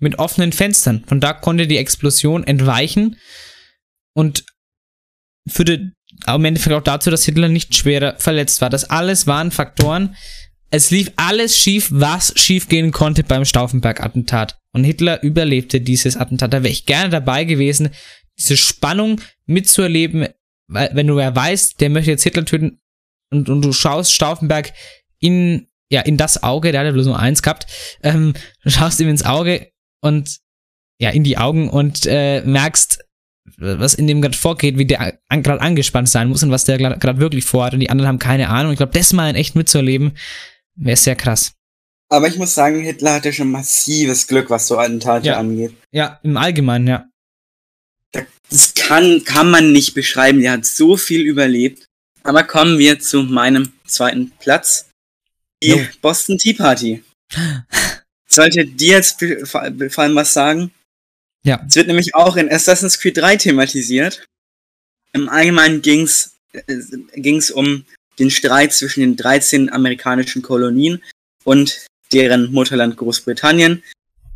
mit 0.00 0.18
offenen 0.18 0.52
Fenstern. 0.52 1.04
Von 1.06 1.20
da 1.20 1.32
konnte 1.32 1.66
die 1.66 1.78
Explosion 1.78 2.44
entweichen 2.44 3.16
und 4.14 4.44
führte 5.46 5.92
im 6.26 6.44
Endeffekt 6.44 6.74
auch 6.74 6.82
dazu, 6.82 7.10
dass 7.10 7.24
Hitler 7.24 7.48
nicht 7.48 7.74
schwerer 7.74 8.16
verletzt 8.18 8.60
war. 8.60 8.70
Das 8.70 8.90
alles 8.90 9.26
waren 9.26 9.50
Faktoren. 9.50 10.16
Es 10.70 10.90
lief 10.90 11.12
alles 11.16 11.56
schief, 11.56 11.88
was 11.90 12.32
schief 12.36 12.68
gehen 12.68 12.90
konnte 12.92 13.24
beim 13.24 13.44
Stauffenberg-Attentat. 13.44 14.58
Und 14.72 14.84
Hitler 14.84 15.22
überlebte 15.22 15.80
dieses 15.80 16.16
Attentat. 16.16 16.52
Da 16.52 16.62
wäre 16.62 16.72
ich 16.72 16.84
gerne 16.84 17.08
dabei 17.08 17.44
gewesen, 17.44 17.90
diese 18.38 18.56
Spannung 18.56 19.20
mitzuerleben, 19.46 20.28
weil 20.68 20.90
wenn 20.92 21.06
du 21.06 21.18
ja 21.18 21.34
weißt, 21.34 21.80
der 21.80 21.90
möchte 21.90 22.10
jetzt 22.10 22.22
Hitler 22.22 22.44
töten 22.44 22.80
und, 23.30 23.48
und 23.48 23.62
du 23.62 23.72
schaust 23.72 24.12
Stauffenberg 24.12 24.72
in, 25.18 25.68
ja, 25.90 26.02
in 26.02 26.16
das 26.16 26.42
Auge, 26.42 26.70
der 26.70 26.80
hat 26.80 26.86
ja 26.86 26.92
bloß 26.92 27.06
nur 27.06 27.18
eins 27.18 27.42
gehabt, 27.42 27.66
ähm, 28.02 28.34
du 28.62 28.70
schaust 28.70 29.00
ihm 29.00 29.08
ins 29.08 29.24
Auge 29.24 29.72
und 30.02 30.38
ja, 31.00 31.10
in 31.10 31.24
die 31.24 31.38
Augen 31.38 31.70
und 31.70 32.06
äh, 32.06 32.42
merkst, 32.42 33.04
was 33.56 33.94
in 33.94 34.06
dem 34.06 34.20
gerade 34.20 34.36
vorgeht, 34.36 34.76
wie 34.76 34.84
der 34.84 35.18
an, 35.28 35.42
gerade 35.42 35.62
angespannt 35.62 36.08
sein 36.08 36.28
muss 36.28 36.42
und 36.42 36.50
was 36.50 36.64
der 36.64 36.76
gerade 36.76 37.20
wirklich 37.20 37.44
vorhat 37.44 37.72
und 37.72 37.80
die 37.80 37.90
anderen 37.90 38.08
haben 38.08 38.18
keine 38.18 38.50
Ahnung. 38.50 38.72
Ich 38.72 38.76
glaube, 38.76 38.92
das 38.92 39.12
mal 39.12 39.30
in 39.30 39.36
echt 39.36 39.56
mitzuerleben, 39.56 40.12
wäre 40.78 40.96
sehr 40.96 41.16
krass. 41.16 41.52
Aber 42.10 42.26
ich 42.28 42.36
muss 42.36 42.54
sagen, 42.54 42.80
Hitler 42.80 43.14
hatte 43.14 43.32
schon 43.32 43.50
massives 43.50 44.26
Glück, 44.26 44.48
was 44.50 44.66
so 44.66 44.78
Attentate 44.78 45.26
Ja. 45.26 45.38
angeht. 45.38 45.74
Ja, 45.92 46.18
im 46.22 46.36
Allgemeinen, 46.36 46.86
ja. 46.86 47.08
Das 48.50 48.72
kann, 48.74 49.22
kann 49.24 49.50
man 49.50 49.72
nicht 49.72 49.92
beschreiben. 49.92 50.40
Der 50.40 50.52
hat 50.52 50.64
so 50.64 50.96
viel 50.96 51.20
überlebt. 51.20 51.84
Aber 52.22 52.42
kommen 52.44 52.78
wir 52.78 52.98
zu 52.98 53.22
meinem 53.22 53.72
zweiten 53.86 54.30
Platz. 54.38 54.88
Die 55.62 55.68
Jo. 55.70 55.80
Boston 56.00 56.38
Tea 56.38 56.54
Party. 56.54 57.04
Sollte 58.26 58.64
dir 58.64 58.96
jetzt 58.96 59.22
vor 59.44 59.70
vor 59.90 60.04
allem 60.04 60.14
was 60.14 60.32
sagen? 60.32 60.70
Ja. 61.44 61.62
Es 61.68 61.76
wird 61.76 61.86
nämlich 61.88 62.14
auch 62.14 62.36
in 62.36 62.50
Assassin's 62.50 62.98
Creed 62.98 63.16
3 63.18 63.36
thematisiert. 63.36 64.24
Im 65.12 65.28
Allgemeinen 65.28 65.82
ging's 65.82 66.32
äh, 66.52 66.62
ging's 67.16 67.50
um 67.50 67.84
den 68.18 68.30
Streit 68.30 68.72
zwischen 68.72 69.00
den 69.00 69.16
13 69.16 69.72
amerikanischen 69.72 70.42
Kolonien 70.42 71.02
und 71.44 71.86
deren 72.12 72.52
Mutterland 72.52 72.96
Großbritannien. 72.96 73.82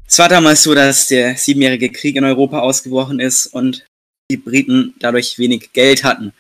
Es 0.07 0.19
war 0.19 0.29
damals 0.29 0.63
so, 0.63 0.75
dass 0.75 1.09
der 1.09 1.37
siebenjährige 1.37 1.91
Krieg 1.91 2.17
in 2.17 2.25
Europa 2.25 2.61
ausgebrochen 2.61 3.19
ist 3.21 3.47
und 3.47 3.85
die 4.31 4.37
Briten 4.37 4.95
dadurch 4.99 5.39
wenig 5.39 5.73
Geld 5.73 6.05
hatten. 6.05 6.33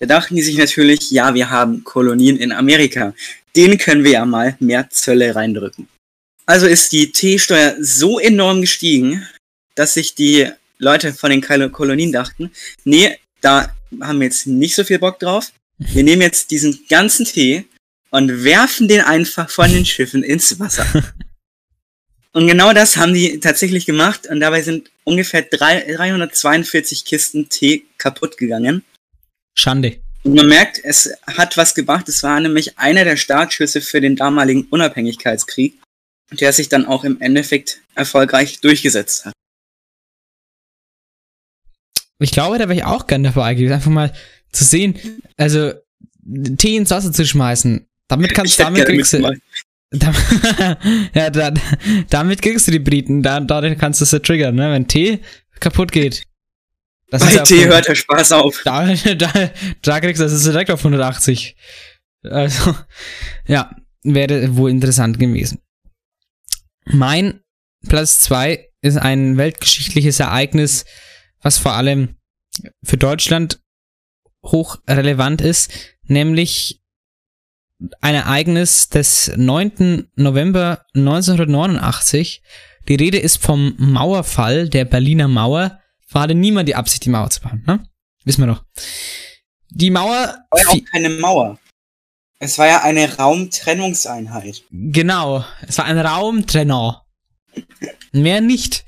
Da 0.00 0.06
dachten 0.06 0.34
die 0.34 0.42
sich 0.42 0.56
natürlich, 0.56 1.10
ja, 1.12 1.34
wir 1.34 1.50
haben 1.50 1.84
Kolonien 1.84 2.36
in 2.36 2.50
Amerika. 2.50 3.14
Denen 3.54 3.78
können 3.78 4.02
wir 4.02 4.12
ja 4.12 4.24
mal 4.24 4.56
mehr 4.58 4.90
Zölle 4.90 5.34
reindrücken. 5.34 5.88
Also 6.46 6.66
ist 6.66 6.92
die 6.92 7.12
Teesteuer 7.12 7.76
so 7.80 8.18
enorm 8.18 8.62
gestiegen, 8.62 9.26
dass 9.76 9.94
sich 9.94 10.14
die 10.14 10.50
Leute 10.78 11.12
von 11.12 11.30
den 11.30 11.40
Kol- 11.40 11.70
Kolonien 11.70 12.10
dachten, 12.10 12.50
nee, 12.84 13.16
da 13.40 13.72
haben 14.00 14.18
wir 14.18 14.26
jetzt 14.26 14.46
nicht 14.48 14.74
so 14.74 14.82
viel 14.82 14.98
Bock 14.98 15.20
drauf. 15.20 15.52
Wir 15.78 16.04
nehmen 16.04 16.22
jetzt 16.22 16.50
diesen 16.50 16.86
ganzen 16.88 17.24
Tee 17.26 17.64
und 18.10 18.44
werfen 18.44 18.88
den 18.88 19.00
einfach 19.00 19.50
von 19.50 19.70
den 19.70 19.84
Schiffen 19.84 20.22
ins 20.22 20.58
Wasser. 20.58 20.86
Und 22.34 22.46
genau 22.46 22.72
das 22.72 22.96
haben 22.96 23.12
die 23.12 23.40
tatsächlich 23.40 23.84
gemacht 23.84 24.26
und 24.26 24.40
dabei 24.40 24.62
sind 24.62 24.90
ungefähr 25.04 25.42
drei- 25.42 25.84
342 25.84 27.04
Kisten 27.04 27.50
Tee 27.50 27.84
kaputt 27.98 28.38
gegangen. 28.38 28.84
Schande. 29.54 30.00
Und 30.22 30.34
man 30.36 30.48
merkt, 30.48 30.80
es 30.82 31.12
hat 31.26 31.58
was 31.58 31.74
gebracht. 31.74 32.08
Es 32.08 32.22
war 32.22 32.40
nämlich 32.40 32.78
einer 32.78 33.04
der 33.04 33.18
Startschüsse 33.18 33.82
für 33.82 34.00
den 34.00 34.16
damaligen 34.16 34.64
Unabhängigkeitskrieg, 34.70 35.78
der 36.30 36.54
sich 36.54 36.70
dann 36.70 36.86
auch 36.86 37.04
im 37.04 37.20
Endeffekt 37.20 37.82
erfolgreich 37.94 38.60
durchgesetzt 38.60 39.26
hat. 39.26 39.34
Ich 42.18 42.30
glaube, 42.30 42.56
da 42.56 42.68
wäre 42.68 42.78
ich 42.78 42.84
auch 42.84 43.06
gern 43.08 43.24
dabei 43.24 43.54
gewesen, 43.54 43.74
einfach 43.74 43.90
mal 43.90 44.14
zu 44.52 44.64
sehen, 44.64 44.94
also 45.36 45.72
Tee 46.56 46.76
ins 46.76 46.90
Wasser 46.90 47.12
zu 47.12 47.26
schmeißen. 47.26 47.86
Damit 48.08 48.34
kannst 48.34 48.52
Ich 48.52 48.56
damit 48.58 48.86
kriegst 48.86 49.12
du, 49.14 49.32
ja, 51.14 51.30
da, 51.30 51.52
damit 52.08 52.40
kriegst 52.40 52.66
du 52.66 52.72
die 52.72 52.78
Briten, 52.78 53.22
da, 53.22 53.40
dadurch 53.40 53.78
kannst 53.78 54.00
du 54.00 54.04
sie 54.04 54.20
triggern, 54.20 54.54
ne? 54.54 54.70
Wenn 54.72 54.88
Tee 54.88 55.20
kaputt 55.60 55.92
geht. 55.92 56.24
Das 57.10 57.22
Bei 57.22 57.36
Tee 57.38 57.66
hört 57.66 57.88
der 57.88 57.94
Spaß 57.94 58.32
auf. 58.32 58.62
Da, 58.64 58.94
da, 59.18 59.50
da 59.82 60.00
kriegst 60.00 60.20
du 60.20 60.24
das 60.24 60.42
direkt 60.42 60.70
auf 60.70 60.80
180. 60.80 61.56
Also, 62.24 62.74
ja, 63.46 63.74
wäre 64.02 64.56
wohl 64.56 64.70
interessant 64.70 65.18
gewesen. 65.18 65.58
Mein 66.86 67.40
Platz 67.86 68.18
2 68.20 68.68
ist 68.80 68.96
ein 68.96 69.36
weltgeschichtliches 69.36 70.20
Ereignis, 70.20 70.84
was 71.40 71.58
vor 71.58 71.74
allem 71.74 72.16
für 72.82 72.96
Deutschland 72.96 73.61
hochrelevant 74.44 75.40
ist, 75.40 75.70
nämlich 76.04 76.80
ein 78.00 78.14
Ereignis 78.14 78.88
des 78.88 79.32
9. 79.36 80.08
November 80.14 80.84
1989. 80.94 82.42
Die 82.88 82.94
Rede 82.94 83.18
ist 83.18 83.38
vom 83.38 83.74
Mauerfall 83.78 84.68
der 84.68 84.84
Berliner 84.84 85.28
Mauer. 85.28 85.80
hatte 86.14 86.34
niemand 86.34 86.68
die 86.68 86.74
Absicht, 86.74 87.04
die 87.04 87.10
Mauer 87.10 87.30
zu 87.30 87.40
bauen, 87.40 87.62
ne? 87.66 87.84
Wissen 88.24 88.42
wir 88.42 88.54
doch. 88.54 88.64
Die 89.70 89.90
Mauer. 89.90 90.38
war 90.50 90.60
ja 90.60 90.68
auch 90.68 90.84
keine 90.90 91.08
Mauer. 91.08 91.58
Es 92.38 92.58
war 92.58 92.66
ja 92.66 92.82
eine 92.82 93.16
Raumtrennungseinheit. 93.16 94.64
Genau, 94.70 95.44
es 95.66 95.78
war 95.78 95.84
ein 95.84 95.98
Raumtrenner. 95.98 97.04
Mehr 98.12 98.40
nicht. 98.40 98.84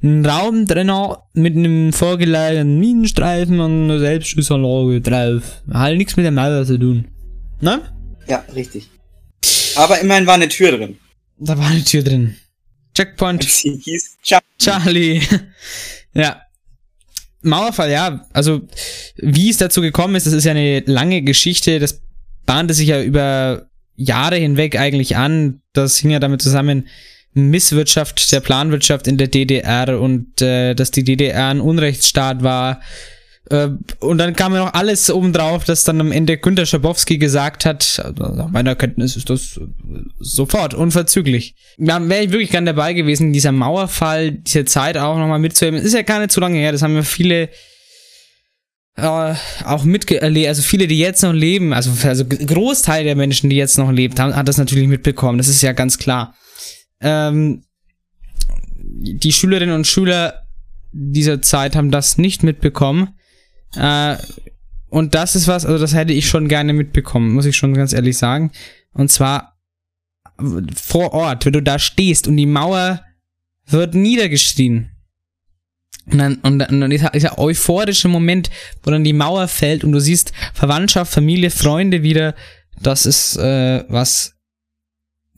Ein 0.00 0.24
Raumtrenner 0.24 1.24
mit 1.32 1.56
einem 1.56 1.92
vorgelagerten 1.92 2.78
Minenstreifen 2.78 3.58
und 3.58 3.84
einer 3.84 3.98
Selbstschussanlage 3.98 5.00
drauf. 5.00 5.62
Halt 5.72 5.98
nichts 5.98 6.16
mit 6.16 6.24
der 6.24 6.30
Mauer 6.32 6.64
zu 6.64 6.78
tun. 6.78 7.08
Ne? 7.60 7.82
Ja, 8.28 8.44
richtig. 8.54 8.88
Aber 9.74 9.98
immerhin 10.00 10.26
war 10.26 10.34
eine 10.34 10.48
Tür 10.48 10.76
drin. 10.76 10.98
Da 11.38 11.58
war 11.58 11.66
eine 11.66 11.82
Tür 11.82 12.02
drin. 12.02 12.36
Checkpoint. 12.94 13.42
Sie 13.48 13.76
hieß 13.76 14.18
Chuck. 14.22 14.42
Charlie. 14.58 15.20
ja. 16.14 16.42
Mauerfall, 17.42 17.90
ja. 17.90 18.26
Also, 18.32 18.62
wie 19.16 19.50
es 19.50 19.56
dazu 19.56 19.80
gekommen 19.80 20.14
ist, 20.14 20.26
das 20.26 20.32
ist 20.34 20.44
ja 20.44 20.52
eine 20.52 20.80
lange 20.86 21.22
Geschichte. 21.22 21.78
Das 21.80 22.02
bahnte 22.46 22.74
sich 22.74 22.88
ja 22.88 23.02
über 23.02 23.68
Jahre 23.96 24.36
hinweg 24.36 24.78
eigentlich 24.78 25.16
an. 25.16 25.60
Das 25.72 25.98
hing 25.98 26.10
ja 26.10 26.20
damit 26.20 26.40
zusammen, 26.40 26.88
Misswirtschaft 27.34 28.32
der 28.32 28.40
Planwirtschaft 28.40 29.06
in 29.06 29.18
der 29.18 29.28
DDR 29.28 30.00
und 30.00 30.40
äh, 30.42 30.74
dass 30.74 30.90
die 30.90 31.04
DDR 31.04 31.48
ein 31.48 31.60
Unrechtsstaat 31.60 32.42
war. 32.42 32.80
Äh, 33.50 33.68
und 34.00 34.18
dann 34.18 34.34
kam 34.34 34.54
ja 34.54 34.64
noch 34.64 34.74
alles 34.74 35.10
obendrauf, 35.10 35.64
dass 35.64 35.84
dann 35.84 36.00
am 36.00 36.12
Ende 36.12 36.36
Günter 36.36 36.66
Schabowski 36.66 37.18
gesagt 37.18 37.64
hat, 37.64 38.02
nach 38.18 38.48
meiner 38.48 38.74
Kenntnis 38.74 39.16
ist 39.16 39.30
das 39.30 39.60
sofort, 40.18 40.74
unverzüglich. 40.74 41.54
Ja, 41.78 42.06
wäre 42.08 42.24
ich 42.24 42.32
wirklich 42.32 42.50
gern 42.50 42.66
dabei 42.66 42.92
gewesen, 42.92 43.32
dieser 43.32 43.52
Mauerfall, 43.52 44.32
diese 44.32 44.64
Zeit 44.64 44.96
auch 44.98 45.16
nochmal 45.16 45.38
mitzuheben. 45.38 45.80
Ist 45.80 45.94
ja 45.94 46.02
gar 46.02 46.20
nicht 46.20 46.32
so 46.32 46.40
lange 46.40 46.58
her, 46.58 46.72
das 46.72 46.82
haben 46.82 46.94
ja 46.94 47.02
viele 47.02 47.48
äh, 48.96 49.34
auch 49.64 49.84
miterlebt, 49.84 50.48
also 50.48 50.62
viele, 50.62 50.86
die 50.86 50.98
jetzt 50.98 51.22
noch 51.22 51.32
leben, 51.32 51.72
also, 51.72 51.90
also 52.06 52.24
Großteil 52.26 53.04
der 53.04 53.16
Menschen, 53.16 53.48
die 53.48 53.56
jetzt 53.56 53.78
noch 53.78 53.92
lebt, 53.92 54.18
haben, 54.18 54.34
hat 54.34 54.48
das 54.48 54.58
natürlich 54.58 54.88
mitbekommen, 54.88 55.38
das 55.38 55.48
ist 55.48 55.62
ja 55.62 55.72
ganz 55.72 55.98
klar. 55.98 56.34
Ähm, 57.00 57.62
die 58.74 59.32
Schülerinnen 59.32 59.74
und 59.74 59.86
Schüler 59.86 60.46
dieser 60.92 61.42
Zeit 61.42 61.76
haben 61.76 61.90
das 61.90 62.18
nicht 62.18 62.42
mitbekommen. 62.42 63.14
Äh, 63.76 64.16
und 64.88 65.14
das 65.14 65.36
ist 65.36 65.48
was, 65.48 65.66
also 65.66 65.78
das 65.78 65.94
hätte 65.94 66.12
ich 66.12 66.28
schon 66.28 66.48
gerne 66.48 66.72
mitbekommen, 66.72 67.34
muss 67.34 67.46
ich 67.46 67.56
schon 67.56 67.74
ganz 67.74 67.92
ehrlich 67.92 68.16
sagen. 68.16 68.52
Und 68.92 69.10
zwar 69.10 69.58
vor 70.74 71.12
Ort, 71.12 71.44
wenn 71.44 71.52
du 71.52 71.62
da 71.62 71.78
stehst 71.78 72.26
und 72.26 72.36
die 72.36 72.46
Mauer 72.46 73.02
wird 73.66 73.94
niedergeschrien. 73.94 74.90
Und 76.06 76.18
dann, 76.18 76.34
und 76.36 76.62
und 76.62 76.80
dann 76.80 76.90
dieser, 76.90 77.10
dieser 77.10 77.38
euphorische 77.38 78.08
Moment, 78.08 78.50
wo 78.82 78.90
dann 78.90 79.04
die 79.04 79.12
Mauer 79.12 79.46
fällt 79.46 79.84
und 79.84 79.92
du 79.92 80.00
siehst 80.00 80.32
Verwandtschaft, 80.54 81.12
Familie, 81.12 81.50
Freunde 81.50 82.02
wieder, 82.02 82.34
das 82.80 83.04
ist 83.04 83.36
äh, 83.36 83.84
was, 83.88 84.34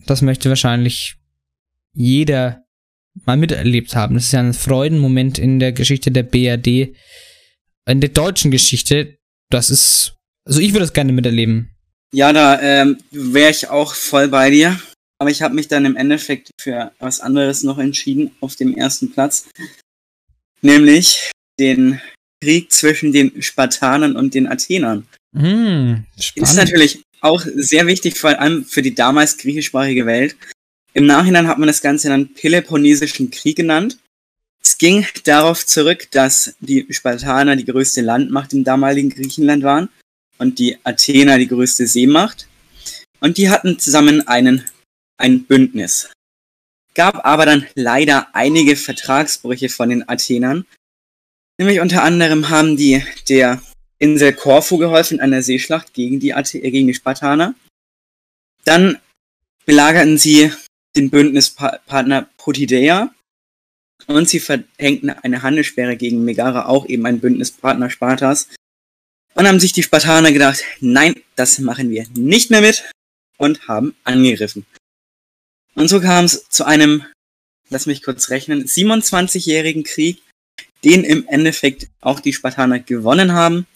das 0.06 0.22
möchte 0.22 0.48
wahrscheinlich 0.48 1.16
jeder 1.94 2.64
mal 3.26 3.36
miterlebt 3.36 3.94
haben. 3.94 4.14
Das 4.14 4.26
ist 4.26 4.32
ja 4.32 4.40
ein 4.40 4.54
Freudenmoment 4.54 5.38
in 5.38 5.58
der 5.58 5.72
Geschichte 5.72 6.10
der 6.10 6.22
BRD, 6.22 6.94
in 7.88 8.00
der 8.00 8.10
deutschen 8.10 8.50
Geschichte. 8.50 9.16
Das 9.50 9.70
ist, 9.70 10.14
also 10.46 10.60
ich 10.60 10.72
würde 10.72 10.80
das 10.80 10.92
gerne 10.92 11.12
miterleben. 11.12 11.70
Ja, 12.12 12.32
da 12.32 12.60
ähm, 12.60 12.98
wäre 13.10 13.50
ich 13.50 13.68
auch 13.68 13.94
voll 13.94 14.28
bei 14.28 14.50
dir. 14.50 14.80
Aber 15.18 15.30
ich 15.30 15.42
habe 15.42 15.54
mich 15.54 15.68
dann 15.68 15.84
im 15.84 15.96
Endeffekt 15.96 16.50
für 16.58 16.92
was 16.98 17.20
anderes 17.20 17.62
noch 17.62 17.78
entschieden 17.78 18.30
auf 18.40 18.56
dem 18.56 18.74
ersten 18.74 19.12
Platz. 19.12 19.50
Nämlich 20.62 21.30
den 21.58 22.00
Krieg 22.42 22.72
zwischen 22.72 23.12
den 23.12 23.42
Spartanern 23.42 24.16
und 24.16 24.34
den 24.34 24.46
Athenern. 24.46 25.06
Hm, 25.36 26.06
Ist 26.16 26.56
natürlich 26.56 27.02
auch 27.20 27.44
sehr 27.54 27.86
wichtig, 27.86 28.16
vor 28.18 28.38
allem 28.38 28.64
für 28.64 28.80
die 28.80 28.94
damals 28.94 29.36
griechischsprachige 29.36 30.06
Welt. 30.06 30.36
Im 30.92 31.06
Nachhinein 31.06 31.46
hat 31.46 31.58
man 31.58 31.68
das 31.68 31.82
Ganze 31.82 32.08
dann 32.08 32.32
Peloponnesischen 32.34 33.30
Krieg 33.30 33.56
genannt. 33.56 33.98
Es 34.62 34.76
ging 34.76 35.06
darauf 35.24 35.64
zurück, 35.64 36.10
dass 36.10 36.54
die 36.60 36.86
Spartaner 36.90 37.56
die 37.56 37.64
größte 37.64 38.00
Landmacht 38.00 38.52
im 38.52 38.64
damaligen 38.64 39.10
Griechenland 39.10 39.62
waren 39.62 39.88
und 40.38 40.58
die 40.58 40.76
Athener 40.84 41.38
die 41.38 41.48
größte 41.48 41.86
Seemacht. 41.86 42.46
Und 43.20 43.38
die 43.38 43.50
hatten 43.50 43.78
zusammen 43.78 44.26
einen, 44.26 44.64
ein 45.16 45.44
Bündnis. 45.44 46.10
Gab 46.94 47.24
aber 47.24 47.46
dann 47.46 47.66
leider 47.74 48.34
einige 48.34 48.76
Vertragsbrüche 48.76 49.68
von 49.68 49.90
den 49.90 50.08
Athenern. 50.08 50.66
Nämlich 51.58 51.80
unter 51.80 52.02
anderem 52.02 52.48
haben 52.48 52.76
die 52.76 53.02
der 53.28 53.62
Insel 53.98 54.32
Korfu 54.32 54.78
geholfen 54.78 55.18
in 55.18 55.20
einer 55.20 55.42
Seeschlacht 55.42 55.92
gegen 55.92 56.20
die, 56.20 56.34
Athe 56.34 56.58
gegen 56.58 56.86
die 56.86 56.94
Spartaner. 56.94 57.54
Dann 58.64 58.98
belagerten 59.66 60.18
sie 60.18 60.52
den 60.96 61.10
Bündnispartner 61.10 62.28
Potidaea 62.36 63.14
und 64.06 64.28
sie 64.28 64.40
verhängten 64.40 65.10
eine 65.10 65.42
Handelssperre 65.42 65.96
gegen 65.96 66.24
Megara, 66.24 66.66
auch 66.66 66.86
eben 66.86 67.06
ein 67.06 67.20
Bündnispartner 67.20 67.90
Spartas. 67.90 68.48
Und 69.34 69.46
haben 69.46 69.60
sich 69.60 69.72
die 69.72 69.84
Spartaner 69.84 70.32
gedacht, 70.32 70.64
nein, 70.80 71.14
das 71.36 71.58
machen 71.60 71.90
wir 71.90 72.06
nicht 72.14 72.50
mehr 72.50 72.60
mit 72.60 72.90
und 73.36 73.68
haben 73.68 73.94
angegriffen. 74.04 74.66
Und 75.74 75.88
so 75.88 76.00
kam 76.00 76.24
es 76.24 76.48
zu 76.48 76.64
einem, 76.64 77.04
lass 77.68 77.86
mich 77.86 78.02
kurz 78.02 78.30
rechnen, 78.30 78.64
27-jährigen 78.64 79.84
Krieg, 79.84 80.22
den 80.82 81.04
im 81.04 81.26
Endeffekt 81.28 81.88
auch 82.00 82.18
die 82.18 82.32
Spartaner 82.32 82.80
gewonnen 82.80 83.32
haben. 83.32 83.66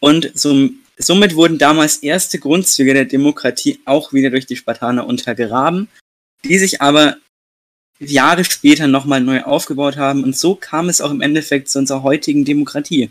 Und 0.00 0.30
so, 0.34 0.70
somit 0.96 1.34
wurden 1.34 1.58
damals 1.58 1.98
erste 1.98 2.38
Grundzüge 2.38 2.94
der 2.94 3.04
Demokratie 3.04 3.80
auch 3.84 4.14
wieder 4.14 4.30
durch 4.30 4.46
die 4.46 4.56
Spartaner 4.56 5.06
untergraben 5.06 5.88
die 6.44 6.58
sich 6.58 6.80
aber 6.80 7.16
Jahre 7.98 8.44
später 8.44 8.86
nochmal 8.86 9.20
neu 9.20 9.42
aufgebaut 9.42 9.96
haben. 9.96 10.24
Und 10.24 10.36
so 10.36 10.54
kam 10.54 10.88
es 10.88 11.00
auch 11.00 11.10
im 11.10 11.20
Endeffekt 11.20 11.68
zu 11.68 11.78
unserer 11.78 12.02
heutigen 12.02 12.44
Demokratie. 12.44 13.10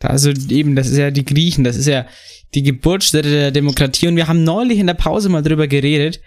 Also 0.00 0.30
eben, 0.30 0.76
das 0.76 0.88
ist 0.88 0.98
ja 0.98 1.10
die 1.10 1.24
Griechen, 1.24 1.64
das 1.64 1.76
ist 1.76 1.86
ja 1.86 2.06
die 2.54 2.62
Geburtsstätte 2.62 3.30
der 3.30 3.50
Demokratie. 3.50 4.08
Und 4.08 4.16
wir 4.16 4.28
haben 4.28 4.44
neulich 4.44 4.78
in 4.78 4.86
der 4.86 4.94
Pause 4.94 5.28
mal 5.28 5.42
drüber 5.42 5.66
geredet. 5.66 6.20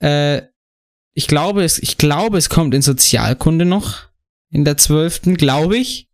Äh, 0.00 0.42
ich 1.12 1.28
glaube, 1.28 1.64
es, 1.64 1.78
ich 1.78 1.98
glaube, 1.98 2.38
es 2.38 2.48
kommt 2.48 2.74
in 2.74 2.82
Sozialkunde 2.82 3.64
noch. 3.64 4.08
In 4.50 4.64
der 4.64 4.76
zwölften, 4.76 5.36
glaube 5.36 5.76
ich. 5.76 6.08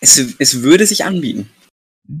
Es, 0.00 0.18
es 0.38 0.62
würde 0.62 0.86
sich 0.86 1.04
anbieten 1.04 1.50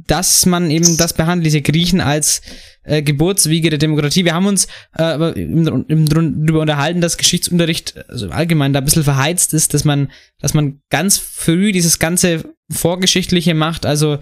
dass 0.06 0.46
man 0.46 0.70
eben 0.70 0.96
das 0.96 1.14
behandelt, 1.14 1.46
diese 1.46 1.62
Griechen 1.62 2.00
als 2.00 2.42
äh, 2.84 3.02
Geburtswiege 3.02 3.70
der 3.70 3.78
Demokratie. 3.78 4.24
Wir 4.24 4.34
haben 4.34 4.46
uns 4.46 4.66
äh, 4.96 5.02
aber 5.02 5.36
im, 5.36 5.84
im, 5.88 6.08
darüber 6.08 6.60
unterhalten, 6.60 7.00
dass 7.00 7.16
Geschichtsunterricht 7.16 8.08
also 8.08 8.30
allgemein 8.30 8.72
da 8.72 8.78
ein 8.78 8.84
bisschen 8.84 9.02
verheizt 9.02 9.52
ist, 9.52 9.74
dass 9.74 9.84
man, 9.84 10.12
dass 10.38 10.54
man 10.54 10.80
ganz 10.90 11.18
früh 11.18 11.72
dieses 11.72 11.98
ganze 11.98 12.44
Vorgeschichtliche 12.70 13.54
macht, 13.54 13.84
also 13.84 14.18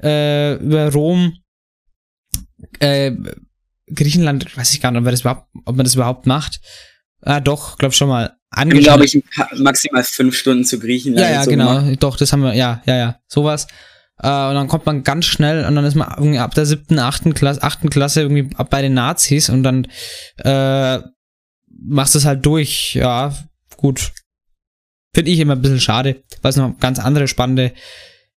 äh, 0.00 0.54
über 0.54 0.92
Rom, 0.92 1.38
äh, 2.78 3.12
Griechenland, 3.92 4.56
weiß 4.56 4.72
ich 4.72 4.80
gar 4.80 4.92
nicht, 4.92 5.00
ob, 5.00 5.10
das 5.10 5.22
überhaupt, 5.22 5.48
ob 5.64 5.76
man 5.76 5.84
das 5.84 5.96
überhaupt 5.96 6.26
macht. 6.26 6.60
Ah, 7.22 7.40
doch, 7.40 7.78
glaub 7.78 7.94
schon 7.94 8.08
mal. 8.08 8.36
Angeschaut. 8.50 8.84
glaube 8.84 9.04
ich, 9.04 9.22
maximal 9.58 10.04
fünf 10.04 10.36
Stunden 10.36 10.64
zu 10.64 10.78
Griechenland. 10.78 11.26
Ja, 11.26 11.32
ja, 11.32 11.44
genau. 11.44 11.80
Gemacht. 11.80 12.02
Doch, 12.02 12.16
das 12.16 12.32
haben 12.32 12.42
wir, 12.42 12.54
ja, 12.54 12.82
ja, 12.86 12.96
ja. 12.96 13.20
Sowas. 13.28 13.66
Äh, 14.22 14.48
und 14.48 14.54
dann 14.54 14.68
kommt 14.68 14.86
man 14.86 15.02
ganz 15.02 15.26
schnell 15.26 15.64
und 15.64 15.74
dann 15.74 15.84
ist 15.84 15.94
man 15.94 16.10
irgendwie 16.16 16.38
ab 16.38 16.54
der 16.54 16.66
siebten, 16.66 16.98
achten 16.98 17.32
Klasse, 17.34 17.62
achten 17.62 17.88
Klasse 17.88 18.20
irgendwie 18.22 18.54
ab 18.56 18.68
bei 18.70 18.82
den 18.82 18.94
Nazis 18.94 19.48
und 19.48 19.62
dann 19.62 19.86
äh, 20.38 20.98
machst 21.68 22.14
du 22.14 22.18
es 22.18 22.24
halt 22.24 22.44
durch. 22.44 22.94
Ja, 22.94 23.34
gut. 23.76 24.12
Finde 25.14 25.30
ich 25.30 25.40
immer 25.40 25.56
ein 25.56 25.62
bisschen 25.62 25.80
schade, 25.80 26.22
weil 26.42 26.50
es 26.50 26.56
noch 26.56 26.78
ganz 26.78 26.98
andere 26.98 27.28
spannende 27.28 27.72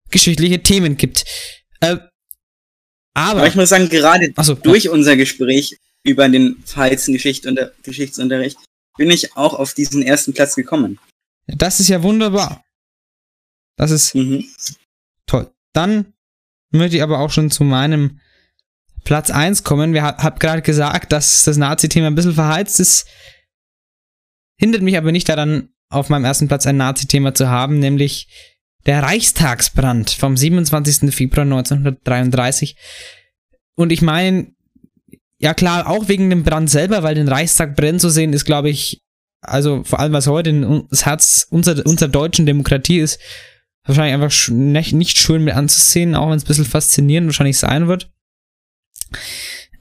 geschichtliche 0.09 0.61
Themen 0.61 0.97
gibt. 0.97 1.25
Äh, 1.79 1.97
aber, 3.13 3.39
aber 3.39 3.47
ich 3.47 3.55
muss 3.55 3.69
sagen, 3.69 3.89
gerade 3.89 4.33
so, 4.41 4.53
durch 4.53 4.85
ja. 4.85 4.91
unser 4.91 5.17
Gespräch 5.17 5.77
über 6.03 6.29
den 6.29 6.61
verheizten 6.65 7.13
Geschicht 7.13 7.45
Geschichtsunterricht 7.83 8.57
bin 8.97 9.09
ich 9.09 9.35
auch 9.35 9.53
auf 9.53 9.73
diesen 9.73 10.01
ersten 10.01 10.33
Platz 10.33 10.55
gekommen. 10.55 10.99
Das 11.47 11.79
ist 11.79 11.89
ja 11.89 12.01
wunderbar. 12.03 12.63
Das 13.77 13.91
ist 13.91 14.15
mhm. 14.15 14.45
toll. 15.25 15.51
Dann 15.73 16.13
möchte 16.71 16.97
ich 16.97 17.03
aber 17.03 17.19
auch 17.19 17.31
schon 17.31 17.51
zu 17.51 17.63
meinem 17.63 18.19
Platz 19.03 19.31
1 19.31 19.63
kommen. 19.63 19.93
Wir 19.93 20.03
hab 20.03 20.39
gerade 20.39 20.61
gesagt, 20.61 21.11
dass 21.11 21.43
das 21.43 21.57
Nazi-Thema 21.57 22.07
ein 22.07 22.15
bisschen 22.15 22.33
verheizt 22.33 22.79
ist. 22.79 23.07
Hindert 24.57 24.81
mich 24.81 24.97
aber 24.97 25.11
nicht 25.11 25.27
daran, 25.27 25.69
auf 25.89 26.09
meinem 26.09 26.25
ersten 26.25 26.47
Platz 26.47 26.65
ein 26.67 26.77
Nazi-Thema 26.77 27.33
zu 27.33 27.49
haben, 27.49 27.79
nämlich 27.79 28.27
der 28.85 29.03
Reichstagsbrand 29.03 30.11
vom 30.11 30.37
27. 30.37 31.13
Februar 31.13 31.43
1933. 31.43 32.77
Und 33.75 33.91
ich 33.91 34.01
meine, 34.01 34.53
ja 35.39 35.53
klar, 35.53 35.89
auch 35.89 36.07
wegen 36.07 36.29
dem 36.29 36.43
Brand 36.43 36.69
selber, 36.69 37.03
weil 37.03 37.15
den 37.15 37.27
Reichstag 37.27 37.75
brennen 37.75 37.99
zu 37.99 38.09
sehen, 38.09 38.33
ist, 38.33 38.45
glaube 38.45 38.69
ich, 38.69 39.01
also 39.41 39.83
vor 39.83 39.99
allem 39.99 40.13
was 40.13 40.27
heute 40.27 40.85
das 40.89 41.05
Herz 41.05 41.47
unserer, 41.49 41.85
unserer 41.85 42.09
deutschen 42.09 42.45
Demokratie 42.45 42.99
ist, 42.99 43.19
wahrscheinlich 43.85 44.13
einfach 44.13 44.49
nicht, 44.93 45.17
schön 45.17 45.43
mit 45.43 45.55
anzusehen, 45.55 46.15
auch 46.15 46.29
wenn 46.29 46.37
es 46.37 46.43
ein 46.43 46.47
bisschen 46.47 46.65
faszinierend 46.65 47.27
wahrscheinlich 47.27 47.57
sein 47.57 47.87
wird. 47.87 48.11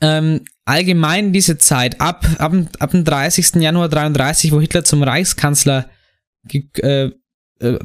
Ähm, 0.01 0.44
allgemein 0.64 1.32
diese 1.32 1.59
Zeit, 1.59 2.01
ab, 2.01 2.26
ab, 2.38 2.53
ab 2.78 2.90
dem 2.90 3.05
30. 3.05 3.57
Januar 3.57 3.88
33, 3.88 4.53
wo 4.53 4.61
Hitler 4.61 4.84
zum 4.84 5.03
Reichskanzler 5.03 5.90
äh, 6.53 7.11
äh, 7.61 7.78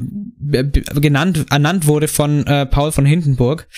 genannt, 1.00 1.46
ernannt 1.50 1.86
wurde 1.86 2.08
von 2.08 2.46
äh, 2.46 2.64
Paul 2.66 2.92
von 2.92 3.04
Hindenburg. 3.04 3.68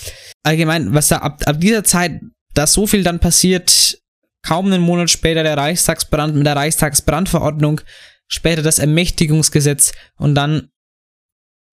Allgemein, 0.44 0.94
was 0.94 1.08
da 1.08 1.18
ab, 1.18 1.42
ab 1.46 1.60
dieser 1.60 1.82
Zeit, 1.82 2.20
da 2.54 2.66
so 2.66 2.86
viel 2.86 3.02
dann 3.02 3.18
passiert, 3.18 3.98
kaum 4.46 4.66
einen 4.66 4.82
Monat 4.82 5.10
später 5.10 5.42
der 5.42 5.56
Reichstagsbrand 5.56 6.36
mit 6.36 6.46
der 6.46 6.56
Reichstagsbrandverordnung, 6.56 7.80
später 8.28 8.62
das 8.62 8.78
Ermächtigungsgesetz 8.78 9.92
und 10.16 10.34
dann, 10.36 10.68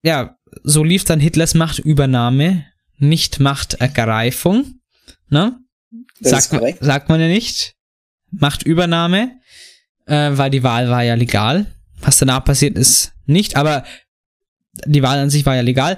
ja, 0.03 0.38
so 0.64 0.84
lief 0.84 1.03
dann 1.03 1.20
Hitlers 1.20 1.53
Machtübernahme, 1.53 2.66
nicht 2.97 3.39
Machtergreifung, 3.39 4.80
ne? 5.30 5.60
Sagt 6.20 6.51
sagt 6.80 7.10
man 7.10 7.20
ja 7.20 7.28
nicht. 7.28 7.74
Machtübernahme, 8.32 9.32
äh, 10.06 10.32
weil 10.34 10.49
die 10.49 10.64
Wahl 10.64 10.89
war 10.89 11.03
ja 11.03 11.16
legal. 11.16 11.68
Was 12.01 12.18
danach 12.18 12.43
passiert 12.43 12.78
ist, 12.78 13.14
nicht, 13.26 13.56
aber 13.56 13.86
die 14.86 15.01
Wahl 15.01 15.20
an 15.20 15.30
sich 15.30 15.45
war 15.45 15.56
ja 15.56 15.62
legal. 15.62 15.97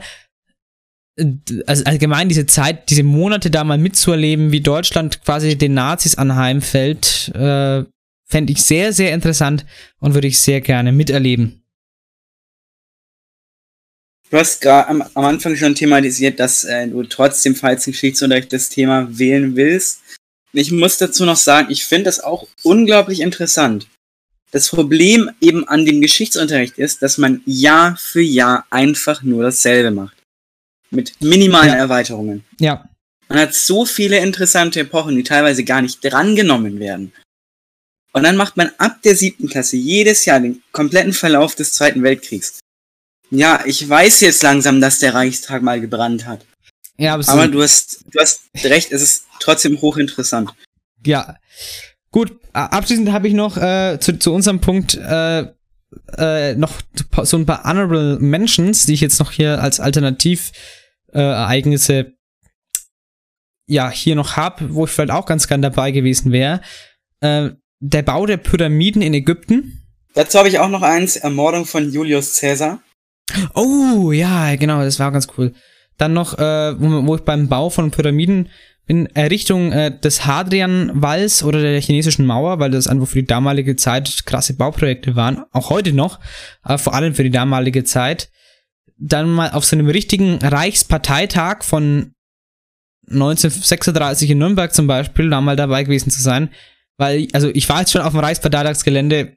Also 1.66 1.84
allgemein 1.86 2.30
diese 2.30 2.45
Zeit, 2.45 2.89
diese 2.91 3.03
Monate 3.03 3.49
da 3.49 3.64
mal 3.64 3.80
mitzuerleben, 3.80 4.51
wie 4.51 4.62
Deutschland 4.62 5.24
quasi 5.24 5.58
den 5.58 5.74
Nazis 5.74 6.16
anheimfällt, 6.16 7.30
äh, 7.34 7.84
fände 8.26 8.53
ich 8.53 8.64
sehr, 8.64 8.93
sehr 8.93 9.14
interessant 9.14 9.66
und 9.99 10.14
würde 10.14 10.28
ich 10.28 10.39
sehr 10.39 10.62
gerne 10.62 10.91
miterleben. 10.91 11.64
Du 14.30 14.38
hast 14.38 14.59
gerade 14.61 14.89
am, 14.89 15.01
am 15.13 15.25
Anfang 15.25 15.55
schon 15.55 15.75
thematisiert, 15.75 16.39
dass 16.39 16.63
äh, 16.65 16.88
du 16.88 17.03
trotzdem, 17.03 17.55
falls 17.55 17.88
im 17.88 17.93
Geschichtsunterricht 17.93 18.51
das 18.51 18.69
Thema 18.69 19.07
wählen 19.17 19.55
willst. 19.55 20.01
Ich 20.53 20.71
muss 20.71 20.97
dazu 20.97 21.23
noch 21.25 21.38
sagen, 21.38 21.71
ich 21.71 21.86
finde 21.86 22.05
das 22.05 22.19
auch 22.19 22.47
unglaublich 22.63 23.21
interessant. 23.21 23.88
Das 24.51 24.69
Problem 24.69 25.30
eben 25.41 25.67
an 25.67 25.86
dem 25.86 26.01
Geschichtsunterricht 26.01 26.78
ist, 26.78 27.01
dass 27.01 27.17
man 27.17 27.41
Jahr 27.45 27.97
für 27.97 28.21
Jahr 28.21 28.65
einfach 28.69 29.21
nur 29.21 29.43
dasselbe 29.43 29.91
macht. 29.91 30.15
Mit 30.89 31.21
minimalen 31.21 31.69
Ja. 31.69 31.75
Erweiterungen. 31.75 32.43
Ja, 32.59 32.89
Man 33.30 33.39
hat 33.39 33.53
so 33.53 33.86
viele 33.86 34.19
interessante 34.19 34.80
Epochen, 34.80 35.17
die 35.17 35.23
teilweise 35.23 35.65
gar 35.65 35.82
nicht 35.82 35.99
drangenommen 36.01 36.80
werden. 36.80 37.11
Und 38.13 38.23
dann 38.23 38.38
macht 38.38 38.55
man 38.55 38.71
ab 38.78 39.01
der 39.03 39.15
siebten 39.17 39.49
Klasse 39.49 39.75
jedes 39.75 40.23
Jahr 40.23 40.39
den 40.39 40.63
kompletten 40.71 41.11
Verlauf 41.11 41.55
des 41.55 41.73
Zweiten 41.73 42.03
Weltkriegs. 42.03 42.59
Ja, 43.30 43.61
ich 43.65 43.88
weiß 43.88 44.21
jetzt 44.21 44.43
langsam, 44.43 44.80
dass 44.82 44.99
der 44.99 45.13
Reichstag 45.13 45.61
mal 45.61 45.82
gebrannt 45.82 46.25
hat. 46.25 46.45
ja, 46.97 47.13
aber, 47.13 47.28
Aber 47.28 47.47
du 47.47 47.61
hast, 47.61 48.05
du 48.11 48.19
hast 48.19 48.41
recht, 48.63 48.91
es 48.91 49.01
ist 49.01 49.25
trotzdem 49.39 49.82
hochinteressant. 49.82 50.53
Ja. 51.05 51.36
Gut, 52.11 52.39
abschließend 52.53 53.11
habe 53.11 53.28
ich 53.28 53.34
noch 53.34 53.57
äh, 53.57 53.99
zu, 53.99 54.17
zu 54.17 54.34
unserem 54.34 54.61
Punkt 54.61 54.95
äh, 54.95 55.45
äh, 56.17 56.55
noch 56.55 56.73
so 57.23 57.38
ein 57.38 57.45
paar 57.45 57.63
Honorable 57.63 58.17
Mentions, 58.19 58.86
die 58.86 58.93
ich 58.93 59.01
jetzt 59.01 59.19
noch 59.19 59.32
hier 59.32 59.61
als 59.61 59.80
Alternativ 59.80 60.51
äh, 61.13 62.05
ja 63.69 63.89
hier 63.89 64.15
noch 64.15 64.38
habe, 64.38 64.73
wo 64.73 64.86
ich 64.86 64.91
vielleicht 64.91 65.11
auch 65.11 65.25
ganz 65.25 65.47
gern 65.47 65.61
dabei 65.61 65.91
gewesen 65.91 66.32
wäre. 66.32 66.61
Äh, 67.19 67.49
der 67.80 68.01
Bau 68.01 68.25
der 68.25 68.38
Pyramiden 68.38 69.01
in 69.01 69.13
Ägypten. 69.13 69.84
Dazu 70.13 70.39
habe 70.39 70.49
ich 70.49 70.59
auch 70.59 70.69
noch 70.69 70.82
eins, 70.82 71.15
Ermordung 71.15 71.65
von 71.65 71.91
Julius 71.91 72.39
Caesar. 72.39 72.82
Oh, 73.53 74.11
ja, 74.11 74.55
genau, 74.55 74.82
das 74.82 74.99
war 74.99 75.11
ganz 75.11 75.28
cool. 75.38 75.53
Dann 75.97 76.13
noch, 76.13 76.38
äh, 76.38 76.80
wo, 76.80 77.07
wo 77.07 77.15
ich 77.15 77.21
beim 77.21 77.47
Bau 77.49 77.69
von 77.69 77.91
Pyramiden 77.91 78.49
in 78.88 79.07
Errichtung 79.07 79.71
äh, 79.73 79.97
des 79.99 80.25
Hadrian-Walls 80.25 81.43
oder 81.43 81.61
der 81.61 81.82
chinesischen 81.82 82.25
Mauer, 82.25 82.59
weil 82.59 82.71
das 82.71 82.88
einfach 82.88 83.07
für 83.07 83.19
die 83.19 83.28
damalige 83.28 83.75
Zeit 83.75 84.25
krasse 84.25 84.55
Bauprojekte 84.55 85.15
waren, 85.15 85.43
auch 85.51 85.69
heute 85.69 85.91
noch, 85.91 86.19
aber 86.61 86.78
vor 86.78 86.93
allem 86.93 87.13
für 87.13 87.23
die 87.23 87.32
damalige 87.32 87.84
Zeit. 87.84 88.30
Dann 88.99 89.30
mal 89.30 89.51
auf 89.51 89.65
so 89.65 89.75
einem 89.75 89.89
richtigen 89.89 90.39
Reichsparteitag 90.39 91.63
von 91.63 92.13
1936 93.09 94.30
in 94.32 94.38
Nürnberg 94.39 94.73
zum 94.73 94.88
Beispiel, 94.88 95.30
da 95.30 95.41
mal 95.41 95.55
dabei 95.55 95.84
gewesen 95.84 96.09
zu 96.09 96.21
sein, 96.21 96.49
weil, 96.97 97.28
also 97.34 97.49
ich 97.49 97.67
war 97.69 97.82
jetzt 97.82 97.91
schon 97.91 98.01
auf 98.01 98.11
dem 98.13 98.21
Reichsparteitagsgelände 98.21 99.36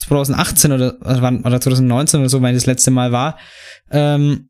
2018 0.00 0.72
oder, 0.72 0.96
also 1.00 1.22
oder 1.22 1.60
2019 1.60 2.20
oder 2.20 2.28
so, 2.28 2.40
wenn 2.42 2.54
das 2.54 2.66
letzte 2.66 2.90
Mal 2.90 3.12
war. 3.12 3.38
Ähm, 3.90 4.48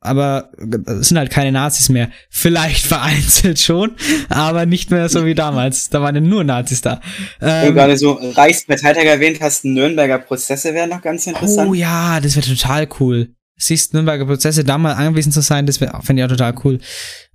aber 0.00 0.50
es 0.86 1.08
sind 1.08 1.18
halt 1.18 1.30
keine 1.30 1.52
Nazis 1.52 1.88
mehr. 1.88 2.10
Vielleicht 2.30 2.86
vereinzelt 2.86 3.58
schon, 3.58 3.96
aber 4.28 4.66
nicht 4.66 4.90
mehr 4.90 5.08
so 5.08 5.24
wie 5.26 5.34
damals. 5.34 5.88
Da 5.90 6.00
waren 6.00 6.14
ja 6.14 6.20
nur 6.20 6.44
Nazis 6.44 6.80
da. 6.80 7.00
Wenn 7.40 7.62
du 7.62 7.68
Ähm, 7.68 7.74
gerade 7.74 7.96
so 7.96 8.12
Reichsparteitag 8.12 9.04
erwähnt 9.04 9.40
hast, 9.40 9.64
Nürnberger 9.64 10.18
Prozesse 10.18 10.74
wären 10.74 10.90
noch 10.90 11.02
ganz 11.02 11.26
interessant. 11.26 11.68
oh 11.68 11.74
ja, 11.74 12.20
das 12.20 12.36
wäre 12.36 12.46
total 12.46 12.88
cool. 13.00 13.34
Siehst 13.58 13.94
Nürnberger 13.94 14.26
Prozesse 14.26 14.64
da 14.64 14.78
mal 14.78 14.92
angewiesen 14.92 15.32
zu 15.32 15.40
sein, 15.40 15.66
das 15.66 15.80
wäre 15.80 16.00
fände 16.02 16.22
ich 16.22 16.26
auch 16.26 16.30
total 16.30 16.54
cool. 16.64 16.78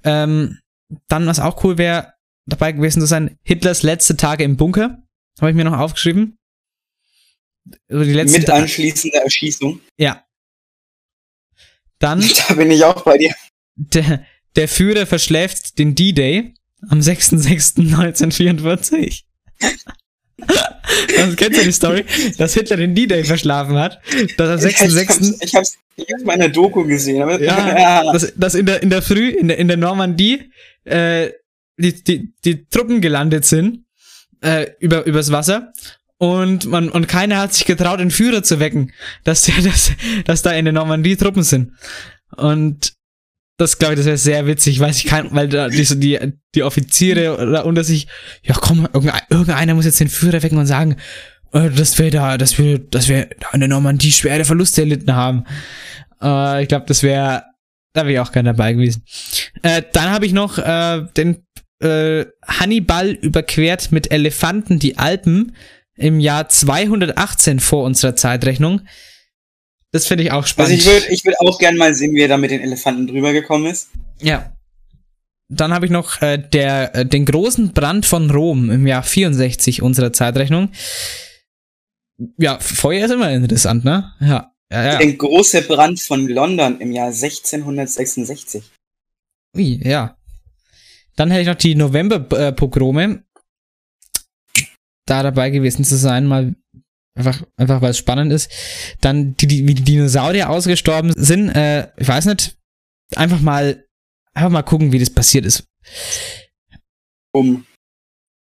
Ähm, 0.04 0.60
dann, 1.08 1.26
was 1.26 1.40
auch 1.40 1.64
cool 1.64 1.78
wäre, 1.78 2.14
dabei 2.46 2.72
gewesen 2.72 3.02
zu 3.02 3.08
sein, 3.08 3.38
Hitlers 3.44 3.84
letzte 3.84 4.18
Tage 4.18 4.44
im 4.44 4.56
Bunker. 4.56 5.00
Habe 5.40 5.50
ich 5.50 5.56
mir 5.56 5.64
noch 5.64 5.78
aufgeschrieben. 5.78 6.38
Also 7.90 8.04
die 8.04 8.14
letzten 8.14 8.40
Mit 8.40 8.50
anschließender 8.50 9.22
Erschießung. 9.24 9.80
Ja. 9.98 10.24
Dann 12.00 12.22
Da 12.48 12.54
bin 12.56 12.72
ich 12.72 12.84
auch 12.84 13.04
bei 13.04 13.18
dir. 13.18 13.34
der, 13.76 14.26
der 14.56 14.68
Führer 14.68 15.06
verschläft 15.06 15.78
den 15.80 15.96
D-Day 15.96 16.54
am 16.90 17.00
6.6.1944. 17.00 19.24
Also, 21.18 21.36
kennst 21.36 21.60
du 21.60 21.64
die 21.64 21.72
Story, 21.72 22.04
dass 22.38 22.56
Hitler 22.56 22.78
den 22.78 22.96
D-Day 22.96 23.24
verschlafen 23.24 23.78
hat? 23.78 24.02
Dass 24.38 24.64
am 24.64 24.70
Ich 24.70 24.82
hab's, 24.82 24.94
6.6. 24.94 25.44
ich 25.44 25.56
hab's, 25.56 25.78
ich 25.96 26.08
hab's 26.12 26.24
mal 26.24 26.34
in 26.34 26.40
der 26.40 26.50
Doku 26.50 26.84
gesehen. 26.84 27.22
Aber, 27.22 27.40
Ja, 27.40 28.04
dass, 28.14 28.34
dass 28.36 28.56
in 28.56 28.66
der, 28.66 28.82
in 28.82 28.90
der 28.90 29.04
Früh, 29.04 29.30
in 29.30 29.50
der, 29.50 29.60
in 29.60 29.68
der 29.68 29.78
Normandie, 29.78 30.52
äh, 30.84 31.30
die, 31.78 32.04
die, 32.04 32.34
die 32.44 32.66
Truppen 32.66 33.02
gelandet 33.02 33.46
sind, 33.46 33.86
äh, 34.42 34.72
über, 34.80 35.06
übers 35.06 35.32
Wasser. 35.32 35.72
Und 36.22 36.68
man, 36.68 36.90
und 36.90 37.08
keiner 37.08 37.40
hat 37.40 37.52
sich 37.52 37.66
getraut, 37.66 38.00
den 38.00 38.12
Führer 38.12 38.44
zu 38.44 38.60
wecken, 38.60 38.94
dass 39.24 39.42
der, 39.42 39.56
dass, 39.64 39.92
dass 40.24 40.44
da 40.44 40.52
in 40.52 40.66
der 40.66 40.72
Normandie 40.72 41.16
Truppen 41.16 41.42
sind. 41.42 41.72
Und 42.38 42.94
das 43.58 43.80
glaube 43.80 43.96
ich, 43.96 43.98
das 43.98 44.06
wäre 44.06 44.18
sehr 44.20 44.46
witzig, 44.46 44.80
weiß 44.80 44.98
ich 44.98 45.06
kein, 45.06 45.34
weil 45.34 45.50
da 45.50 45.68
die, 45.68 45.84
die, 46.00 46.20
die 46.54 46.62
Offiziere 46.62 47.64
unter 47.64 47.84
sich, 47.84 48.06
ja 48.44 48.54
komm, 48.54 48.88
irgendein, 48.94 49.22
irgendeiner 49.32 49.74
muss 49.74 49.86
jetzt 49.86 50.00
den 50.00 50.10
Führer 50.10 50.44
wecken 50.44 50.60
und 50.60 50.68
sagen, 50.68 50.98
äh, 51.54 51.72
dass 51.72 51.98
wir 51.98 52.12
da, 52.12 52.38
dass 52.38 52.60
wir, 52.60 52.78
dass 52.78 53.10
wir 53.10 53.28
da 53.40 53.48
in 53.54 53.62
der 53.62 53.70
Normandie 53.70 54.12
schwere 54.12 54.46
Verluste 54.46 54.82
erlitten 54.82 55.16
haben. 55.16 55.46
Äh, 56.22 56.62
ich 56.62 56.68
glaube, 56.68 56.86
das 56.88 57.02
wäre, 57.02 57.46
da 57.94 58.04
wäre 58.04 58.14
ich 58.14 58.20
auch 58.20 58.32
gerne 58.32 58.50
dabei 58.50 58.74
gewesen. 58.74 59.04
Äh, 59.64 59.82
dann 59.92 60.12
habe 60.12 60.28
ich 60.28 60.34
noch 60.34 60.60
äh, 60.60 61.04
den 61.18 61.48
äh, 61.80 62.26
Hannibal 62.48 63.10
überquert 63.10 63.92
mit 63.92 64.12
Elefanten 64.12 64.78
die 64.78 65.00
Alpen 65.00 65.56
im 66.02 66.20
Jahr 66.20 66.50
218 66.50 67.60
vor 67.60 67.84
unserer 67.86 68.16
Zeitrechnung. 68.16 68.82
Das 69.92 70.08
finde 70.08 70.24
ich 70.24 70.32
auch 70.32 70.38
Also 70.44 70.48
spannend. 70.50 70.74
ich 70.74 70.86
würde 70.86 71.06
ich 71.10 71.26
würd 71.26 71.36
auch 71.40 71.60
gern 71.60 71.78
mal 71.78 71.94
sehen, 71.94 72.14
wie 72.14 72.22
er 72.22 72.28
da 72.30 72.38
mit 72.38 72.52
den 72.52 72.62
Elefanten 72.62 73.08
drüber 73.08 73.34
gekommen 73.34 73.66
ist. 73.66 73.90
Ja. 74.22 74.54
Dann 75.50 75.74
habe 75.74 75.86
ich 75.86 75.92
noch 75.92 76.22
äh, 76.22 76.38
der, 76.38 76.96
äh, 76.96 77.06
den 77.06 77.26
großen 77.26 77.74
Brand 77.74 78.06
von 78.06 78.32
Rom 78.32 78.70
im 78.72 78.88
Jahr 78.88 79.04
64 79.04 79.82
unserer 79.82 80.14
Zeitrechnung. 80.14 80.70
Ja, 82.38 82.58
Feuer 82.60 83.06
ist 83.06 83.12
immer 83.12 83.32
interessant, 83.32 83.84
ne? 83.84 84.14
Ja. 84.22 84.52
Ja, 84.72 84.86
ja. 84.86 84.98
Der 85.00 85.14
große 85.14 85.64
Brand 85.64 86.00
von 86.00 86.30
London 86.30 86.80
im 86.80 86.94
Jahr 86.94 87.08
1666. 87.08 88.64
Ui, 89.58 89.82
ja. 89.86 90.16
Dann 91.18 91.30
hätte 91.30 91.42
ich 91.42 91.48
noch 91.48 91.56
die 91.56 91.76
November-Pogrome. 91.76 93.24
Da 95.06 95.24
dabei 95.24 95.50
gewesen 95.50 95.84
zu 95.84 95.98
sein, 95.98 96.28
mal 96.28 96.56
einfach, 97.16 97.44
einfach 97.58 97.82
weil 97.82 97.92
es 97.92 97.98
spannend 97.98 98.32
ist. 98.32 98.52
Dann, 99.02 99.36
die, 99.36 99.48
die, 99.48 99.68
wie 99.68 99.74
die 99.74 99.84
Dinosaurier 99.84 100.50
ausgestorben 100.50 101.14
sind, 101.16 101.50
äh, 101.50 101.92
ich 101.98 102.08
weiß 102.08 102.26
nicht, 102.26 102.58
einfach 103.16 103.40
mal, 103.40 103.86
einfach 104.34 104.52
mal 104.52 104.64
gucken, 104.64 104.92
wie 104.92 105.00
das 105.00 105.10
passiert 105.10 105.46
ist. 105.46 105.66
Um. 107.34 107.66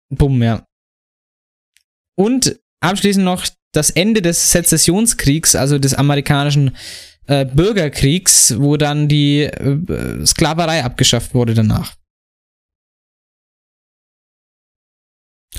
Bumm, 0.09 0.41
ja. 0.41 0.65
Und 2.17 2.59
abschließend 2.81 3.23
noch 3.23 3.47
das 3.71 3.91
Ende 3.91 4.21
des 4.21 4.51
Sezessionskriegs, 4.51 5.55
also 5.55 5.77
des 5.77 5.93
amerikanischen 5.93 6.75
äh, 7.27 7.45
Bürgerkriegs, 7.45 8.59
wo 8.59 8.77
dann 8.77 9.07
die 9.07 9.43
äh, 9.43 10.25
Sklaverei 10.25 10.83
abgeschafft 10.83 11.33
wurde 11.33 11.53
danach. 11.53 11.95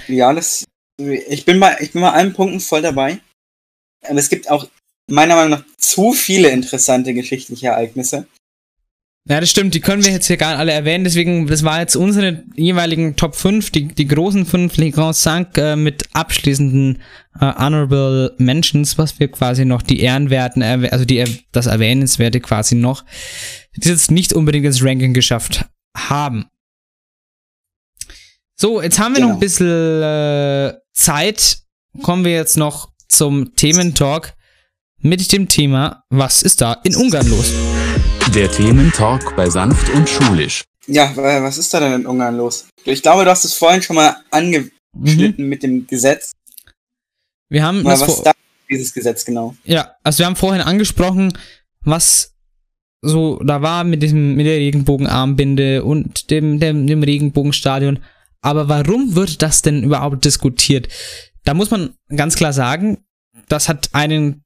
Ja, 0.08 0.32
das 0.32 0.64
Ich 1.28 1.44
bin 1.44 1.58
bei, 1.60 1.76
ich 1.80 1.92
bin 1.92 2.02
bei 2.02 2.10
allen 2.12 2.32
Punkten 2.32 2.60
voll 2.60 2.82
dabei. 2.82 3.18
Aber 4.06 4.18
es 4.18 4.28
gibt 4.28 4.50
auch 4.50 4.68
meiner 5.08 5.34
Meinung 5.34 5.50
nach 5.50 5.64
zu 5.76 6.12
viele 6.12 6.50
interessante 6.50 7.14
geschichtliche 7.14 7.68
Ereignisse. 7.68 8.26
Ja, 9.28 9.38
das 9.38 9.50
stimmt, 9.50 9.74
die 9.74 9.80
können 9.80 10.02
wir 10.02 10.10
jetzt 10.12 10.26
hier 10.28 10.38
gar 10.38 10.52
nicht 10.52 10.60
alle 10.60 10.72
erwähnen, 10.72 11.04
deswegen, 11.04 11.46
das 11.46 11.62
war 11.62 11.78
jetzt 11.80 11.94
unsere 11.94 12.42
jeweiligen 12.56 13.16
Top 13.16 13.36
5, 13.36 13.70
die, 13.70 13.88
die 13.88 14.08
großen 14.08 14.46
5, 14.46 14.76
Les 14.78 14.94
Grands 14.94 15.22
Cinq, 15.22 15.58
äh, 15.58 15.76
mit 15.76 16.04
abschließenden 16.14 17.02
äh, 17.38 17.52
Honorable 17.54 18.34
Mentions, 18.38 18.96
was 18.96 19.20
wir 19.20 19.30
quasi 19.30 19.66
noch 19.66 19.82
die 19.82 20.00
Ehrenwerten, 20.00 20.62
also 20.62 21.04
die, 21.04 21.22
das 21.52 21.66
Erwähnenswerte 21.66 22.40
quasi 22.40 22.74
noch, 22.76 23.04
die 23.76 23.90
jetzt 23.90 24.10
nicht 24.10 24.32
unbedingt 24.32 24.64
ins 24.64 24.82
Ranking 24.82 25.12
geschafft 25.12 25.66
haben. 25.94 26.46
So, 28.56 28.80
jetzt 28.82 28.98
haben 28.98 29.14
wir 29.14 29.20
noch 29.20 29.28
Genau. 29.28 29.36
ein 29.36 29.40
bisschen 29.40 30.02
äh, 30.02 30.74
Zeit, 31.00 31.62
kommen 32.02 32.24
wir 32.24 32.32
jetzt 32.32 32.56
noch 32.58 32.90
zum 33.08 33.54
Thementalk 33.56 34.34
mit 34.98 35.32
dem 35.32 35.48
Thema, 35.48 36.04
was 36.10 36.42
ist 36.42 36.60
da 36.60 36.74
in 36.84 36.94
Ungarn 36.94 37.26
los? 37.28 37.52
Der 38.34 38.50
Thementalk 38.52 39.34
bei 39.34 39.48
Sanft 39.48 39.88
und 39.94 40.06
Schulisch. 40.08 40.64
Ja, 40.86 41.10
wa- 41.16 41.42
was 41.42 41.56
ist 41.56 41.72
da 41.72 41.80
denn 41.80 42.02
in 42.02 42.06
Ungarn 42.06 42.36
los? 42.36 42.66
Ich 42.84 43.00
glaube, 43.02 43.24
du 43.24 43.30
hast 43.30 43.44
es 43.46 43.54
vorhin 43.54 43.80
schon 43.82 43.96
mal 43.96 44.14
angeschnitten 44.30 45.48
mit 45.48 45.62
dem 45.62 45.86
Gesetz. 45.86 46.32
Wir 47.48 47.64
haben 47.64 47.80
Aber 47.80 47.90
das 47.90 48.02
was 48.02 48.22
da 48.22 48.32
dieses 48.68 48.92
Gesetz 48.92 49.24
genau? 49.24 49.56
Ja, 49.64 49.94
also 50.04 50.18
wir 50.18 50.26
haben 50.26 50.36
vorhin 50.36 50.60
angesprochen, 50.62 51.32
was 51.80 52.34
so 53.02 53.38
da 53.42 53.62
war 53.62 53.84
mit 53.84 54.02
diesem 54.02 54.34
mit 54.34 54.44
der 54.46 54.58
Regenbogenarmbinde 54.58 55.82
und 55.82 56.30
dem 56.30 56.60
dem, 56.60 56.86
dem 56.86 57.02
Regenbogenstadion. 57.02 58.00
Aber 58.42 58.68
warum 58.68 59.14
wird 59.14 59.42
das 59.42 59.62
denn 59.62 59.82
überhaupt 59.82 60.24
diskutiert? 60.24 60.88
Da 61.44 61.54
muss 61.54 61.70
man 61.70 61.94
ganz 62.14 62.36
klar 62.36 62.52
sagen, 62.52 63.04
das 63.48 63.68
hat 63.68 63.90
einen 63.92 64.44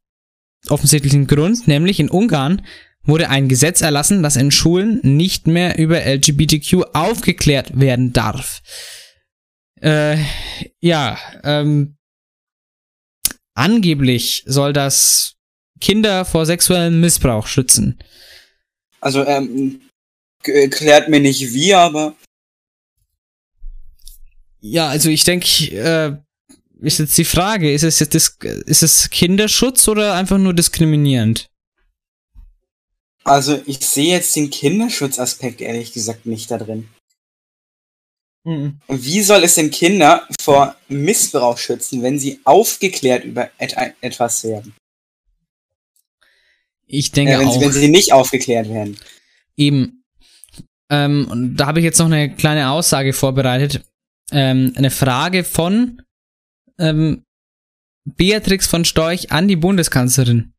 offensichtlichen 0.68 1.26
Grund, 1.26 1.68
nämlich 1.68 2.00
in 2.00 2.10
Ungarn 2.10 2.64
wurde 3.02 3.28
ein 3.28 3.48
Gesetz 3.48 3.82
erlassen, 3.82 4.22
dass 4.22 4.36
in 4.36 4.50
Schulen 4.50 4.98
nicht 5.02 5.46
mehr 5.46 5.78
über 5.78 6.00
LGBTQ 6.06 6.84
aufgeklärt 6.94 7.78
werden 7.78 8.12
darf. 8.14 8.62
Äh, 9.80 10.16
ja, 10.80 11.18
ähm, 11.42 11.96
angeblich 13.54 14.42
soll 14.46 14.72
das 14.72 15.34
Kinder 15.80 16.24
vor 16.24 16.46
sexuellem 16.46 17.00
Missbrauch 17.00 17.46
schützen. 17.46 17.98
Also, 19.00 19.24
ähm, 19.26 19.82
g- 20.42 20.68
klärt 20.68 21.10
mir 21.10 21.20
nicht 21.20 21.52
wie, 21.52 21.74
aber 21.74 22.14
Ja, 24.66 24.88
also 24.88 25.10
ich 25.10 25.24
denke, 25.24 25.46
äh, 25.76 26.16
ist 26.80 26.98
jetzt 26.98 27.18
die 27.18 27.26
Frage, 27.26 27.70
ist 27.70 27.82
es 27.82 27.98
jetzt 27.98 28.14
ist 28.14 28.82
es 28.82 29.10
Kinderschutz 29.10 29.86
oder 29.88 30.14
einfach 30.14 30.38
nur 30.38 30.54
diskriminierend? 30.54 31.50
also 33.24 33.60
ich 33.66 33.80
sehe 33.80 34.12
jetzt 34.12 34.34
den 34.36 34.48
Kinderschutzaspekt 34.48 35.60
ehrlich 35.60 35.92
gesagt 35.92 36.24
nicht 36.24 36.50
da 36.50 36.56
drin. 36.56 36.88
Mhm. 38.44 38.80
Wie 38.88 39.20
soll 39.20 39.44
es 39.44 39.54
denn 39.54 39.70
Kinder 39.70 40.26
vor 40.40 40.76
Missbrauch 40.88 41.58
schützen, 41.58 42.02
wenn 42.02 42.18
sie 42.18 42.40
aufgeklärt 42.44 43.24
über 43.24 43.50
et 43.58 43.74
etwas 44.00 44.44
werden? 44.44 44.74
Ich 46.86 47.12
denke 47.12 47.34
Äh, 47.34 47.38
wenn, 47.38 47.48
auch. 47.48 47.54
sie, 47.54 47.60
wenn 47.60 47.72
sie 47.72 47.88
nicht 47.88 48.14
aufgeklärt 48.14 48.70
werden. 48.70 48.98
Eben. 49.56 50.04
Ähm, 50.88 51.28
und 51.30 51.56
da 51.56 51.66
habe 51.66 51.80
ich 51.80 51.84
jetzt 51.84 51.98
noch 51.98 52.06
eine 52.06 52.34
kleine 52.34 52.70
Aussage 52.70 53.12
vorbereitet. 53.12 53.84
Ähm, 54.34 54.72
eine 54.74 54.90
Frage 54.90 55.44
von 55.44 56.02
ähm, 56.78 57.22
Beatrix 58.04 58.66
von 58.66 58.84
Storch 58.84 59.30
an 59.30 59.46
die 59.46 59.54
Bundeskanzlerin. 59.54 60.53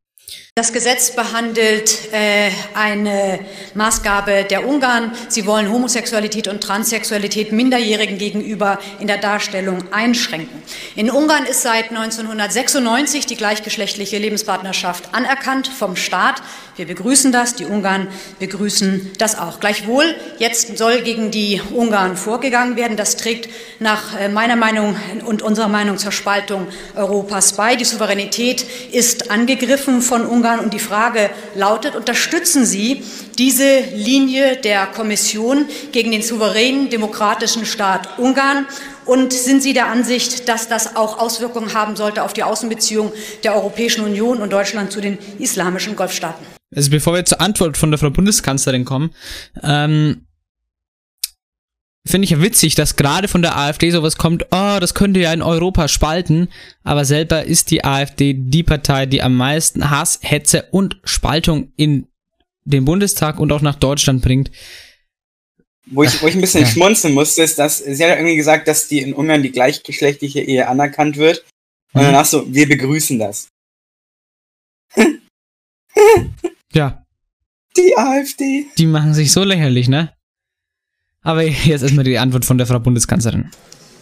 Das 0.58 0.72
Gesetz 0.72 1.14
behandelt 1.14 2.10
äh, 2.12 2.50
eine 2.72 3.40
Maßgabe 3.74 4.46
der 4.48 4.66
Ungarn. 4.66 5.12
Sie 5.28 5.44
wollen 5.44 5.70
Homosexualität 5.70 6.48
und 6.48 6.62
Transsexualität 6.62 7.52
Minderjährigen 7.52 8.16
gegenüber 8.16 8.78
in 8.98 9.06
der 9.06 9.18
Darstellung 9.18 9.84
einschränken. 9.92 10.62
In 10.94 11.10
Ungarn 11.10 11.44
ist 11.44 11.60
seit 11.60 11.90
1996 11.90 13.26
die 13.26 13.36
gleichgeschlechtliche 13.36 14.16
Lebenspartnerschaft 14.16 15.14
anerkannt 15.14 15.68
vom 15.68 15.94
Staat. 15.94 16.42
Wir 16.76 16.86
begrüßen 16.86 17.32
das, 17.32 17.54
die 17.54 17.66
Ungarn 17.66 18.08
begrüßen 18.38 19.12
das 19.18 19.38
auch. 19.38 19.60
Gleichwohl, 19.60 20.14
jetzt 20.38 20.78
soll 20.78 21.02
gegen 21.02 21.30
die 21.30 21.60
Ungarn 21.74 22.16
vorgegangen 22.16 22.76
werden. 22.76 22.96
Das 22.96 23.18
trägt 23.18 23.50
nach 23.78 24.18
äh, 24.18 24.30
meiner 24.30 24.56
Meinung 24.56 24.96
und 25.26 25.42
unserer 25.42 25.68
Meinung 25.68 25.98
zur 25.98 26.12
Spaltung 26.12 26.66
Europas 26.94 27.52
bei. 27.52 27.76
Die 27.76 27.84
Souveränität 27.84 28.64
ist 28.90 29.30
angegriffen 29.30 30.00
von 30.00 30.15
Ungarn 30.24 30.60
und 30.60 30.72
die 30.72 30.78
Frage 30.78 31.30
lautet, 31.54 31.96
unterstützen 31.96 32.64
Sie 32.64 33.02
diese 33.38 33.80
Linie 33.94 34.56
der 34.56 34.86
Kommission 34.86 35.66
gegen 35.92 36.12
den 36.12 36.22
souveränen 36.22 36.88
demokratischen 36.88 37.66
Staat 37.66 38.18
Ungarn? 38.18 38.66
Und 39.04 39.32
sind 39.32 39.62
Sie 39.62 39.72
der 39.72 39.86
Ansicht, 39.86 40.48
dass 40.48 40.68
das 40.68 40.96
auch 40.96 41.18
Auswirkungen 41.18 41.74
haben 41.74 41.94
sollte 41.94 42.22
auf 42.24 42.32
die 42.32 42.42
Außenbeziehungen 42.42 43.12
der 43.44 43.54
Europäischen 43.54 44.04
Union 44.04 44.40
und 44.40 44.52
Deutschland 44.52 44.90
zu 44.90 45.00
den 45.00 45.18
islamischen 45.38 45.94
Golfstaaten? 45.94 46.44
Also 46.74 46.90
bevor 46.90 47.14
wir 47.14 47.24
zur 47.24 47.40
Antwort 47.40 47.76
von 47.76 47.90
der 47.90 47.98
Frau 47.98 48.10
Bundeskanzlerin 48.10 48.84
kommen, 48.84 49.10
ähm, 49.62 50.25
finde 52.06 52.24
ich 52.24 52.30
ja 52.30 52.40
witzig, 52.40 52.74
dass 52.74 52.96
gerade 52.96 53.28
von 53.28 53.42
der 53.42 53.56
AfD 53.56 53.90
sowas 53.90 54.16
kommt, 54.16 54.44
oh, 54.50 54.78
das 54.80 54.94
könnte 54.94 55.20
ja 55.20 55.32
in 55.32 55.42
Europa 55.42 55.88
spalten, 55.88 56.48
aber 56.84 57.04
selber 57.04 57.44
ist 57.44 57.70
die 57.70 57.84
AfD 57.84 58.34
die 58.34 58.62
Partei, 58.62 59.06
die 59.06 59.22
am 59.22 59.36
meisten 59.36 59.90
Hass, 59.90 60.18
Hetze 60.22 60.68
und 60.70 60.98
Spaltung 61.04 61.72
in 61.76 62.06
den 62.64 62.84
Bundestag 62.84 63.38
und 63.38 63.52
auch 63.52 63.60
nach 63.62 63.76
Deutschland 63.76 64.22
bringt. 64.22 64.50
Wo 65.88 66.02
ich, 66.02 66.20
wo 66.20 66.26
ich 66.26 66.34
ein 66.34 66.40
bisschen 66.40 66.62
Ja. 66.62 66.66
schmunzeln 66.68 67.14
musste, 67.14 67.42
ist, 67.42 67.58
dass 67.60 67.78
sie 67.78 68.04
hat 68.04 68.16
irgendwie 68.18 68.34
gesagt, 68.36 68.66
dass 68.66 68.88
die 68.88 68.98
in 69.00 69.12
Ungarn 69.14 69.42
die 69.44 69.52
gleichgeschlechtliche 69.52 70.40
Ehe 70.40 70.66
anerkannt 70.68 71.16
wird. 71.16 71.44
Und 71.92 72.02
Mhm. 72.02 72.06
danach 72.06 72.24
so, 72.26 72.52
wir 72.52 72.66
begrüßen 72.68 73.18
das. 73.20 73.48
Ja, 76.72 77.04
Die 77.76 77.96
AfD. 77.96 78.66
die 78.76 78.86
machen 78.86 79.14
sich 79.14 79.32
so 79.32 79.44
lächerlich, 79.44 79.88
ne? 79.88 80.12
Aber 81.26 81.42
jetzt 81.42 81.82
erstmal 81.82 82.04
die 82.04 82.18
Antwort 82.18 82.44
von 82.44 82.56
der 82.56 82.68
Frau 82.68 82.78
Bundeskanzlerin. 82.78 83.50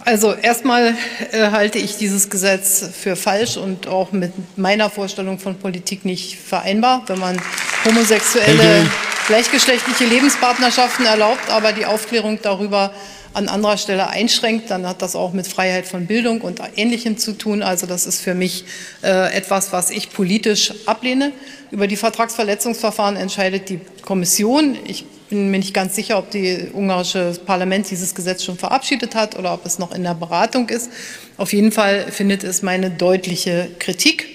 Also 0.00 0.34
erstmal 0.34 0.94
äh, 1.32 1.50
halte 1.50 1.78
ich 1.78 1.96
dieses 1.96 2.28
Gesetz 2.28 2.84
für 2.92 3.16
falsch 3.16 3.56
und 3.56 3.86
auch 3.86 4.12
mit 4.12 4.32
meiner 4.58 4.90
Vorstellung 4.90 5.38
von 5.38 5.54
Politik 5.54 6.04
nicht 6.04 6.36
vereinbar, 6.36 7.02
wenn 7.06 7.18
man 7.18 7.40
homosexuelle, 7.86 8.86
gleichgeschlechtliche 9.26 10.04
Lebenspartnerschaften 10.04 11.06
erlaubt, 11.06 11.48
aber 11.48 11.72
die 11.72 11.86
Aufklärung 11.86 12.40
darüber 12.42 12.92
an 13.32 13.48
anderer 13.48 13.78
Stelle 13.78 14.08
einschränkt, 14.10 14.70
dann 14.70 14.86
hat 14.86 15.00
das 15.00 15.16
auch 15.16 15.32
mit 15.32 15.46
Freiheit 15.46 15.86
von 15.86 16.06
Bildung 16.06 16.42
und 16.42 16.60
Ähnlichem 16.76 17.16
zu 17.16 17.32
tun. 17.32 17.62
Also 17.62 17.86
das 17.86 18.04
ist 18.04 18.20
für 18.20 18.34
mich 18.34 18.66
äh, 19.02 19.34
etwas, 19.34 19.72
was 19.72 19.90
ich 19.90 20.10
politisch 20.10 20.74
ablehne. 20.84 21.32
Über 21.70 21.86
die 21.86 21.96
Vertragsverletzungsverfahren 21.96 23.16
entscheidet 23.16 23.70
die 23.70 23.80
Kommission. 24.02 24.76
Ich 24.86 25.06
bin 25.28 25.50
mir 25.50 25.58
nicht 25.58 25.74
ganz 25.74 25.94
sicher, 25.94 26.18
ob 26.18 26.30
die 26.30 26.68
ungarische 26.72 27.38
Parlament 27.46 27.90
dieses 27.90 28.14
Gesetz 28.14 28.44
schon 28.44 28.58
verabschiedet 28.58 29.14
hat 29.14 29.38
oder 29.38 29.54
ob 29.54 29.64
es 29.66 29.78
noch 29.78 29.94
in 29.94 30.02
der 30.02 30.14
Beratung 30.14 30.68
ist. 30.68 30.90
Auf 31.36 31.52
jeden 31.52 31.72
Fall 31.72 32.10
findet 32.10 32.44
es 32.44 32.62
meine 32.62 32.90
deutliche 32.90 33.68
Kritik. 33.78 34.28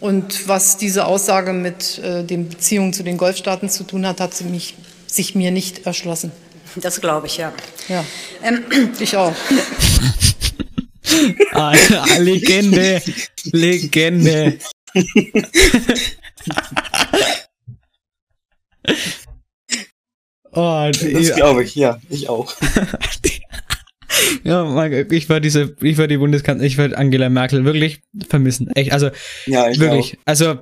Und 0.00 0.48
was 0.48 0.78
diese 0.78 1.04
Aussage 1.04 1.52
mit 1.52 1.98
äh, 1.98 2.24
den 2.24 2.48
Beziehungen 2.48 2.92
zu 2.92 3.02
den 3.02 3.18
Golfstaaten 3.18 3.68
zu 3.68 3.84
tun 3.84 4.06
hat, 4.06 4.20
hat 4.20 4.34
sie 4.34 4.44
mich, 4.44 4.74
sich 5.06 5.34
mir 5.34 5.50
nicht 5.50 5.86
erschlossen. 5.86 6.32
Das 6.76 7.00
glaube 7.00 7.26
ich, 7.26 7.36
ja. 7.36 7.52
Ja, 7.88 8.04
Ähm, 8.42 8.64
ich 9.00 9.16
auch. 9.16 9.34
Ah, 11.52 11.74
Legende, 12.18 13.02
Legende. 13.50 14.58
oh, 20.52 20.90
Das 20.90 21.34
glaube 21.36 21.64
ich, 21.64 21.74
ja, 21.74 22.00
ich 22.08 22.28
auch. 22.28 22.54
Ja, 24.44 24.86
ich 24.86 25.28
war 25.28 25.40
diese, 25.40 25.76
ich 25.80 25.96
war 25.96 26.08
die 26.08 26.18
Bundeskanzlerin, 26.18 26.66
ich 26.66 26.78
würde 26.78 26.98
Angela 26.98 27.28
Merkel 27.28 27.64
wirklich 27.64 28.02
vermissen. 28.28 28.68
Echt, 28.74 28.92
also 28.92 29.10
Ja, 29.46 29.68
ich 29.70 29.78
wirklich. 29.78 30.18
Also 30.24 30.58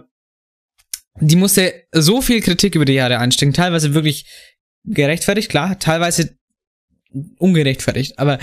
die 1.21 1.37
musste 1.37 1.73
so 1.93 2.23
viel 2.23 2.41
Kritik 2.41 2.75
über 2.75 2.85
die 2.85 2.93
Jahre 2.93 3.19
einstecken, 3.19 3.53
teilweise 3.53 3.95
wirklich 3.95 4.27
gerechtfertigt, 4.85 5.51
klar, 5.51 5.79
teilweise 5.79 6.37
ungerechtfertigt. 7.39 8.19
Aber 8.19 8.39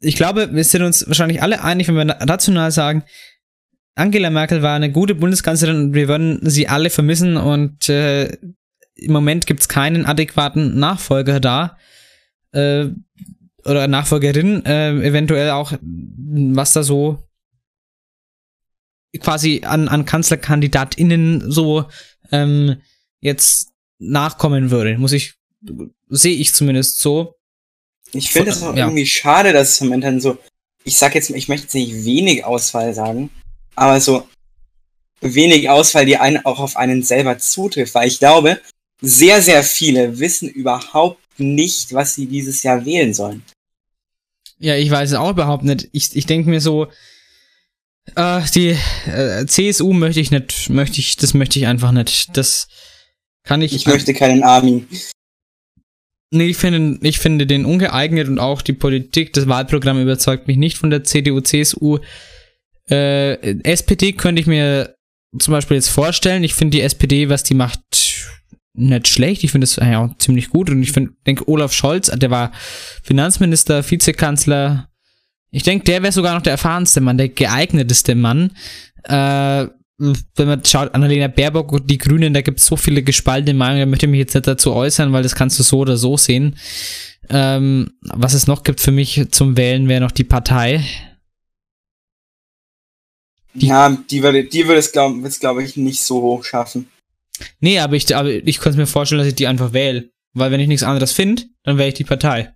ich 0.00 0.16
glaube, 0.16 0.52
wir 0.52 0.64
sind 0.64 0.82
uns 0.82 1.06
wahrscheinlich 1.06 1.42
alle 1.42 1.62
einig, 1.62 1.88
wenn 1.88 1.94
wir 1.94 2.16
rational 2.20 2.70
sagen, 2.70 3.04
Angela 3.94 4.30
Merkel 4.30 4.62
war 4.62 4.74
eine 4.74 4.90
gute 4.90 5.14
Bundeskanzlerin 5.14 5.76
und 5.76 5.94
wir 5.94 6.08
würden 6.08 6.38
sie 6.42 6.68
alle 6.68 6.90
vermissen 6.90 7.36
und 7.36 7.88
äh, 7.88 8.36
im 9.04 9.12
Moment 9.12 9.46
gibt's 9.46 9.68
keinen 9.68 10.06
adäquaten 10.06 10.78
Nachfolger 10.78 11.40
da. 11.40 11.78
Äh, 12.52 12.86
oder 13.64 13.86
Nachfolgerin, 13.86 14.64
äh, 14.66 14.90
eventuell 15.06 15.50
auch, 15.50 15.72
was 15.80 16.72
da 16.72 16.82
so 16.82 17.22
quasi 19.20 19.62
an, 19.64 19.88
an 19.88 20.04
KanzlerkandidatInnen 20.04 21.50
so 21.50 21.84
ähm, 22.32 22.76
jetzt 23.20 23.70
nachkommen 23.98 24.70
würde. 24.70 24.98
Muss 24.98 25.12
ich, 25.12 25.34
sehe 26.08 26.34
ich 26.36 26.54
zumindest 26.54 27.00
so. 27.00 27.36
Ich 28.12 28.30
finde 28.30 28.50
es 28.50 28.62
auch 28.62 28.74
Ja. 28.74 28.86
irgendwie 28.86 29.06
schade, 29.06 29.52
dass 29.52 29.70
es 29.70 29.80
momentan 29.80 30.20
so, 30.20 30.38
ich 30.84 30.96
sag 30.96 31.14
jetzt, 31.14 31.30
ich 31.30 31.48
möchte 31.48 31.64
jetzt 31.64 31.74
nicht 31.74 32.04
wenig 32.04 32.44
Auswahl 32.44 32.92
sagen, 32.94 33.30
aber 33.76 34.00
so 34.00 34.26
wenig 35.20 35.70
Auswahl, 35.70 36.04
die 36.04 36.16
einen 36.16 36.44
auch 36.44 36.58
auf 36.58 36.76
einen 36.76 37.02
selber 37.02 37.38
zutrifft, 37.38 37.94
weil 37.94 38.08
ich 38.08 38.18
glaube, 38.18 38.60
sehr, 39.02 39.42
sehr 39.42 39.62
viele 39.62 40.18
wissen 40.18 40.48
überhaupt 40.48 41.18
nicht, 41.38 41.92
was 41.92 42.14
sie 42.14 42.26
dieses 42.26 42.62
Jahr 42.62 42.84
wählen 42.84 43.12
sollen. 43.12 43.42
Ja, 44.58 44.76
ich 44.76 44.90
weiß 44.90 45.10
es 45.10 45.16
auch 45.16 45.30
überhaupt 45.30 45.64
nicht. 45.64 45.88
Ich, 45.92 46.14
ich 46.16 46.26
denke 46.26 46.48
mir 46.48 46.60
so, 46.60 46.86
äh, 48.14 48.40
die 48.54 48.76
äh, 49.06 49.44
CSU 49.46 49.92
möchte 49.92 50.20
ich 50.20 50.30
nicht, 50.30 50.70
möchte 50.70 51.00
ich, 51.00 51.16
das 51.16 51.34
möchte 51.34 51.58
ich 51.58 51.66
einfach 51.66 51.90
nicht. 51.90 52.36
Das 52.36 52.68
kann 53.42 53.60
ich. 53.60 53.74
Ich 53.74 53.86
möchte 53.86 54.14
keinen 54.14 54.44
Armin. 54.44 54.86
Nee, 56.30 56.46
ich 56.46 56.56
finde, 56.56 57.06
ich 57.06 57.18
finde 57.18 57.46
den 57.46 57.66
ungeeignet 57.66 58.28
und 58.28 58.38
auch 58.38 58.62
die 58.62 58.72
Politik, 58.72 59.32
das 59.34 59.48
Wahlprogramm 59.48 60.00
überzeugt 60.00 60.46
mich 60.46 60.56
nicht 60.56 60.78
von 60.78 60.90
der 60.90 61.04
CDU, 61.04 61.40
CSU. 61.40 61.98
Äh, 62.88 63.34
SPD 63.64 64.12
könnte 64.12 64.40
ich 64.40 64.46
mir 64.46 64.94
zum 65.38 65.52
Beispiel 65.52 65.76
jetzt 65.76 65.90
vorstellen. 65.90 66.44
Ich 66.44 66.54
finde 66.54 66.76
die 66.76 66.82
SPD, 66.82 67.28
was 67.28 67.42
die 67.42 67.54
macht, 67.54 67.80
nicht 68.74 69.08
schlecht. 69.08 69.44
Ich 69.44 69.52
finde 69.52 69.64
es 69.64 69.76
ja 69.76 70.04
auch 70.04 70.16
ziemlich 70.18 70.50
gut 70.50 70.70
und 70.70 70.82
ich 70.82 70.92
finde, 70.92 71.12
denke 71.26 71.48
Olaf 71.48 71.72
Scholz, 71.72 72.10
der 72.10 72.30
war 72.30 72.52
Finanzminister, 73.02 73.88
Vizekanzler. 73.88 74.88
Ich 75.50 75.62
denke, 75.62 75.84
der 75.84 76.02
wäre 76.02 76.12
sogar 76.12 76.34
noch 76.34 76.42
der 76.42 76.52
erfahrenste 76.52 77.00
Mann, 77.00 77.18
der 77.18 77.28
geeigneteste 77.28 78.14
Mann. 78.14 78.52
Äh, 79.04 79.66
wenn 79.98 80.48
man 80.48 80.64
schaut, 80.64 80.94
Annalena 80.94 81.28
Baerbock 81.28 81.72
und 81.72 81.90
die 81.90 81.98
Grünen, 81.98 82.34
da 82.34 82.40
gibt 82.40 82.58
es 82.58 82.66
so 82.66 82.76
viele 82.76 83.02
gespaltene 83.02 83.54
Meinungen, 83.54 83.80
da 83.80 83.86
möchte 83.86 84.06
ich 84.06 84.10
mich 84.10 84.18
jetzt 84.18 84.34
nicht 84.34 84.46
dazu 84.46 84.72
äußern, 84.72 85.12
weil 85.12 85.22
das 85.22 85.34
kannst 85.34 85.58
du 85.58 85.62
so 85.62 85.78
oder 85.78 85.96
so 85.96 86.16
sehen. 86.16 86.56
Ähm, 87.28 87.92
was 88.00 88.34
es 88.34 88.46
noch 88.46 88.64
gibt 88.64 88.80
für 88.80 88.90
mich 88.90 89.28
zum 89.30 89.56
Wählen, 89.56 89.88
wäre 89.88 90.00
noch 90.00 90.10
die 90.10 90.24
Partei. 90.24 90.84
ja, 93.54 93.96
die 94.10 94.22
würde, 94.22 94.44
die 94.44 94.66
würde 94.66 94.80
es, 94.80 94.90
glaube 94.90 95.28
glaub 95.38 95.60
ich, 95.60 95.76
nicht 95.76 96.00
so 96.00 96.20
hoch 96.22 96.42
schaffen. 96.44 96.88
Nee, 97.60 97.78
aber 97.78 97.96
ich, 97.96 98.14
aber 98.14 98.28
ich 98.28 98.58
könnte 98.58 98.78
mir 98.78 98.86
vorstellen, 98.86 99.20
dass 99.20 99.28
ich 99.28 99.34
die 99.34 99.46
einfach 99.46 99.72
wähle. 99.72 100.10
Weil 100.34 100.50
wenn 100.50 100.60
ich 100.60 100.68
nichts 100.68 100.82
anderes 100.82 101.12
finde, 101.12 101.44
dann 101.64 101.78
wähle 101.78 101.88
ich 101.88 101.94
die 101.94 102.04
Partei. 102.04 102.54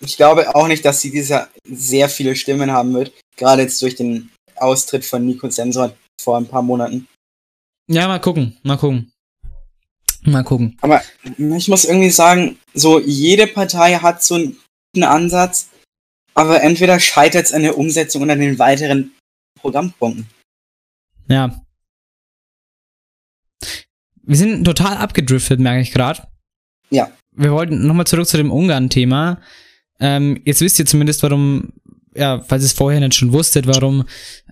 Ich 0.00 0.16
glaube 0.16 0.54
auch 0.54 0.66
nicht, 0.66 0.84
dass 0.84 1.00
sie 1.00 1.10
dieses 1.10 1.28
Jahr 1.28 1.48
sehr 1.64 2.08
viele 2.08 2.34
Stimmen 2.34 2.72
haben 2.72 2.92
wird. 2.92 3.12
Gerade 3.36 3.62
jetzt 3.62 3.80
durch 3.82 3.94
den 3.94 4.30
Austritt 4.56 5.04
von 5.04 5.24
Nico 5.24 5.48
Sensor 5.48 5.94
vor 6.20 6.36
ein 6.36 6.48
paar 6.48 6.62
Monaten. 6.62 7.06
Ja, 7.88 8.08
mal 8.08 8.20
gucken, 8.20 8.58
mal 8.62 8.76
gucken. 8.76 9.12
Mal 10.24 10.44
gucken. 10.44 10.76
Aber 10.80 11.02
ich 11.24 11.68
muss 11.68 11.84
irgendwie 11.84 12.10
sagen, 12.10 12.58
so 12.74 13.00
jede 13.00 13.46
Partei 13.46 13.94
hat 13.94 14.22
so 14.22 14.36
einen 14.36 14.60
guten 14.92 15.04
Ansatz, 15.04 15.68
aber 16.34 16.62
entweder 16.62 16.98
scheitert 17.00 17.46
es 17.46 17.52
an 17.52 17.62
der 17.62 17.76
Umsetzung 17.78 18.22
oder 18.22 18.32
an 18.32 18.40
den 18.40 18.58
weiteren 18.58 19.12
Programmpunkten. 19.60 20.28
Ja. 21.28 21.61
Wir 24.24 24.36
sind 24.36 24.64
total 24.64 24.96
abgedriftet, 24.96 25.60
merke 25.60 25.80
ich 25.80 25.92
gerade. 25.92 26.22
Ja. 26.90 27.10
Wir 27.34 27.52
wollten 27.52 27.86
nochmal 27.86 28.06
zurück 28.06 28.26
zu 28.26 28.36
dem 28.36 28.50
Ungarn-Thema. 28.50 29.40
Ähm, 29.98 30.40
jetzt 30.44 30.60
wisst 30.60 30.78
ihr 30.78 30.86
zumindest, 30.86 31.22
warum, 31.22 31.72
ja, 32.14 32.42
falls 32.46 32.62
ihr 32.62 32.66
es 32.66 32.72
vorher 32.72 33.00
nicht 33.00 33.14
schon 33.14 33.32
wusstet, 33.32 33.66
warum, 33.66 34.04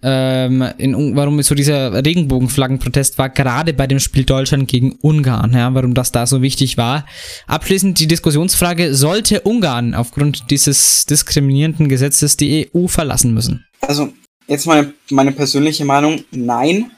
ähm, 0.02 0.64
in, 0.78 1.16
warum 1.16 1.42
so 1.42 1.54
dieser 1.54 2.04
Regenbogenflaggenprotest 2.04 3.18
war, 3.18 3.28
gerade 3.28 3.74
bei 3.74 3.86
dem 3.86 4.00
Spiel 4.00 4.24
Deutschland 4.24 4.68
gegen 4.68 4.92
Ungarn, 5.02 5.52
ja, 5.52 5.74
warum 5.74 5.94
das 5.94 6.12
da 6.12 6.26
so 6.26 6.40
wichtig 6.40 6.76
war. 6.76 7.04
Abschließend 7.46 7.98
die 8.00 8.06
Diskussionsfrage, 8.06 8.94
sollte 8.94 9.42
Ungarn 9.42 9.94
aufgrund 9.94 10.50
dieses 10.50 11.04
diskriminierenden 11.06 11.88
Gesetzes 11.88 12.36
die 12.36 12.70
EU 12.74 12.86
verlassen 12.86 13.34
müssen? 13.34 13.66
Also, 13.82 14.12
jetzt 14.46 14.66
meine, 14.66 14.94
meine 15.10 15.32
persönliche 15.32 15.84
Meinung, 15.84 16.24
nein. 16.30 16.92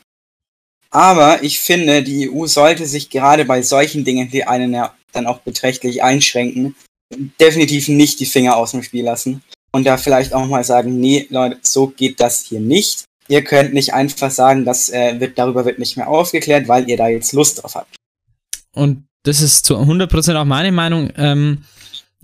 Aber 0.92 1.42
ich 1.42 1.58
finde, 1.58 2.02
die 2.02 2.30
EU 2.30 2.46
sollte 2.46 2.86
sich 2.86 3.10
gerade 3.10 3.44
bei 3.44 3.62
solchen 3.62 4.04
Dingen, 4.04 4.30
die 4.30 4.44
einen 4.44 4.74
ja 4.74 4.94
dann 5.12 5.26
auch 5.26 5.38
beträchtlich 5.38 6.02
einschränken, 6.02 6.76
definitiv 7.40 7.88
nicht 7.88 8.20
die 8.20 8.26
Finger 8.26 8.56
aus 8.56 8.72
dem 8.72 8.82
Spiel 8.82 9.04
lassen. 9.04 9.42
Und 9.72 9.84
da 9.84 9.96
vielleicht 9.96 10.34
auch 10.34 10.46
mal 10.46 10.64
sagen, 10.64 11.00
nee, 11.00 11.26
Leute, 11.30 11.58
so 11.62 11.86
geht 11.86 12.20
das 12.20 12.42
hier 12.42 12.60
nicht. 12.60 13.04
Ihr 13.28 13.42
könnt 13.42 13.72
nicht 13.72 13.94
einfach 13.94 14.30
sagen, 14.30 14.66
das 14.66 14.90
äh, 14.90 15.18
wird, 15.18 15.38
darüber 15.38 15.64
wird 15.64 15.78
nicht 15.78 15.96
mehr 15.96 16.08
aufgeklärt, 16.08 16.68
weil 16.68 16.88
ihr 16.88 16.98
da 16.98 17.08
jetzt 17.08 17.32
Lust 17.32 17.62
drauf 17.62 17.74
habt. 17.74 17.96
und 18.74 19.04
das 19.24 19.40
ist 19.40 19.64
zu 19.64 19.76
100% 19.76 20.34
auch 20.34 20.44
meine 20.44 20.72
Meinung, 20.72 21.10
ähm, 21.16 21.64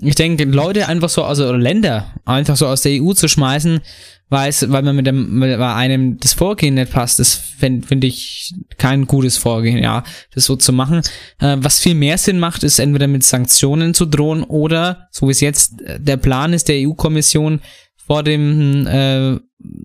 ich 0.01 0.15
denke, 0.15 0.45
Leute 0.45 0.89
einfach 0.89 1.09
so, 1.09 1.25
also 1.25 1.49
oder 1.49 1.59
Länder 1.59 2.15
einfach 2.25 2.57
so 2.57 2.67
aus 2.67 2.83
der 2.83 3.03
EU 3.03 3.13
zu 3.13 3.29
schmeißen, 3.29 3.81
weil, 4.29 4.51
es, 4.51 4.71
weil 4.71 4.83
man 4.83 4.97
mit 4.97 5.07
dem, 5.07 5.41
weil 5.41 5.61
einem 5.63 6.19
das 6.19 6.35
Vorgehen 6.35 6.75
nicht 6.75 6.93
passt, 6.93 7.19
das 7.19 7.35
finde 7.35 7.87
find 7.87 8.05
ich 8.05 8.55
kein 8.77 9.07
gutes 9.07 9.37
Vorgehen, 9.37 9.83
ja, 9.83 10.05
das 10.35 10.45
so 10.45 10.57
zu 10.57 10.73
machen. 10.73 10.99
Äh, 11.41 11.57
was 11.59 11.81
viel 11.81 11.95
mehr 11.95 12.19
Sinn 12.19 12.39
macht, 12.39 12.63
ist 12.63 12.79
entweder 12.79 13.07
mit 13.07 13.25
Sanktionen 13.25 13.95
zu 13.95 14.07
drohen 14.07 14.43
oder, 14.43 15.09
so 15.11 15.29
wie 15.29 15.33
es 15.33 15.41
jetzt 15.41 15.81
äh, 15.83 15.99
der 15.99 16.19
Plan 16.19 16.53
ist, 16.53 16.69
der 16.69 16.77
EU-Kommission 16.87 17.61
vor 17.97 18.23
dem 18.23 18.87
äh, 18.87 19.39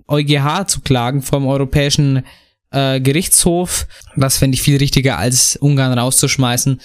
EuGH 0.08 0.68
zu 0.68 0.82
klagen, 0.82 1.22
vor 1.22 1.39
dem 1.39 1.48
Europäischen 1.48 2.24
äh, 2.72 3.00
Gerichtshof. 3.00 3.88
Das 4.16 4.38
fände 4.38 4.56
ich 4.56 4.62
viel 4.62 4.78
richtiger, 4.78 5.18
als 5.18 5.56
Ungarn 5.56 5.98
rauszuschmeißen. 5.98 6.82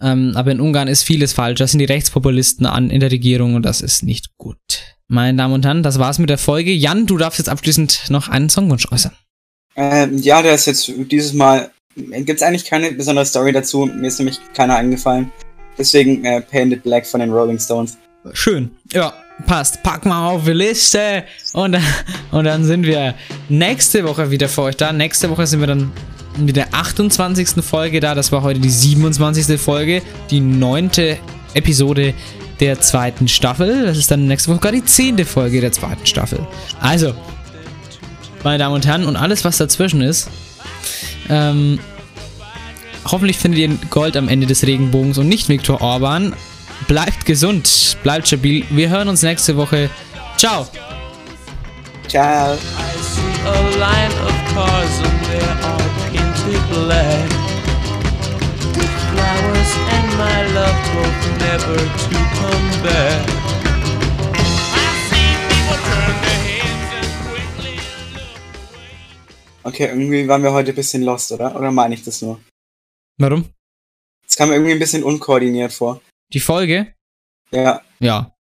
Ähm, 0.00 0.32
aber 0.34 0.50
in 0.50 0.60
Ungarn 0.60 0.88
ist 0.88 1.04
vieles 1.04 1.32
falsch. 1.32 1.58
Da 1.58 1.66
sind 1.66 1.78
die 1.78 1.84
Rechtspopulisten 1.84 2.66
an 2.66 2.90
in 2.90 3.00
der 3.00 3.10
Regierung 3.10 3.54
und 3.54 3.62
das 3.62 3.80
ist 3.80 4.02
nicht 4.02 4.36
gut. 4.36 4.58
Meine 5.12 5.36
Damen 5.36 5.52
und 5.52 5.66
Herren, 5.66 5.82
das 5.82 5.98
war's 5.98 6.18
mit 6.18 6.30
der 6.30 6.38
Folge. 6.38 6.72
Jan, 6.72 7.04
du 7.04 7.18
darfst 7.18 7.38
jetzt 7.38 7.50
abschließend 7.50 8.04
noch 8.08 8.28
einen 8.30 8.48
Songwunsch 8.48 8.90
äußern. 8.90 9.12
Ähm, 9.76 10.16
ja, 10.16 10.40
der 10.40 10.54
ist 10.54 10.64
jetzt 10.64 10.90
dieses 11.10 11.34
Mal, 11.34 11.70
gibt 11.94 12.40
es 12.40 12.42
eigentlich 12.42 12.64
keine 12.64 12.92
besondere 12.92 13.26
Story 13.26 13.52
dazu. 13.52 13.84
Mir 13.84 14.06
ist 14.08 14.18
nämlich 14.18 14.38
keiner 14.54 14.76
eingefallen. 14.76 15.30
Deswegen 15.76 16.24
äh, 16.24 16.40
Painted 16.40 16.82
Black 16.82 17.06
von 17.06 17.20
den 17.20 17.30
Rolling 17.30 17.58
Stones. 17.58 17.98
Schön. 18.32 18.70
Ja, 18.90 19.12
passt. 19.46 19.82
Pack 19.82 20.06
mal 20.06 20.30
auf 20.30 20.44
die 20.44 20.52
Liste. 20.52 21.24
Und, 21.52 21.72
dann- 21.72 21.84
und 22.30 22.44
dann 22.46 22.64
sind 22.64 22.86
wir 22.86 23.14
nächste 23.50 24.04
Woche 24.04 24.30
wieder 24.30 24.48
für 24.48 24.62
euch 24.62 24.78
da. 24.78 24.94
Nächste 24.94 25.28
Woche 25.28 25.46
sind 25.46 25.60
wir 25.60 25.66
dann 25.66 25.92
mit 26.38 26.56
der 26.56 26.72
28. 26.72 27.62
Folge 27.62 28.00
da. 28.00 28.14
Das 28.14 28.32
war 28.32 28.42
heute 28.42 28.60
die 28.60 28.70
27. 28.70 29.60
Folge. 29.60 30.00
Die 30.30 30.40
neunte 30.40 31.18
Episode 31.52 32.14
der 32.62 32.80
zweiten 32.80 33.26
Staffel. 33.26 33.86
Das 33.86 33.98
ist 33.98 34.10
dann 34.10 34.28
nächste 34.28 34.48
Woche 34.48 34.56
sogar 34.58 34.72
die 34.72 34.84
zehnte 34.84 35.24
Folge 35.24 35.60
der 35.60 35.72
zweiten 35.72 36.06
Staffel. 36.06 36.46
Also, 36.80 37.12
meine 38.44 38.58
Damen 38.58 38.76
und 38.76 38.86
Herren, 38.86 39.04
und 39.04 39.16
alles, 39.16 39.44
was 39.44 39.56
dazwischen 39.56 40.00
ist, 40.00 40.30
ähm, 41.28 41.80
hoffentlich 43.04 43.36
findet 43.36 43.58
ihr 43.58 43.68
Gold 43.90 44.16
am 44.16 44.28
Ende 44.28 44.46
des 44.46 44.64
Regenbogens 44.64 45.18
und 45.18 45.28
nicht 45.28 45.48
Viktor 45.48 45.80
Orban. 45.80 46.34
Bleibt 46.86 47.26
gesund, 47.26 47.96
bleibt 48.04 48.28
stabil. 48.28 48.64
Wir 48.70 48.90
hören 48.90 49.08
uns 49.08 49.22
nächste 49.22 49.56
Woche. 49.56 49.90
Ciao. 50.36 50.68
Ciao. 52.06 52.56
Flowers 59.12 59.76
and 59.90 60.01
my 60.22 60.40
love 60.56 60.80
hope 60.94 61.22
never 61.46 61.78
to 62.04 62.16
come 62.38 62.68
back 62.86 63.22
Okay, 69.64 69.86
irgendwie 69.86 70.26
waren 70.26 70.42
wir 70.42 70.52
heute 70.52 70.70
ein 70.70 70.74
bisschen 70.74 71.02
lost, 71.04 71.30
oder? 71.30 71.54
Oder 71.54 71.70
meine 71.70 71.94
ich 71.94 72.02
das 72.02 72.20
nur? 72.20 72.40
Warum? 73.18 73.44
Es 74.26 74.34
kam 74.34 74.48
mir 74.48 74.56
irgendwie 74.56 74.72
ein 74.72 74.80
bisschen 74.80 75.04
unkoordiniert 75.04 75.72
vor. 75.72 76.00
Die 76.32 76.40
Folge? 76.40 76.94
Ja. 77.52 77.80
Ja. 78.00 78.34